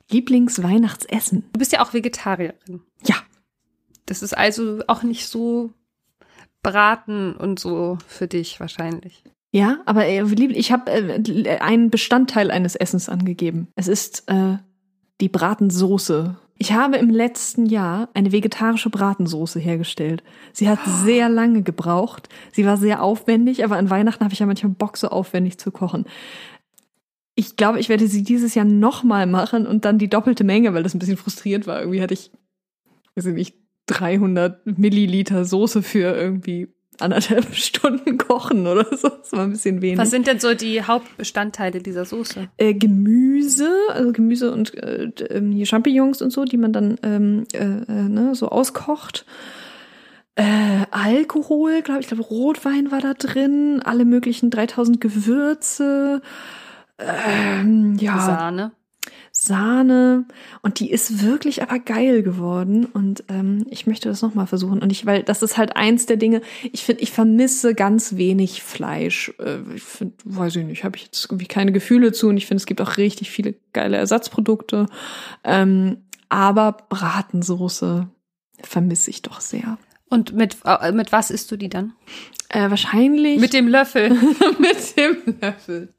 Lieblingsweihnachtsessen? 0.10 1.44
Du 1.54 1.60
bist 1.60 1.72
ja 1.72 1.82
auch 1.82 1.94
Vegetarierin. 1.94 2.82
Ja. 3.04 3.16
Das 4.06 4.24
ist 4.24 4.36
also 4.36 4.82
auch 4.88 5.04
nicht 5.04 5.28
so 5.28 5.72
braten 6.64 7.36
und 7.36 7.60
so 7.60 7.98
für 8.08 8.28
dich 8.28 8.60
wahrscheinlich. 8.60 9.24
Ja, 9.52 9.80
aber 9.86 10.06
äh, 10.06 10.24
ich 10.24 10.72
habe 10.72 10.92
äh, 10.92 11.60
einen 11.60 11.90
Bestandteil 11.90 12.52
eines 12.52 12.76
Essens 12.76 13.10
angegeben. 13.10 13.68
Es 13.76 13.88
ist 13.88 14.24
äh, 14.28 14.58
die 15.22 15.30
Bratensoße. 15.30 16.38
Ich 16.58 16.74
habe 16.74 16.98
im 16.98 17.10
letzten 17.10 17.66
Jahr 17.66 18.10
eine 18.14 18.32
vegetarische 18.32 18.90
Bratensoße 18.90 19.60
hergestellt. 19.60 20.24
Sie 20.54 20.70
hat 20.70 20.80
oh. 20.86 20.90
sehr 21.04 21.30
lange 21.30 21.64
gebraucht. 21.64 22.30
Sie 22.52 22.66
war 22.66 22.78
sehr 22.78 23.02
aufwendig, 23.02 23.64
aber 23.64 23.78
an 23.78 23.90
Weihnachten 23.90 24.24
habe 24.24 24.34
ich 24.34 24.40
ja 24.40 24.46
manchmal 24.46 24.74
Bock, 24.74 24.98
so 24.98 25.10
aufwendig 25.10 25.58
zu 25.58 25.72
kochen 25.72 26.06
ich 27.40 27.56
glaube, 27.56 27.80
ich 27.80 27.88
werde 27.88 28.08
sie 28.08 28.24
dieses 28.24 28.54
Jahr 28.54 28.66
nochmal 28.66 29.26
machen 29.26 29.66
und 29.66 29.86
dann 29.86 29.98
die 29.98 30.10
doppelte 30.10 30.44
Menge, 30.44 30.74
weil 30.74 30.84
das 30.84 30.94
ein 30.94 31.00
bisschen 31.00 31.16
frustrierend 31.16 31.68
war. 31.68 31.80
Irgendwie 31.80 32.02
hatte 32.02 32.14
ich, 32.14 32.32
weiß 33.16 33.28
ich 33.28 33.34
nicht, 33.34 33.56
300 33.86 34.78
Milliliter 34.78 35.46
Soße 35.46 35.82
für 35.82 36.16
irgendwie 36.18 36.68
anderthalb 37.00 37.46
Stunden 37.56 38.18
kochen 38.18 38.68
oder 38.68 38.86
so. 38.92 39.08
Das 39.08 39.32
war 39.32 39.44
ein 39.44 39.52
bisschen 39.52 39.82
wenig. 39.82 39.98
Was 39.98 40.12
sind 40.12 40.28
denn 40.28 40.42
so 40.42 40.54
die 40.54 40.84
Hauptbestandteile 40.84 41.80
dieser 41.82 42.04
Soße? 42.04 42.50
Äh, 42.58 42.74
Gemüse, 42.74 43.72
also 43.88 44.12
Gemüse 44.12 44.52
und 44.52 44.78
äh, 44.78 45.10
ähm, 45.30 45.54
hier 45.54 45.66
Champignons 45.66 46.22
und 46.22 46.34
so, 46.34 46.44
die 46.44 46.58
man 46.58 46.74
dann 46.74 46.98
ähm, 47.04 47.46
äh, 47.54 47.60
äh, 47.64 48.10
ne, 48.10 48.36
so 48.36 48.50
auskocht. 48.50 49.26
Äh, 50.36 50.86
Alkohol, 50.92 51.84
glaube 51.84 52.02
ich, 52.02 52.08
glaube 52.08 52.24
Rotwein 52.24 52.92
war 52.92 53.00
da 53.00 53.14
drin, 53.14 53.82
alle 53.82 54.04
möglichen 54.04 54.50
3000 54.50 55.00
Gewürze, 55.00 56.22
ähm, 57.00 57.96
ja. 58.00 58.20
Sahne. 58.20 58.72
Sahne. 59.32 60.26
Und 60.62 60.80
die 60.80 60.92
ist 60.92 61.24
wirklich 61.24 61.62
aber 61.62 61.80
geil 61.80 62.24
geworden. 62.24 62.86
Und 62.86 63.24
ähm, 63.30 63.66
ich 63.70 63.88
möchte 63.88 64.10
das 64.10 64.22
nochmal 64.22 64.48
versuchen. 64.48 64.82
Und 64.82 64.92
ich 64.92 65.06
weil 65.06 65.24
das 65.24 65.42
ist 65.42 65.58
halt 65.58 65.76
eins 65.76 66.06
der 66.06 66.18
Dinge. 66.18 66.42
Ich 66.72 66.84
finde 66.84 67.02
ich 67.04 67.12
vermisse 67.12 67.74
ganz 67.74 68.18
wenig 68.18 68.64
Fleisch. 68.64 69.34
Äh, 69.40 69.60
ich 69.76 69.84
find, 69.84 70.14
weiß 70.26 70.56
ich 70.58 70.66
nicht 70.66 70.84
habe 70.84 70.98
ich 70.98 71.06
jetzt 71.06 71.26
irgendwie 71.26 71.48
keine 71.48 71.72
Gefühle 71.72 72.12
zu. 72.12 72.28
Und 72.28 72.38
ich 72.38 72.48
finde 72.48 72.62
es 72.62 72.66
gibt 72.66 72.82
auch 72.82 72.98
richtig 72.98 73.32
viele 73.32 73.56
geile 73.74 73.98
Ersatzprodukte. 73.98 74.88
Ähm, 75.44 75.98
aber 76.30 76.74
Bratensoße 76.90 78.08
vermisse 78.62 79.10
ich 79.10 79.22
doch 79.22 79.42
sehr. 79.42 79.78
Und 80.10 80.34
mit, 80.34 80.58
äh, 80.66 80.92
mit 80.92 81.12
was 81.12 81.32
isst 81.32 81.52
du 81.52 81.56
die 81.56 81.70
dann? 81.70 81.94
Äh, 82.50 82.70
wahrscheinlich. 82.70 83.40
Mit 83.40 83.54
dem 83.54 83.68
Löffel. 83.68 84.10
mit 84.60 84.98
dem 84.98 85.36
Löffel. 85.40 85.90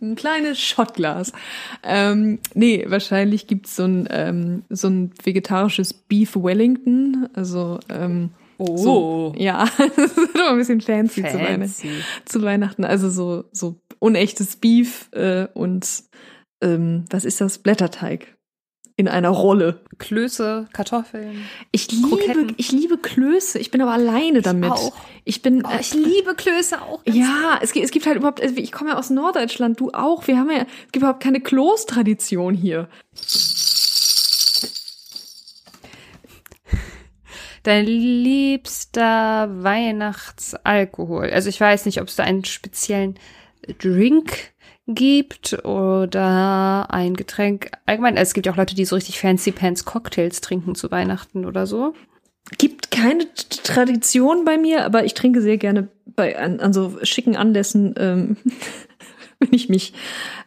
Ein 0.00 0.16
kleines 0.16 0.60
Schottglas. 0.60 1.32
Ähm, 1.84 2.40
nee, 2.54 2.84
wahrscheinlich 2.88 3.46
gibt's 3.46 3.76
so 3.76 3.84
ein, 3.84 4.08
ähm, 4.10 4.64
so 4.68 4.88
ein 4.88 5.12
vegetarisches 5.22 5.92
Beef 5.94 6.34
Wellington. 6.34 7.28
Also, 7.34 7.78
ähm, 7.88 8.30
Oh. 8.58 8.76
So, 8.76 9.34
ja, 9.38 9.64
das 9.96 10.12
ist 10.12 10.34
immer 10.34 10.50
ein 10.50 10.58
bisschen 10.58 10.80
fancy, 10.80 11.22
fancy. 11.22 11.32
Zu, 11.32 11.38
Weihnachten, 11.40 11.88
zu 12.26 12.42
Weihnachten. 12.42 12.84
Also 12.84 13.10
so, 13.10 13.44
so 13.50 13.80
unechtes 13.98 14.54
Beef 14.56 15.08
äh, 15.12 15.48
und 15.54 15.88
ähm, 16.62 17.04
was 17.10 17.24
ist 17.24 17.40
das? 17.40 17.58
Blätterteig 17.58 18.36
in 18.96 19.08
einer 19.08 19.30
Rolle. 19.30 19.80
Klöße, 19.98 20.68
Kartoffeln. 20.72 21.44
Ich 21.70 21.90
liebe, 21.90 22.54
ich 22.56 22.72
liebe 22.72 22.98
Klöße. 22.98 23.58
Ich 23.58 23.70
bin 23.70 23.80
aber 23.80 23.92
alleine 23.92 24.38
ich 24.38 24.44
damit. 24.44 24.70
Auch. 24.70 24.92
Ich 25.24 25.42
bin. 25.42 25.64
Oh, 25.64 25.70
ich 25.80 25.94
liebe 25.94 26.34
Klöße 26.34 26.80
auch. 26.82 27.00
Ja, 27.06 27.58
es 27.62 27.72
gibt, 27.72 27.84
es 27.84 27.90
gibt 27.90 28.06
halt 28.06 28.16
überhaupt. 28.16 28.40
Also 28.40 28.56
ich 28.56 28.72
komme 28.72 28.90
ja 28.90 28.98
aus 28.98 29.10
Norddeutschland, 29.10 29.80
du 29.80 29.90
auch. 29.92 30.26
Wir 30.26 30.38
haben 30.38 30.50
ja, 30.50 30.62
es 30.62 30.92
gibt 30.92 30.96
überhaupt 30.96 31.22
keine 31.22 31.40
Kloßtradition 31.40 32.54
hier. 32.54 32.88
Dein 37.62 37.86
liebster 37.86 39.48
Weihnachtsalkohol. 39.62 41.30
Also 41.30 41.48
ich 41.48 41.60
weiß 41.60 41.86
nicht, 41.86 42.00
ob 42.00 42.08
es 42.08 42.16
da 42.16 42.24
einen 42.24 42.44
speziellen 42.44 43.18
Drink 43.78 44.51
gibt 44.86 45.64
oder 45.64 46.86
ein 46.90 47.14
Getränk 47.14 47.70
allgemein. 47.86 48.16
Es 48.16 48.34
gibt 48.34 48.46
ja 48.46 48.52
auch 48.52 48.56
Leute, 48.56 48.74
die 48.74 48.84
so 48.84 48.96
richtig 48.96 49.20
fancy 49.20 49.52
pants 49.52 49.84
Cocktails 49.84 50.40
trinken 50.40 50.74
zu 50.74 50.90
Weihnachten 50.90 51.44
oder 51.44 51.66
so. 51.66 51.94
Gibt 52.58 52.90
keine 52.90 53.32
Tradition 53.34 54.44
bei 54.44 54.58
mir, 54.58 54.84
aber 54.84 55.04
ich 55.04 55.14
trinke 55.14 55.40
sehr 55.40 55.58
gerne 55.58 55.88
bei 56.06 56.38
an, 56.38 56.60
an 56.60 56.72
so 56.72 56.98
schicken 57.04 57.36
Anlässen, 57.36 57.94
ähm, 57.96 58.36
wenn 59.38 59.52
ich 59.52 59.68
mich, 59.68 59.94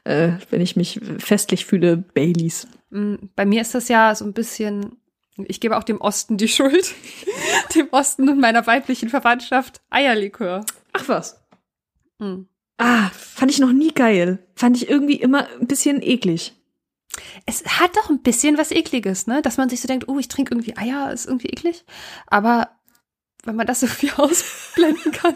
äh, 0.03 0.33
wenn 0.49 0.61
ich 0.61 0.75
mich 0.75 0.99
festlich 1.17 1.65
fühle, 1.65 1.97
Baileys. 1.97 2.67
Mm, 2.89 3.15
bei 3.35 3.45
mir 3.45 3.61
ist 3.61 3.73
das 3.73 3.87
ja 3.87 4.13
so 4.13 4.25
ein 4.25 4.33
bisschen 4.33 4.97
ich 5.37 5.59
gebe 5.59 5.77
auch 5.77 5.83
dem 5.83 5.99
Osten 5.99 6.37
die 6.37 6.47
Schuld. 6.47 6.93
dem 7.75 7.89
Osten 7.91 8.29
und 8.29 8.39
meiner 8.39 8.65
weiblichen 8.67 9.09
Verwandtschaft 9.09 9.81
Eierlikör. 9.89 10.65
Ach 10.93 11.07
was. 11.07 11.41
Hm. 12.19 12.47
Ah, 12.77 13.09
fand 13.09 13.51
ich 13.51 13.59
noch 13.59 13.71
nie 13.71 13.93
geil. 13.93 14.39
Fand 14.55 14.77
ich 14.77 14.89
irgendwie 14.89 15.15
immer 15.15 15.47
ein 15.59 15.67
bisschen 15.67 16.01
eklig. 16.01 16.53
Es 17.45 17.63
hat 17.65 17.95
doch 17.95 18.09
ein 18.09 18.21
bisschen 18.21 18.57
was 18.57 18.71
Ekliges, 18.71 19.27
ne? 19.27 19.41
Dass 19.41 19.57
man 19.57 19.69
sich 19.69 19.79
so 19.81 19.87
denkt, 19.87 20.07
oh, 20.09 20.19
ich 20.19 20.27
trinke 20.27 20.53
irgendwie 20.53 20.75
Eier, 20.75 21.11
ist 21.11 21.27
irgendwie 21.27 21.47
eklig. 21.47 21.85
Aber 22.27 22.69
wenn 23.43 23.55
man 23.55 23.67
das 23.67 23.83
irgendwie 23.83 24.11
ausblenden 24.11 25.11
kann, 25.11 25.35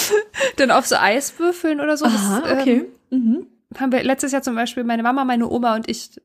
dann 0.56 0.70
auf 0.70 0.86
so 0.86 0.96
Eiswürfeln 0.96 1.80
oder 1.80 1.96
so. 1.96 2.06
Aha, 2.06 2.40
das, 2.40 2.60
okay. 2.60 2.90
Ähm, 3.10 3.18
mhm. 3.18 3.46
haben 3.78 3.92
wir 3.92 4.02
letztes 4.02 4.32
Jahr 4.32 4.42
zum 4.42 4.56
Beispiel 4.56 4.84
meine 4.84 5.02
Mama, 5.02 5.24
meine 5.24 5.48
Oma 5.48 5.76
und 5.76 5.88
ich 5.88 6.20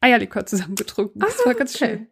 Eierlikör 0.00 0.46
zusammen 0.46 0.74
getrunken. 0.74 1.20
Das 1.20 1.38
Ach, 1.40 1.46
war 1.46 1.54
ganz 1.54 1.74
okay. 1.74 1.86
schön. 1.86 2.06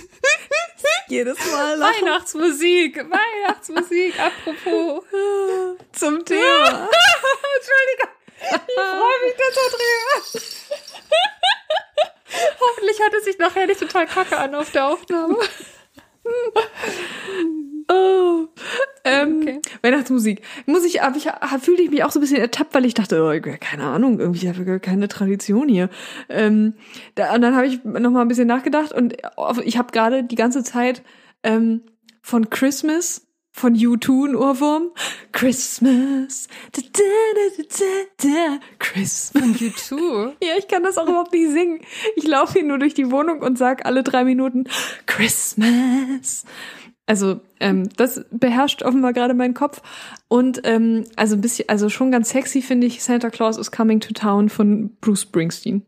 Jedes 1.11 1.37
Mal 1.51 1.77
Weihnachtsmusik, 1.77 2.95
Weihnachtsmusik, 2.95 4.17
apropos. 4.17 5.03
zum 5.91 6.23
Thema. 6.23 6.87
Entschuldigung, 7.57 8.11
ich 8.39 8.73
freue 8.73 9.19
mich 9.25 9.35
da 9.37 9.43
so 9.51 9.59
drüber. 9.75 10.15
Hoffentlich 12.61 13.01
hat 13.01 13.13
es 13.13 13.25
sich 13.25 13.37
nachher 13.39 13.67
nicht 13.67 13.81
total 13.81 14.07
kacke 14.07 14.37
an 14.37 14.55
auf 14.55 14.71
der 14.71 14.87
Aufnahme. 14.87 15.37
Weihnachtsmusik. 19.81 20.41
Muss 20.65 20.83
ich, 20.85 21.01
aber 21.01 21.17
ich 21.17 21.27
fühlte 21.61 21.81
ich 21.81 21.91
mich 21.91 22.03
auch 22.03 22.11
so 22.11 22.19
ein 22.19 22.21
bisschen 22.21 22.37
ertappt, 22.37 22.73
weil 22.73 22.85
ich 22.85 22.93
dachte, 22.93 23.23
oh, 23.23 23.57
keine 23.59 23.83
Ahnung, 23.83 24.19
irgendwie 24.19 24.47
habe 24.49 24.75
ich 24.75 24.81
keine 24.81 25.07
Tradition 25.07 25.67
hier. 25.67 25.89
Ähm, 26.29 26.73
da, 27.15 27.33
und 27.33 27.41
dann 27.41 27.55
habe 27.55 27.67
ich 27.67 27.83
noch 27.83 28.11
mal 28.11 28.21
ein 28.21 28.27
bisschen 28.27 28.47
nachgedacht 28.47 28.91
und 28.93 29.17
ich 29.63 29.77
habe 29.77 29.91
gerade 29.91 30.23
die 30.23 30.35
ganze 30.35 30.63
Zeit 30.63 31.03
ähm, 31.43 31.81
von 32.21 32.49
Christmas 32.49 33.27
von 33.53 33.75
U2 33.75 34.29
ein 34.29 34.35
Ohrwurm. 34.35 34.91
Christmas. 35.31 36.47
Da, 36.71 36.81
da, 36.81 38.27
da. 38.27 38.59
Christmas. 38.79 39.43
Und 39.43 39.57
U2. 39.57 40.33
Ja, 40.41 40.53
ich 40.57 40.67
kann 40.67 40.83
das 40.83 40.97
auch 40.97 41.07
überhaupt 41.07 41.33
nicht 41.33 41.51
singen. 41.51 41.81
Ich 42.15 42.25
laufe 42.25 42.53
hier 42.53 42.63
nur 42.63 42.79
durch 42.79 42.93
die 42.93 43.11
Wohnung 43.11 43.41
und 43.41 43.57
sag 43.57 43.85
alle 43.85 44.03
drei 44.03 44.23
Minuten 44.23 44.65
Christmas. 45.05 46.45
Also 47.11 47.41
ähm, 47.59 47.89
das 47.97 48.23
beherrscht 48.31 48.83
offenbar 48.83 49.11
gerade 49.11 49.33
meinen 49.33 49.53
Kopf 49.53 49.81
und 50.29 50.61
ähm, 50.63 51.03
also 51.17 51.35
ein 51.35 51.41
bisschen, 51.41 51.67
also 51.67 51.89
schon 51.89 52.09
ganz 52.09 52.29
sexy 52.29 52.61
finde 52.61 52.87
ich 52.87 53.03
Santa 53.03 53.29
Claus 53.29 53.57
is 53.57 53.69
Coming 53.69 53.99
to 53.99 54.13
Town 54.13 54.47
von 54.47 54.95
Bruce 55.01 55.23
Springsteen. 55.23 55.85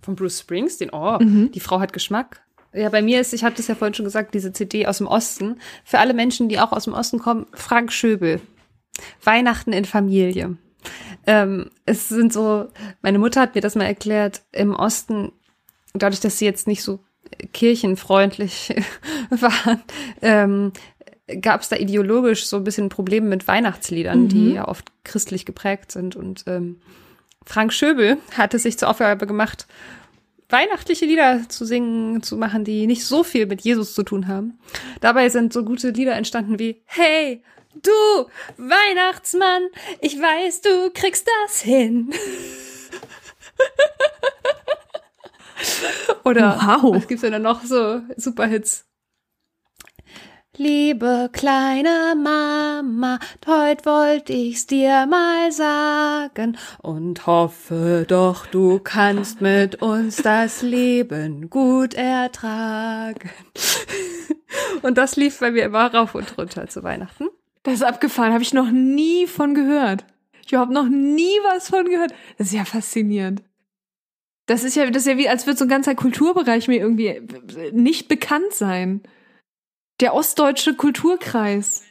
Von 0.00 0.14
Bruce 0.16 0.40
Springsteen. 0.40 0.88
Oh, 0.90 1.18
Mhm. 1.20 1.50
die 1.52 1.60
Frau 1.60 1.80
hat 1.80 1.92
Geschmack. 1.92 2.40
Ja, 2.72 2.88
bei 2.88 3.02
mir 3.02 3.20
ist, 3.20 3.34
ich 3.34 3.44
habe 3.44 3.54
das 3.54 3.68
ja 3.68 3.74
vorhin 3.74 3.92
schon 3.92 4.06
gesagt, 4.06 4.32
diese 4.32 4.54
CD 4.54 4.86
aus 4.86 4.96
dem 4.98 5.06
Osten. 5.06 5.56
Für 5.84 5.98
alle 5.98 6.14
Menschen, 6.14 6.48
die 6.48 6.58
auch 6.58 6.72
aus 6.72 6.84
dem 6.84 6.94
Osten 6.94 7.18
kommen, 7.18 7.46
Frank 7.52 7.92
Schöbel. 7.92 8.40
Weihnachten 9.22 9.74
in 9.74 9.84
Familie. 9.84 10.56
Ähm, 11.26 11.68
es 11.84 12.08
sind 12.08 12.32
so, 12.32 12.68
meine 13.02 13.18
Mutter 13.18 13.42
hat 13.42 13.54
mir 13.54 13.60
das 13.60 13.74
mal 13.74 13.84
erklärt, 13.84 14.44
im 14.52 14.74
Osten, 14.74 15.32
dadurch, 15.92 16.20
dass 16.20 16.38
sie 16.38 16.46
jetzt 16.46 16.66
nicht 16.66 16.82
so 16.82 17.00
kirchenfreundlich 17.52 18.74
waren, 19.30 19.82
ähm, 20.22 20.72
gab 21.40 21.60
es 21.60 21.68
da 21.68 21.76
ideologisch 21.76 22.46
so 22.46 22.56
ein 22.56 22.64
bisschen 22.64 22.88
Probleme 22.88 23.28
mit 23.28 23.46
Weihnachtsliedern, 23.46 24.28
die 24.28 24.36
Mhm. 24.50 24.54
ja 24.54 24.68
oft 24.68 24.90
christlich 25.04 25.46
geprägt 25.46 25.92
sind. 25.92 26.16
Und 26.16 26.44
ähm, 26.46 26.80
Frank 27.46 27.72
Schöbel 27.72 28.16
hat 28.36 28.52
es 28.54 28.64
sich 28.64 28.78
zur 28.78 28.88
Aufgabe 28.88 29.26
gemacht, 29.26 29.66
weihnachtliche 30.48 31.04
Lieder 31.06 31.48
zu 31.48 31.64
singen, 31.64 32.22
zu 32.24 32.36
machen, 32.36 32.64
die 32.64 32.88
nicht 32.88 33.04
so 33.04 33.22
viel 33.22 33.46
mit 33.46 33.60
Jesus 33.60 33.94
zu 33.94 34.02
tun 34.02 34.26
haben. 34.26 34.58
Dabei 35.00 35.28
sind 35.28 35.52
so 35.52 35.64
gute 35.64 35.90
Lieder 35.90 36.14
entstanden 36.16 36.58
wie 36.58 36.82
Hey, 36.86 37.44
du 37.80 38.26
Weihnachtsmann, 38.56 39.62
ich 40.00 40.16
weiß, 40.18 40.62
du 40.62 40.90
kriegst 40.92 41.28
das 41.46 41.60
hin. 41.60 42.12
Oder 46.24 46.58
Wow. 46.60 46.94
was 46.96 47.08
gibt's 47.08 47.22
denn 47.22 47.32
da 47.32 47.38
noch 47.38 47.64
so 47.64 48.00
Superhits? 48.16 48.86
Liebe 50.56 51.30
kleine 51.32 52.14
Mama, 52.16 53.18
heute 53.46 53.84
wollte 53.86 54.32
ich's 54.32 54.66
dir 54.66 55.06
mal 55.06 55.50
sagen 55.52 56.58
und 56.82 57.26
hoffe 57.26 58.04
doch, 58.06 58.46
du 58.46 58.78
kannst 58.80 59.40
mit 59.40 59.80
uns 59.80 60.16
das 60.16 60.60
Leben 60.62 61.48
gut 61.48 61.94
ertragen. 61.94 63.30
Und 64.82 64.98
das 64.98 65.16
lief 65.16 65.38
bei 65.38 65.50
mir 65.52 65.64
immer 65.64 65.94
rauf 65.94 66.14
und 66.14 66.36
runter 66.36 66.66
zu 66.66 66.82
Weihnachten. 66.82 67.28
Das 67.62 67.74
ist 67.74 67.82
abgefahren, 67.82 68.32
habe 68.32 68.42
ich 68.42 68.52
noch 68.54 68.70
nie 68.70 69.26
von 69.26 69.54
gehört. 69.54 70.04
Ich 70.46 70.54
habe 70.54 70.72
noch 70.72 70.88
nie 70.88 71.36
was 71.52 71.68
von 71.68 71.84
gehört. 71.84 72.12
Das 72.38 72.48
ist 72.48 72.54
ja 72.54 72.64
faszinierend. 72.64 73.42
Das 74.50 74.64
ist 74.64 74.74
ja, 74.74 74.90
das 74.90 75.02
ist 75.02 75.06
ja 75.06 75.16
wie, 75.16 75.28
als 75.28 75.46
würde 75.46 75.58
so 75.58 75.64
ein 75.64 75.68
ganzer 75.68 75.94
Kulturbereich 75.94 76.66
mir 76.66 76.80
irgendwie 76.80 77.22
nicht 77.70 78.08
bekannt 78.08 78.52
sein. 78.52 79.00
Der 80.00 80.12
ostdeutsche 80.12 80.74
Kulturkreis. 80.74 81.84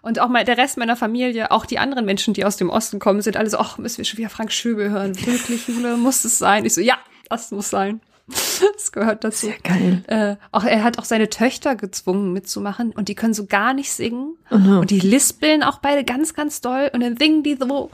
Und 0.00 0.18
auch 0.18 0.28
mal 0.30 0.44
der 0.44 0.56
Rest 0.56 0.78
meiner 0.78 0.96
Familie, 0.96 1.50
auch 1.50 1.66
die 1.66 1.78
anderen 1.78 2.06
Menschen, 2.06 2.32
die 2.32 2.46
aus 2.46 2.56
dem 2.56 2.70
Osten 2.70 3.00
kommen, 3.00 3.20
sind 3.20 3.36
alle 3.36 3.50
so, 3.50 3.58
ach, 3.58 3.76
müssen 3.76 3.98
wir 3.98 4.06
schon 4.06 4.16
wieder 4.16 4.30
Frank 4.30 4.50
Schöbel 4.50 4.88
hören? 4.88 5.14
Wirklich, 5.26 5.68
Jule, 5.68 5.98
muss 5.98 6.24
es 6.24 6.38
sein? 6.38 6.64
Ich 6.64 6.72
so, 6.72 6.80
ja, 6.80 6.96
das 7.28 7.50
muss 7.50 7.68
sein. 7.68 8.00
Das 8.28 8.92
gehört 8.92 9.22
dazu. 9.22 9.52
geil. 9.62 10.02
Äh, 10.06 10.36
auch 10.52 10.64
er 10.64 10.84
hat 10.84 10.98
auch 10.98 11.04
seine 11.04 11.28
Töchter 11.28 11.76
gezwungen 11.76 12.32
mitzumachen 12.32 12.92
und 12.92 13.08
die 13.08 13.14
können 13.14 13.34
so 13.34 13.44
gar 13.44 13.74
nicht 13.74 13.92
singen 13.92 14.38
Aha. 14.48 14.78
und 14.78 14.90
die 14.90 15.00
lispeln 15.00 15.62
auch 15.62 15.78
beide 15.78 16.02
ganz, 16.02 16.32
ganz 16.32 16.62
doll 16.62 16.90
und 16.92 17.00
dann 17.00 17.18
singen 17.18 17.42
die 17.42 17.56
so 17.56 17.90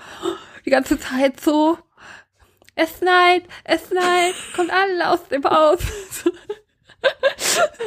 die 0.64 0.70
ganze 0.70 0.98
Zeit 0.98 1.40
so 1.40 1.76
es 2.82 2.98
schneit, 2.98 3.44
es 3.64 3.88
schneit, 3.88 4.34
kommt 4.54 4.70
alle 4.70 5.10
aus 5.10 5.26
dem 5.28 5.44
Haus. 5.44 5.80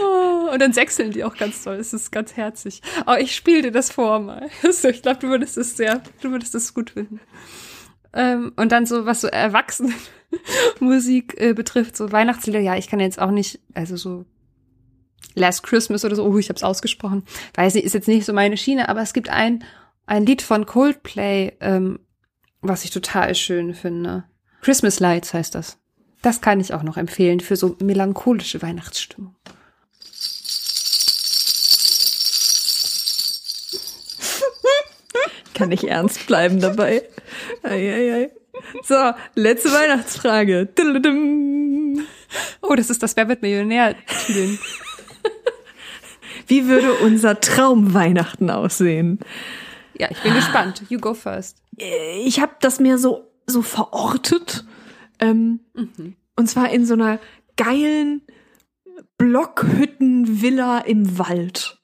Oh, 0.02 0.50
und 0.52 0.62
dann 0.62 0.74
sechseln 0.74 1.12
die 1.12 1.24
auch 1.24 1.38
ganz 1.38 1.64
doll. 1.64 1.76
Es 1.76 1.94
ist 1.94 2.12
ganz 2.12 2.36
herzig. 2.36 2.82
Aber 3.06 3.22
ich 3.22 3.36
spiele 3.36 3.62
dir 3.64 3.72
das 3.72 3.92
vor 3.92 4.20
mal. 4.20 4.50
Ich 4.64 5.02
glaube, 5.02 5.20
du 5.20 5.30
würdest 5.30 5.58
es 5.58 5.78
sehr, 5.78 6.02
du 6.22 6.32
würdest 6.32 6.54
es 6.56 6.74
gut 6.74 6.92
finden. 6.92 7.20
Ähm, 8.14 8.54
und 8.56 8.72
dann 8.72 8.86
so, 8.86 9.06
was 9.06 9.22
so 9.22 9.28
Erwachsenenmusik 9.28 11.36
äh, 11.40 11.54
betrifft, 11.54 11.98
so 11.98 12.12
Weihnachtslieder, 12.12 12.60
ja, 12.60 12.76
ich 12.76 12.88
kann 12.88 13.00
jetzt 13.00 13.20
auch 13.20 13.32
nicht, 13.32 13.60
also 13.74 13.98
so 13.98 14.26
Last 15.34 15.64
Christmas 15.64 16.06
oder 16.06 16.16
so, 16.16 16.26
oh, 16.26 16.38
ich 16.38 16.50
habe 16.50 16.58
es 16.58 16.64
ausgesprochen. 16.64 17.24
Weiß 17.56 17.74
nicht, 17.74 17.86
ist 17.86 17.94
jetzt 17.94 18.08
nicht 18.08 18.26
so 18.26 18.34
meine 18.34 18.58
Schiene, 18.58 18.90
aber 18.90 19.02
es 19.02 19.14
gibt 19.14 19.30
ein, 19.30 19.64
ein 20.06 20.26
Lied 20.26 20.42
von 20.42 20.66
Coldplay, 20.66 21.54
ähm, 21.60 22.00
was 22.62 22.86
ich 22.86 22.92
total 22.92 23.36
schön 23.36 23.74
finde. 23.74 24.26
Christmas 24.66 25.00
Lights 25.00 25.34
heißt 25.36 25.54
das. 25.54 25.78
Das 26.24 26.42
kann 26.42 26.60
ich 26.60 26.74
auch 26.74 26.82
noch 26.82 26.98
empfehlen 26.98 27.40
für 27.40 27.56
so 27.56 27.78
melancholische 27.84 28.64
Weihnachtsstimmung. 28.64 29.36
Kann 35.54 35.70
nicht 35.70 35.84
ernst 35.84 36.26
bleiben 36.26 36.62
dabei. 36.62 37.04
Eieiei. 37.62 38.32
So, 38.84 39.12
letzte 39.36 39.72
Weihnachtsfrage. 39.72 40.68
Oh, 42.64 42.74
das 42.74 42.90
ist 42.90 43.04
das 43.04 43.16
Wer 43.16 43.28
wird 43.28 43.44
Millionär-Tüdeln. 43.44 44.58
Wie 46.48 46.68
würde 46.68 46.96
unser 46.96 47.40
Traumweihnachten 47.40 48.50
aussehen? 48.50 49.20
Ja, 49.94 50.10
ich 50.10 50.24
bin 50.24 50.34
gespannt. 50.34 50.82
You 50.90 50.98
go 50.98 51.14
first. 51.14 51.58
Ich 51.78 52.40
habe 52.40 52.54
das 52.62 52.80
mir 52.80 52.98
so 52.98 53.30
so 53.48 53.62
verortet. 53.62 54.66
Ähm, 55.20 55.60
Und 56.36 56.50
zwar 56.50 56.70
in 56.70 56.86
so 56.86 56.94
einer 56.94 57.20
geilen 57.56 58.22
Blockhütten-Villa 59.18 60.80
im 60.80 61.18
Wald. 61.18 61.80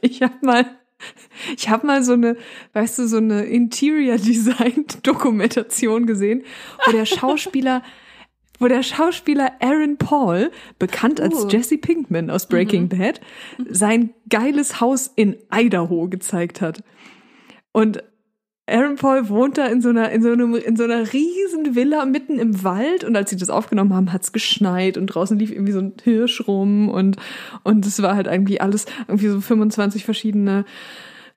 Ich 0.00 0.22
habe 0.22 0.34
mal, 0.42 0.66
ich 1.56 1.68
habe 1.68 1.86
mal 1.86 2.04
so 2.04 2.12
eine, 2.12 2.36
weißt 2.72 3.00
du, 3.00 3.08
so 3.08 3.16
eine 3.16 3.44
Interior 3.44 4.16
Design 4.16 4.84
Dokumentation 5.02 6.06
gesehen, 6.06 6.44
wo 6.86 6.92
der 6.92 7.06
Schauspieler, 7.06 7.82
wo 8.60 8.68
der 8.68 8.84
Schauspieler 8.84 9.54
Aaron 9.60 9.96
Paul, 9.96 10.52
bekannt 10.78 11.20
als 11.20 11.44
Uh. 11.44 11.48
Jesse 11.48 11.78
Pinkman 11.78 12.30
aus 12.30 12.46
Breaking 12.46 12.88
Bad, 12.88 13.20
sein 13.68 14.14
geiles 14.28 14.80
Haus 14.80 15.10
in 15.16 15.36
Idaho 15.52 16.08
gezeigt 16.08 16.60
hat. 16.60 16.84
Und 17.72 18.04
Aaron 18.68 18.96
Paul 18.96 19.28
wohnt 19.28 19.58
da 19.58 19.66
in 19.66 19.80
so 19.80 19.88
einer, 19.88 20.10
in 20.10 20.22
so 20.22 20.30
einem, 20.30 20.54
in 20.54 20.76
so 20.76 20.84
einer 20.84 21.12
riesen 21.12 21.74
Villa 21.74 22.04
mitten 22.04 22.38
im 22.38 22.62
Wald 22.62 23.04
und 23.04 23.16
als 23.16 23.30
sie 23.30 23.36
das 23.36 23.50
aufgenommen 23.50 23.94
haben, 23.94 24.12
hat's 24.12 24.32
geschneit 24.32 24.96
und 24.96 25.06
draußen 25.06 25.38
lief 25.38 25.50
irgendwie 25.50 25.72
so 25.72 25.80
ein 25.80 25.94
Hirsch 26.02 26.46
rum 26.46 26.88
und, 26.88 27.16
und 27.64 27.86
es 27.86 28.02
war 28.02 28.14
halt 28.14 28.26
irgendwie 28.26 28.60
alles, 28.60 28.86
irgendwie 29.06 29.28
so 29.28 29.40
25 29.40 30.04
verschiedene 30.04 30.64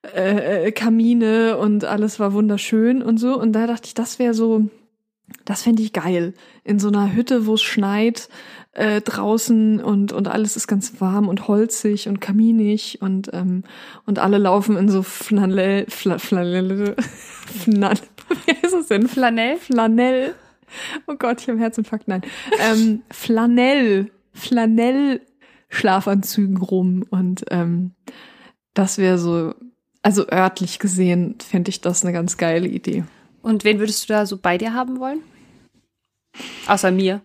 äh, 0.03 0.67
äh, 0.67 0.71
Kamine 0.71 1.57
und 1.57 1.85
alles 1.85 2.19
war 2.19 2.33
wunderschön 2.33 3.03
und 3.03 3.17
so. 3.19 3.39
Und 3.39 3.53
da 3.53 3.67
dachte 3.67 3.85
ich, 3.85 3.93
das 3.93 4.17
wäre 4.17 4.33
so, 4.33 4.65
das 5.45 5.61
fände 5.61 5.83
ich 5.83 5.93
geil. 5.93 6.33
In 6.63 6.79
so 6.79 6.87
einer 6.87 7.13
Hütte, 7.13 7.45
wo 7.45 7.53
es 7.53 7.61
schneit, 7.61 8.27
äh, 8.73 9.01
draußen 9.01 9.81
und, 9.81 10.13
und 10.13 10.27
alles 10.27 10.55
ist 10.55 10.67
ganz 10.67 11.01
warm 11.01 11.27
und 11.27 11.47
holzig 11.47 12.07
und 12.07 12.21
kaminig 12.21 12.99
und, 13.01 13.29
ähm, 13.33 13.63
und 14.05 14.19
alle 14.19 14.37
laufen 14.37 14.77
in 14.77 14.89
so 14.89 15.03
Flanell, 15.03 15.85
Fla, 15.89 16.17
Flanell, 16.19 16.95
Flanell, 17.63 17.97
Wie 18.45 18.51
heißt 18.51 18.73
es 18.73 18.87
denn? 18.87 19.07
Flanell? 19.07 19.57
Flanell. 19.57 20.35
Oh 21.05 21.15
Gott, 21.15 21.41
ich 21.41 21.49
habe 21.49 21.59
Herzinfarkt. 21.59 22.07
Nein. 22.07 22.21
Ähm, 22.59 23.01
Flanell. 23.11 24.09
Flanell 24.33 25.19
Schlafanzügen 25.67 26.57
rum 26.57 27.05
und 27.09 27.45
ähm, 27.49 27.91
das 28.73 28.97
wäre 28.97 29.17
so, 29.17 29.53
also 30.01 30.27
örtlich 30.29 30.79
gesehen, 30.79 31.35
fände 31.39 31.69
ich 31.69 31.81
das 31.81 32.03
eine 32.03 32.13
ganz 32.13 32.37
geile 32.37 32.67
Idee. 32.67 33.03
Und 33.41 33.63
wen 33.63 33.79
würdest 33.79 34.03
du 34.03 34.13
da 34.13 34.25
so 34.25 34.37
bei 34.37 34.57
dir 34.57 34.73
haben 34.73 34.99
wollen? 34.99 35.21
Außer 36.67 36.91
mir. 36.91 37.21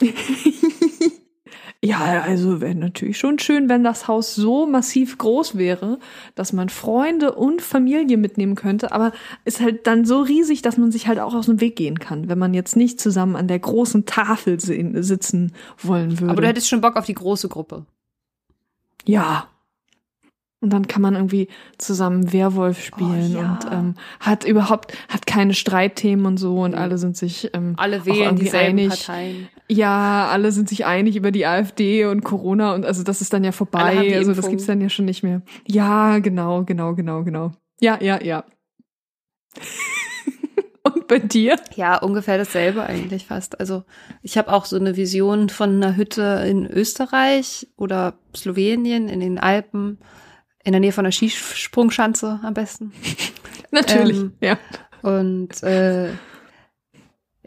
ja, 1.82 2.22
also 2.22 2.60
wäre 2.60 2.74
natürlich 2.74 3.18
schon 3.18 3.38
schön, 3.38 3.68
wenn 3.68 3.84
das 3.84 4.08
Haus 4.08 4.34
so 4.34 4.66
massiv 4.66 5.18
groß 5.18 5.56
wäre, 5.56 5.98
dass 6.34 6.52
man 6.52 6.68
Freunde 6.68 7.34
und 7.34 7.62
Familie 7.62 8.16
mitnehmen 8.16 8.54
könnte, 8.54 8.92
aber 8.92 9.12
ist 9.44 9.60
halt 9.60 9.86
dann 9.86 10.04
so 10.04 10.20
riesig, 10.20 10.62
dass 10.62 10.76
man 10.76 10.90
sich 10.92 11.06
halt 11.06 11.18
auch 11.18 11.34
aus 11.34 11.46
dem 11.46 11.60
Weg 11.60 11.76
gehen 11.76 11.98
kann, 11.98 12.28
wenn 12.28 12.38
man 12.38 12.54
jetzt 12.54 12.76
nicht 12.76 13.00
zusammen 13.00 13.36
an 13.36 13.48
der 13.48 13.58
großen 13.58 14.06
Tafel 14.06 14.60
sitzen 14.60 15.52
wollen 15.78 16.20
würde. 16.20 16.32
Aber 16.32 16.42
du 16.42 16.48
hättest 16.48 16.68
schon 16.68 16.80
Bock 16.80 16.96
auf 16.96 17.06
die 17.06 17.14
große 17.14 17.48
Gruppe. 17.48 17.86
Ja, 19.04 19.48
und 20.60 20.72
dann 20.72 20.88
kann 20.88 21.02
man 21.02 21.14
irgendwie 21.14 21.48
zusammen 21.78 22.32
Werwolf 22.32 22.82
spielen 22.82 23.36
oh, 23.36 23.40
ja. 23.40 23.52
und 23.52 23.72
ähm, 23.72 23.94
hat 24.20 24.44
überhaupt 24.44 24.96
hat 25.08 25.26
keine 25.26 25.54
Streitthemen 25.54 26.24
und 26.26 26.38
so 26.38 26.60
und 26.60 26.74
alle 26.74 26.98
sind 26.98 27.16
sich 27.16 27.50
ähm, 27.52 27.74
alle 27.76 28.06
wählen 28.06 28.36
dieselben 28.36 28.78
einig. 28.78 28.88
Parteien. 28.88 29.48
Ja, 29.68 30.28
alle 30.28 30.52
sind 30.52 30.68
sich 30.68 30.86
einig 30.86 31.16
über 31.16 31.32
die 31.32 31.46
AfD 31.46 32.04
und 32.04 32.22
Corona 32.22 32.74
und 32.74 32.86
also 32.86 33.02
das 33.02 33.20
ist 33.20 33.32
dann 33.32 33.42
ja 33.42 33.52
vorbei. 33.52 34.16
Also 34.16 34.32
das 34.32 34.48
gibt's 34.48 34.66
dann 34.66 34.80
ja 34.80 34.88
schon 34.88 35.06
nicht 35.06 35.22
mehr. 35.22 35.42
Ja, 35.66 36.18
genau, 36.20 36.62
genau, 36.64 36.94
genau, 36.94 37.24
genau. 37.24 37.52
Ja, 37.80 37.98
ja, 38.00 38.22
ja. 38.22 38.44
und 40.84 41.08
bei 41.08 41.18
dir? 41.18 41.56
Ja, 41.74 41.98
ungefähr 41.98 42.38
dasselbe 42.38 42.84
eigentlich 42.84 43.26
fast. 43.26 43.58
Also 43.58 43.82
ich 44.22 44.38
habe 44.38 44.52
auch 44.52 44.66
so 44.66 44.76
eine 44.76 44.96
Vision 44.96 45.48
von 45.48 45.82
einer 45.82 45.96
Hütte 45.96 46.44
in 46.46 46.66
Österreich 46.66 47.68
oder 47.76 48.18
Slowenien 48.34 49.08
in 49.08 49.20
den 49.20 49.38
Alpen 49.38 49.98
in 50.66 50.72
der 50.72 50.80
Nähe 50.80 50.92
von 50.92 51.04
der 51.04 51.12
Skisprungschanze 51.12 52.40
am 52.42 52.54
besten. 52.54 52.92
Natürlich, 53.70 54.18
ähm, 54.18 54.32
ja. 54.40 54.58
Und 55.02 55.62
äh, 55.62 56.10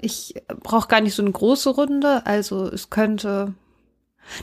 ich 0.02 0.36
brauche 0.64 0.88
gar 0.88 1.02
nicht 1.02 1.16
so 1.16 1.22
eine 1.22 1.32
große 1.32 1.70
Runde. 1.70 2.26
Also 2.26 2.66
es 2.66 2.90
könnte. 2.90 3.54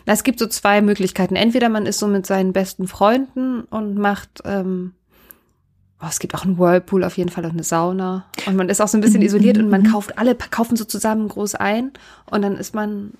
Na, 0.04 0.12
es 0.12 0.24
gibt 0.24 0.38
so 0.38 0.46
zwei 0.46 0.82
Möglichkeiten. 0.82 1.36
Entweder 1.36 1.68
man 1.68 1.86
ist 1.86 1.98
so 1.98 2.08
mit 2.08 2.26
seinen 2.26 2.52
besten 2.52 2.88
Freunden 2.88 3.62
und 3.62 3.96
macht. 3.96 4.42
Ähm, 4.44 4.94
oh, 6.00 6.06
es 6.08 6.18
gibt 6.18 6.34
auch 6.34 6.44
einen 6.44 6.58
Whirlpool 6.58 7.04
auf 7.04 7.16
jeden 7.16 7.30
Fall 7.30 7.44
und 7.44 7.52
eine 7.52 7.62
Sauna. 7.62 8.26
Und 8.46 8.56
man 8.56 8.68
ist 8.68 8.80
auch 8.80 8.88
so 8.88 8.98
ein 8.98 9.00
bisschen 9.00 9.22
isoliert 9.22 9.58
und 9.58 9.68
man 9.68 9.82
mhm. 9.82 9.92
kauft 9.92 10.18
alle 10.18 10.34
kaufen 10.34 10.76
so 10.76 10.84
zusammen 10.84 11.28
groß 11.28 11.54
ein 11.54 11.92
und 12.30 12.42
dann 12.42 12.56
ist 12.56 12.74
man 12.74 13.12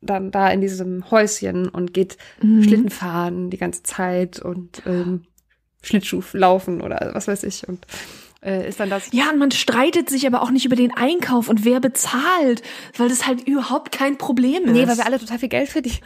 dann 0.00 0.30
da 0.30 0.48
in 0.50 0.60
diesem 0.60 1.10
Häuschen 1.10 1.68
und 1.68 1.92
geht 1.92 2.18
mhm. 2.40 2.62
Schlitten 2.62 2.90
fahren 2.90 3.50
die 3.50 3.58
ganze 3.58 3.82
Zeit 3.82 4.38
und 4.40 4.82
ähm, 4.86 5.24
Schlittschuh 5.82 6.22
laufen 6.32 6.80
oder 6.80 7.10
was 7.14 7.28
weiß 7.28 7.42
ich 7.44 7.66
und 7.68 7.86
äh, 8.44 8.68
ist 8.68 8.80
dann 8.80 8.90
das. 8.90 9.08
Ja, 9.12 9.30
und 9.30 9.38
man 9.38 9.50
streitet 9.50 10.08
sich 10.10 10.26
aber 10.26 10.42
auch 10.42 10.50
nicht 10.50 10.64
über 10.64 10.76
den 10.76 10.92
Einkauf 10.94 11.48
und 11.48 11.64
wer 11.64 11.80
bezahlt, 11.80 12.62
weil 12.96 13.08
das 13.08 13.26
halt 13.26 13.46
überhaupt 13.46 13.92
kein 13.92 14.18
Problem 14.18 14.64
ist. 14.64 14.72
Nee, 14.72 14.86
weil 14.86 14.96
wir 14.96 15.06
alle 15.06 15.18
total 15.18 15.38
viel 15.38 15.48
Geld 15.48 15.68
verdienen. 15.68 15.98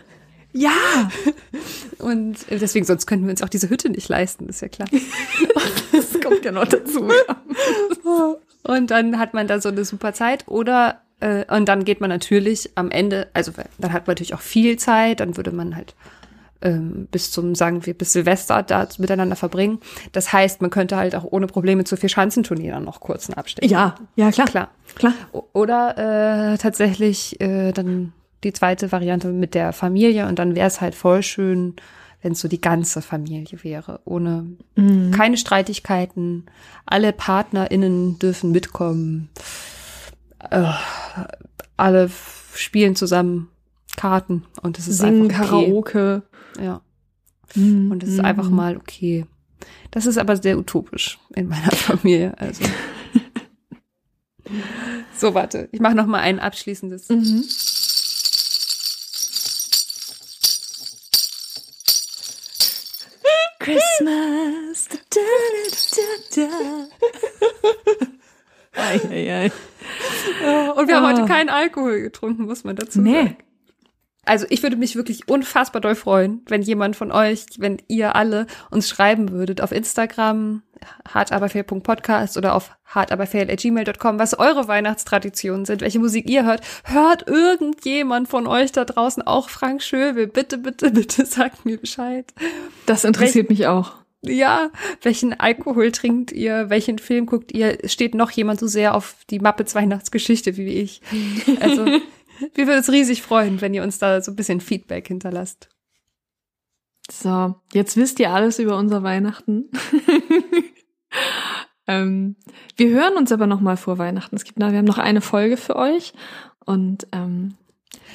Ja. 0.53 1.11
Und 1.99 2.37
deswegen, 2.51 2.85
sonst 2.85 3.07
könnten 3.07 3.25
wir 3.25 3.31
uns 3.31 3.43
auch 3.43 3.49
diese 3.49 3.71
Hütte 3.71 3.89
nicht 3.89 4.09
leisten, 4.09 4.51
ist 4.51 4.61
ja 4.61 4.69
klar. 4.69 4.89
das 5.93 6.21
kommt 6.21 6.45
ja 6.45 6.53
noch 6.53 6.69
dazu. 6.69 7.09
Und 8.63 8.91
dann 8.91 9.19
hat 9.19 9.33
man 9.35 9.47
da 9.47 9.61
so 9.61 9.71
eine 9.71 9.85
super 9.85 10.13
Zeit. 10.13 10.47
Oder 10.49 11.01
äh, 11.21 11.45
und 11.55 11.69
dann 11.69 11.85
geht 11.85 12.01
man 12.01 12.11
natürlich 12.11 12.71
am 12.75 12.91
Ende, 12.91 13.29
also 13.33 13.53
dann 13.79 13.93
hat 13.93 14.07
man 14.07 14.13
natürlich 14.13 14.35
auch 14.35 14.41
viel 14.41 14.79
Zeit, 14.79 15.21
dann 15.21 15.37
würde 15.37 15.53
man 15.53 15.75
halt 15.75 15.95
ähm, 16.63 17.09
bis 17.11 17.31
zum, 17.31 17.55
sagen 17.55 17.85
wir, 17.87 17.95
bis 17.95 18.13
Silvester 18.13 18.63
da 18.63 18.89
miteinander 18.99 19.37
verbringen. 19.37 19.79
Das 20.13 20.33
heißt, 20.33 20.61
man 20.61 20.71
könnte 20.71 20.97
halt 20.97 21.15
auch 21.15 21.25
ohne 21.25 21.47
Probleme 21.47 21.85
zu 21.85 21.97
vier 21.97 22.09
Schanzenturnier 22.09 22.73
dann 22.73 22.85
noch 22.85 23.01
kurzen 23.01 23.35
Abstechen. 23.35 23.71
Ja, 23.71 23.95
ja, 24.17 24.31
klar. 24.31 24.47
Klar. 24.47 24.69
klar. 24.95 25.15
Oder 25.53 26.53
äh, 26.53 26.59
tatsächlich 26.59 27.41
äh, 27.41 27.73
dann 27.73 28.13
die 28.45 28.53
zweite 28.53 28.91
Variante 28.91 29.29
mit 29.29 29.55
der 29.55 29.73
Familie 29.73 30.27
und 30.27 30.39
dann 30.39 30.55
wäre 30.55 30.67
es 30.67 30.81
halt 30.81 30.95
voll 30.95 31.23
schön, 31.23 31.77
wenn 32.23 32.33
es 32.33 32.41
so 32.41 32.49
die 32.49 32.61
ganze 32.61 33.03
Familie 33.03 33.63
wäre, 33.63 34.01
ohne 34.05 34.47
mhm. 34.77 35.11
keine 35.11 35.37
Streitigkeiten. 35.37 36.47
Alle 36.87 37.13
PartnerInnen 37.13 38.19
dürfen 38.19 38.53
mitkommen 38.53 39.31
äh, 40.51 40.65
alle 41.77 42.11
spielen 42.55 42.97
zusammen 42.97 43.49
Karten 43.97 44.45
und 44.63 44.79
es 44.79 44.89
ist 44.89 44.99
Singen, 44.99 45.31
einfach 45.31 45.53
okay. 45.53 45.67
Karaoke. 45.67 46.23
Ja. 46.61 46.83
Mhm. 47.55 47.91
Und 47.91 48.03
es 48.03 48.11
ist 48.11 48.21
einfach 48.21 48.49
mhm. 48.49 48.57
mal 48.57 48.77
okay. 48.77 49.27
Das 49.91 50.07
ist 50.07 50.19
aber 50.19 50.37
sehr 50.37 50.59
utopisch 50.59 51.19
in 51.35 51.49
meiner 51.49 51.71
Familie. 51.71 52.35
Also. 52.39 52.65
so, 55.17 55.35
warte. 55.35 55.69
Ich 55.73 55.81
mache 55.81 55.95
noch 55.95 56.07
mal 56.07 56.21
ein 56.21 56.41
abschließendes. 56.41 57.09
Mhm. 57.09 57.45
Christmas. 63.59 64.89
Da, 65.13 65.21
da, 66.35 66.37
da, 66.37 66.49
Ei, 68.73 69.01
ei, 69.11 69.31
ei. 69.31 69.53
Und 70.73 70.89
wir 70.89 70.97
haben 70.97 71.07
heute 71.07 71.25
ah. 71.25 71.27
keinen 71.27 71.51
Alkohol 71.51 72.01
getrunken, 72.01 72.47
muss 72.47 72.65
man 72.65 72.77
dazu 72.77 72.99
nee. 73.01 73.13
sagen. 73.13 73.37
Also 74.25 74.47
ich 74.51 74.63
würde 74.63 74.77
mich 74.77 74.95
wirklich 74.95 75.29
unfassbar 75.29 75.81
doll 75.81 75.97
freuen, 75.97 76.43
wenn 76.47 76.63
jemand 76.63 76.95
von 76.95 77.11
euch, 77.11 77.47
wenn 77.59 77.79
ihr 77.89 78.15
alle 78.15 78.47
uns 78.71 78.89
schreiben 78.89 79.33
würdet 79.33 79.61
auf 79.61 79.73
Instagram, 79.73 80.63
hartaberfail.podcast 81.13 82.37
oder 82.37 82.55
auf 82.55 82.71
hartaberfail.gmail.com, 82.87 84.21
was 84.21 84.39
eure 84.39 84.69
Weihnachtstraditionen 84.69 85.65
sind, 85.65 85.81
welche 85.81 85.99
Musik 85.99 86.31
ihr 86.31 86.45
hört. 86.45 86.61
Hört 86.85 87.27
irgendjemand 87.27 88.29
von 88.29 88.47
euch 88.47 88.71
da 88.71 88.85
draußen 88.85 89.25
auch 89.25 89.49
Frank 89.49 89.83
Schöbel? 89.83 90.29
Bitte, 90.29 90.59
bitte, 90.59 90.91
bitte 90.93 91.27
sagt 91.27 91.65
mir 91.65 91.79
Bescheid. 91.79 92.33
Das 92.87 93.05
interessiert 93.05 93.49
Welch 93.49 93.59
mich 93.59 93.67
auch 93.67 94.03
ja, 94.25 94.71
welchen 95.03 95.39
Alkohol 95.39 95.91
trinkt 95.91 96.31
ihr, 96.31 96.71
welchen 96.71 96.99
Film 96.99 97.27
guckt 97.27 97.53
ihr? 97.53 97.79
Steht 97.87 98.15
noch 98.15 98.31
jemand 98.31 98.61
so 98.61 98.69
sehr 98.69 98.95
auf 98.95 99.17
die 99.31 99.41
Muppets 99.41 99.75
Weihnachtsgeschichte 99.75 100.57
wie 100.57 100.69
ich? 100.69 101.01
Also, 101.59 101.87
wir 102.55 102.67
würden 102.67 102.79
uns 102.79 102.91
riesig 102.91 103.23
freuen, 103.23 103.61
wenn 103.61 103.75
ihr 103.75 103.83
uns 103.83 103.99
da 103.99 104.21
so 104.21 104.33
ein 104.33 104.37
bisschen 104.37 104.61
Feedback 104.61 105.09
hinterlasst. 105.09 105.69
So, 107.11 107.57
jetzt 107.73 107.97
wisst 107.97 108.21
ihr 108.21 108.31
alles 108.31 108.59
über 108.59 108.77
unser 108.77 109.03
Weihnachten. 109.03 109.71
ähm, 111.87 112.37
wir 112.77 112.89
hören 112.91 113.17
uns 113.17 113.33
aber 113.33 113.47
noch 113.47 113.61
mal 113.61 113.77
vor 113.77 113.99
Weihnachten. 113.99 114.37
Es 114.37 114.45
gibt, 114.45 114.59
na, 114.59 114.71
wir 114.71 114.79
haben 114.79 114.85
noch 114.85 114.99
eine 114.99 115.21
Folge 115.21 115.57
für 115.57 115.77
euch 115.77 116.13
und 116.65 117.07
ähm, 117.13 117.55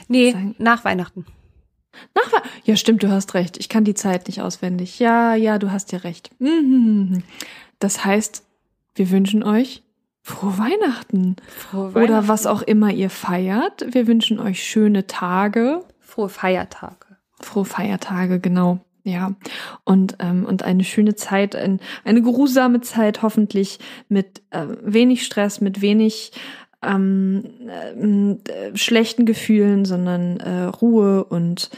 nee, 0.07 0.31
sagen, 0.31 0.55
nach 0.57 0.85
Weihnachten. 0.85 1.25
Nach 2.15 2.43
ja, 2.63 2.75
stimmt, 2.75 3.03
du 3.03 3.09
hast 3.09 3.33
recht. 3.33 3.57
Ich 3.57 3.69
kann 3.69 3.83
die 3.83 3.93
Zeit 3.93 4.27
nicht 4.27 4.41
auswendig. 4.41 4.99
Ja, 4.99 5.35
ja, 5.35 5.59
du 5.59 5.71
hast 5.71 5.91
ja 5.91 5.99
recht. 5.99 6.29
Mhm. 6.39 7.23
Das 7.79 8.05
heißt, 8.05 8.45
wir 8.95 9.09
wünschen 9.09 9.43
euch 9.43 9.83
frohe 10.27 10.57
Weihnachten. 10.57 11.37
Frohe 11.47 11.95
Weihnachten. 11.95 12.13
Oder 12.13 12.27
was 12.27 12.45
auch 12.45 12.61
immer 12.61 12.91
ihr 12.91 13.09
feiert. 13.09 13.85
Wir 13.93 14.07
wünschen 14.07 14.39
euch 14.39 14.61
schöne 14.61 15.07
Tage. 15.07 15.83
Frohe 16.01 16.29
Feiertage. 16.29 17.17
Frohe 17.39 17.65
Feiertage, 17.65 18.39
genau. 18.39 18.79
Ja, 19.03 19.35
und, 19.85 20.17
ähm, 20.19 20.43
und 20.45 20.63
eine 20.63 20.83
schöne 20.83 21.15
Zeit, 21.15 21.55
ein, 21.55 21.79
eine 22.03 22.21
geruhsame 22.21 22.81
Zeit, 22.81 23.21
hoffentlich 23.21 23.79
mit 24.09 24.41
äh, 24.49 24.65
wenig 24.81 25.25
Stress, 25.25 25.61
mit 25.61 25.79
wenig 25.79 26.33
ähm, 26.83 27.45
äh, 27.69 28.75
schlechten 28.75 29.25
Gefühlen, 29.25 29.85
sondern 29.85 30.41
äh, 30.41 30.63
Ruhe 30.63 31.23
und, 31.23 31.69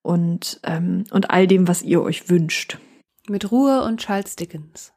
und, 0.00 0.60
ähm, 0.64 1.04
und 1.10 1.30
all 1.30 1.46
dem, 1.46 1.68
was 1.68 1.82
ihr 1.82 2.00
euch 2.00 2.30
wünscht. 2.30 2.78
Mit 3.28 3.52
Ruhe 3.52 3.82
und 3.82 4.00
Charles 4.00 4.34
Dickens. 4.36 4.94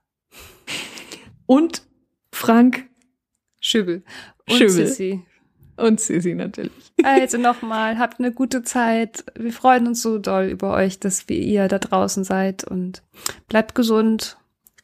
Und 1.45 1.83
Frank 2.31 2.85
Schübel. 3.61 4.03
Und 4.49 4.57
Schübel. 4.57 4.69
Sissi. 4.87 5.21
Und 5.77 6.01
Sissi 6.01 6.35
natürlich. 6.35 6.71
Also 7.03 7.37
nochmal, 7.37 7.97
habt 7.97 8.19
eine 8.19 8.31
gute 8.31 8.63
Zeit. 8.63 9.23
Wir 9.35 9.53
freuen 9.53 9.87
uns 9.87 10.01
so 10.01 10.17
doll 10.17 10.45
über 10.45 10.73
euch, 10.73 10.99
dass 10.99 11.29
wir 11.29 11.37
ihr 11.37 11.67
da 11.67 11.79
draußen 11.79 12.23
seid 12.23 12.65
und 12.65 13.01
bleibt 13.47 13.73
gesund, 13.73 14.37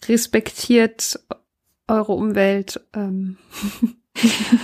respektiert 0.07 1.19
eure 1.87 2.13
Umwelt. 2.13 2.79
Ähm. 2.93 3.37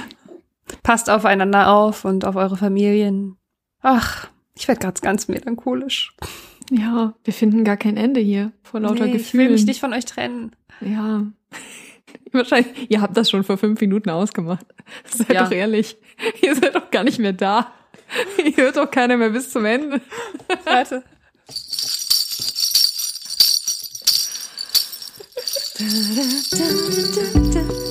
Passt 0.84 1.09
aufeinander 1.09 1.72
auf 1.72 2.05
und 2.05 2.26
auf 2.26 2.36
eure 2.36 2.57
Familien. 2.57 3.38
Ach, 3.82 4.30
ich 4.55 4.68
werde 4.68 4.80
gerade 4.80 5.01
ganz 5.01 5.28
melancholisch. 5.28 6.16
Ja, 6.72 7.14
wir 7.24 7.34
finden 7.34 7.64
gar 7.64 7.78
kein 7.78 7.97
Ende 7.97 8.20
hier 8.22 8.51
vor 8.61 8.80
lauter 8.80 9.05
nee, 9.05 9.11
Gefühlen. 9.11 9.20
Ich 9.20 9.34
will 9.34 9.49
mich 9.49 9.66
nicht 9.66 9.80
von 9.82 9.93
euch 9.93 10.05
trennen. 10.05 10.55
Ja. 10.82 11.26
Wahrscheinlich, 12.38 12.90
ihr 12.90 13.02
habt 13.02 13.16
das 13.16 13.30
schon 13.30 13.44
vor 13.44 13.58
fünf 13.58 13.80
Minuten 13.80 14.10
ausgemacht. 14.10 14.66
Seid 15.06 15.32
Ja. 15.34 15.44
doch 15.44 15.52
ehrlich. 15.52 15.98
Ihr 16.42 16.56
seid 16.56 16.76
doch 16.76 16.90
gar 16.92 17.04
nicht 17.04 17.20
mehr 17.20 17.34
da. 17.34 17.72
Ihr 18.38 18.56
hört 18.58 18.78
doch 18.78 18.90
keiner 18.90 19.18
mehr 19.18 19.30
bis 19.30 19.50
zum 19.52 19.66
Ende. 19.66 20.02
Warte. 20.66 21.04
Super 25.76 27.34
Ende. 27.34 27.83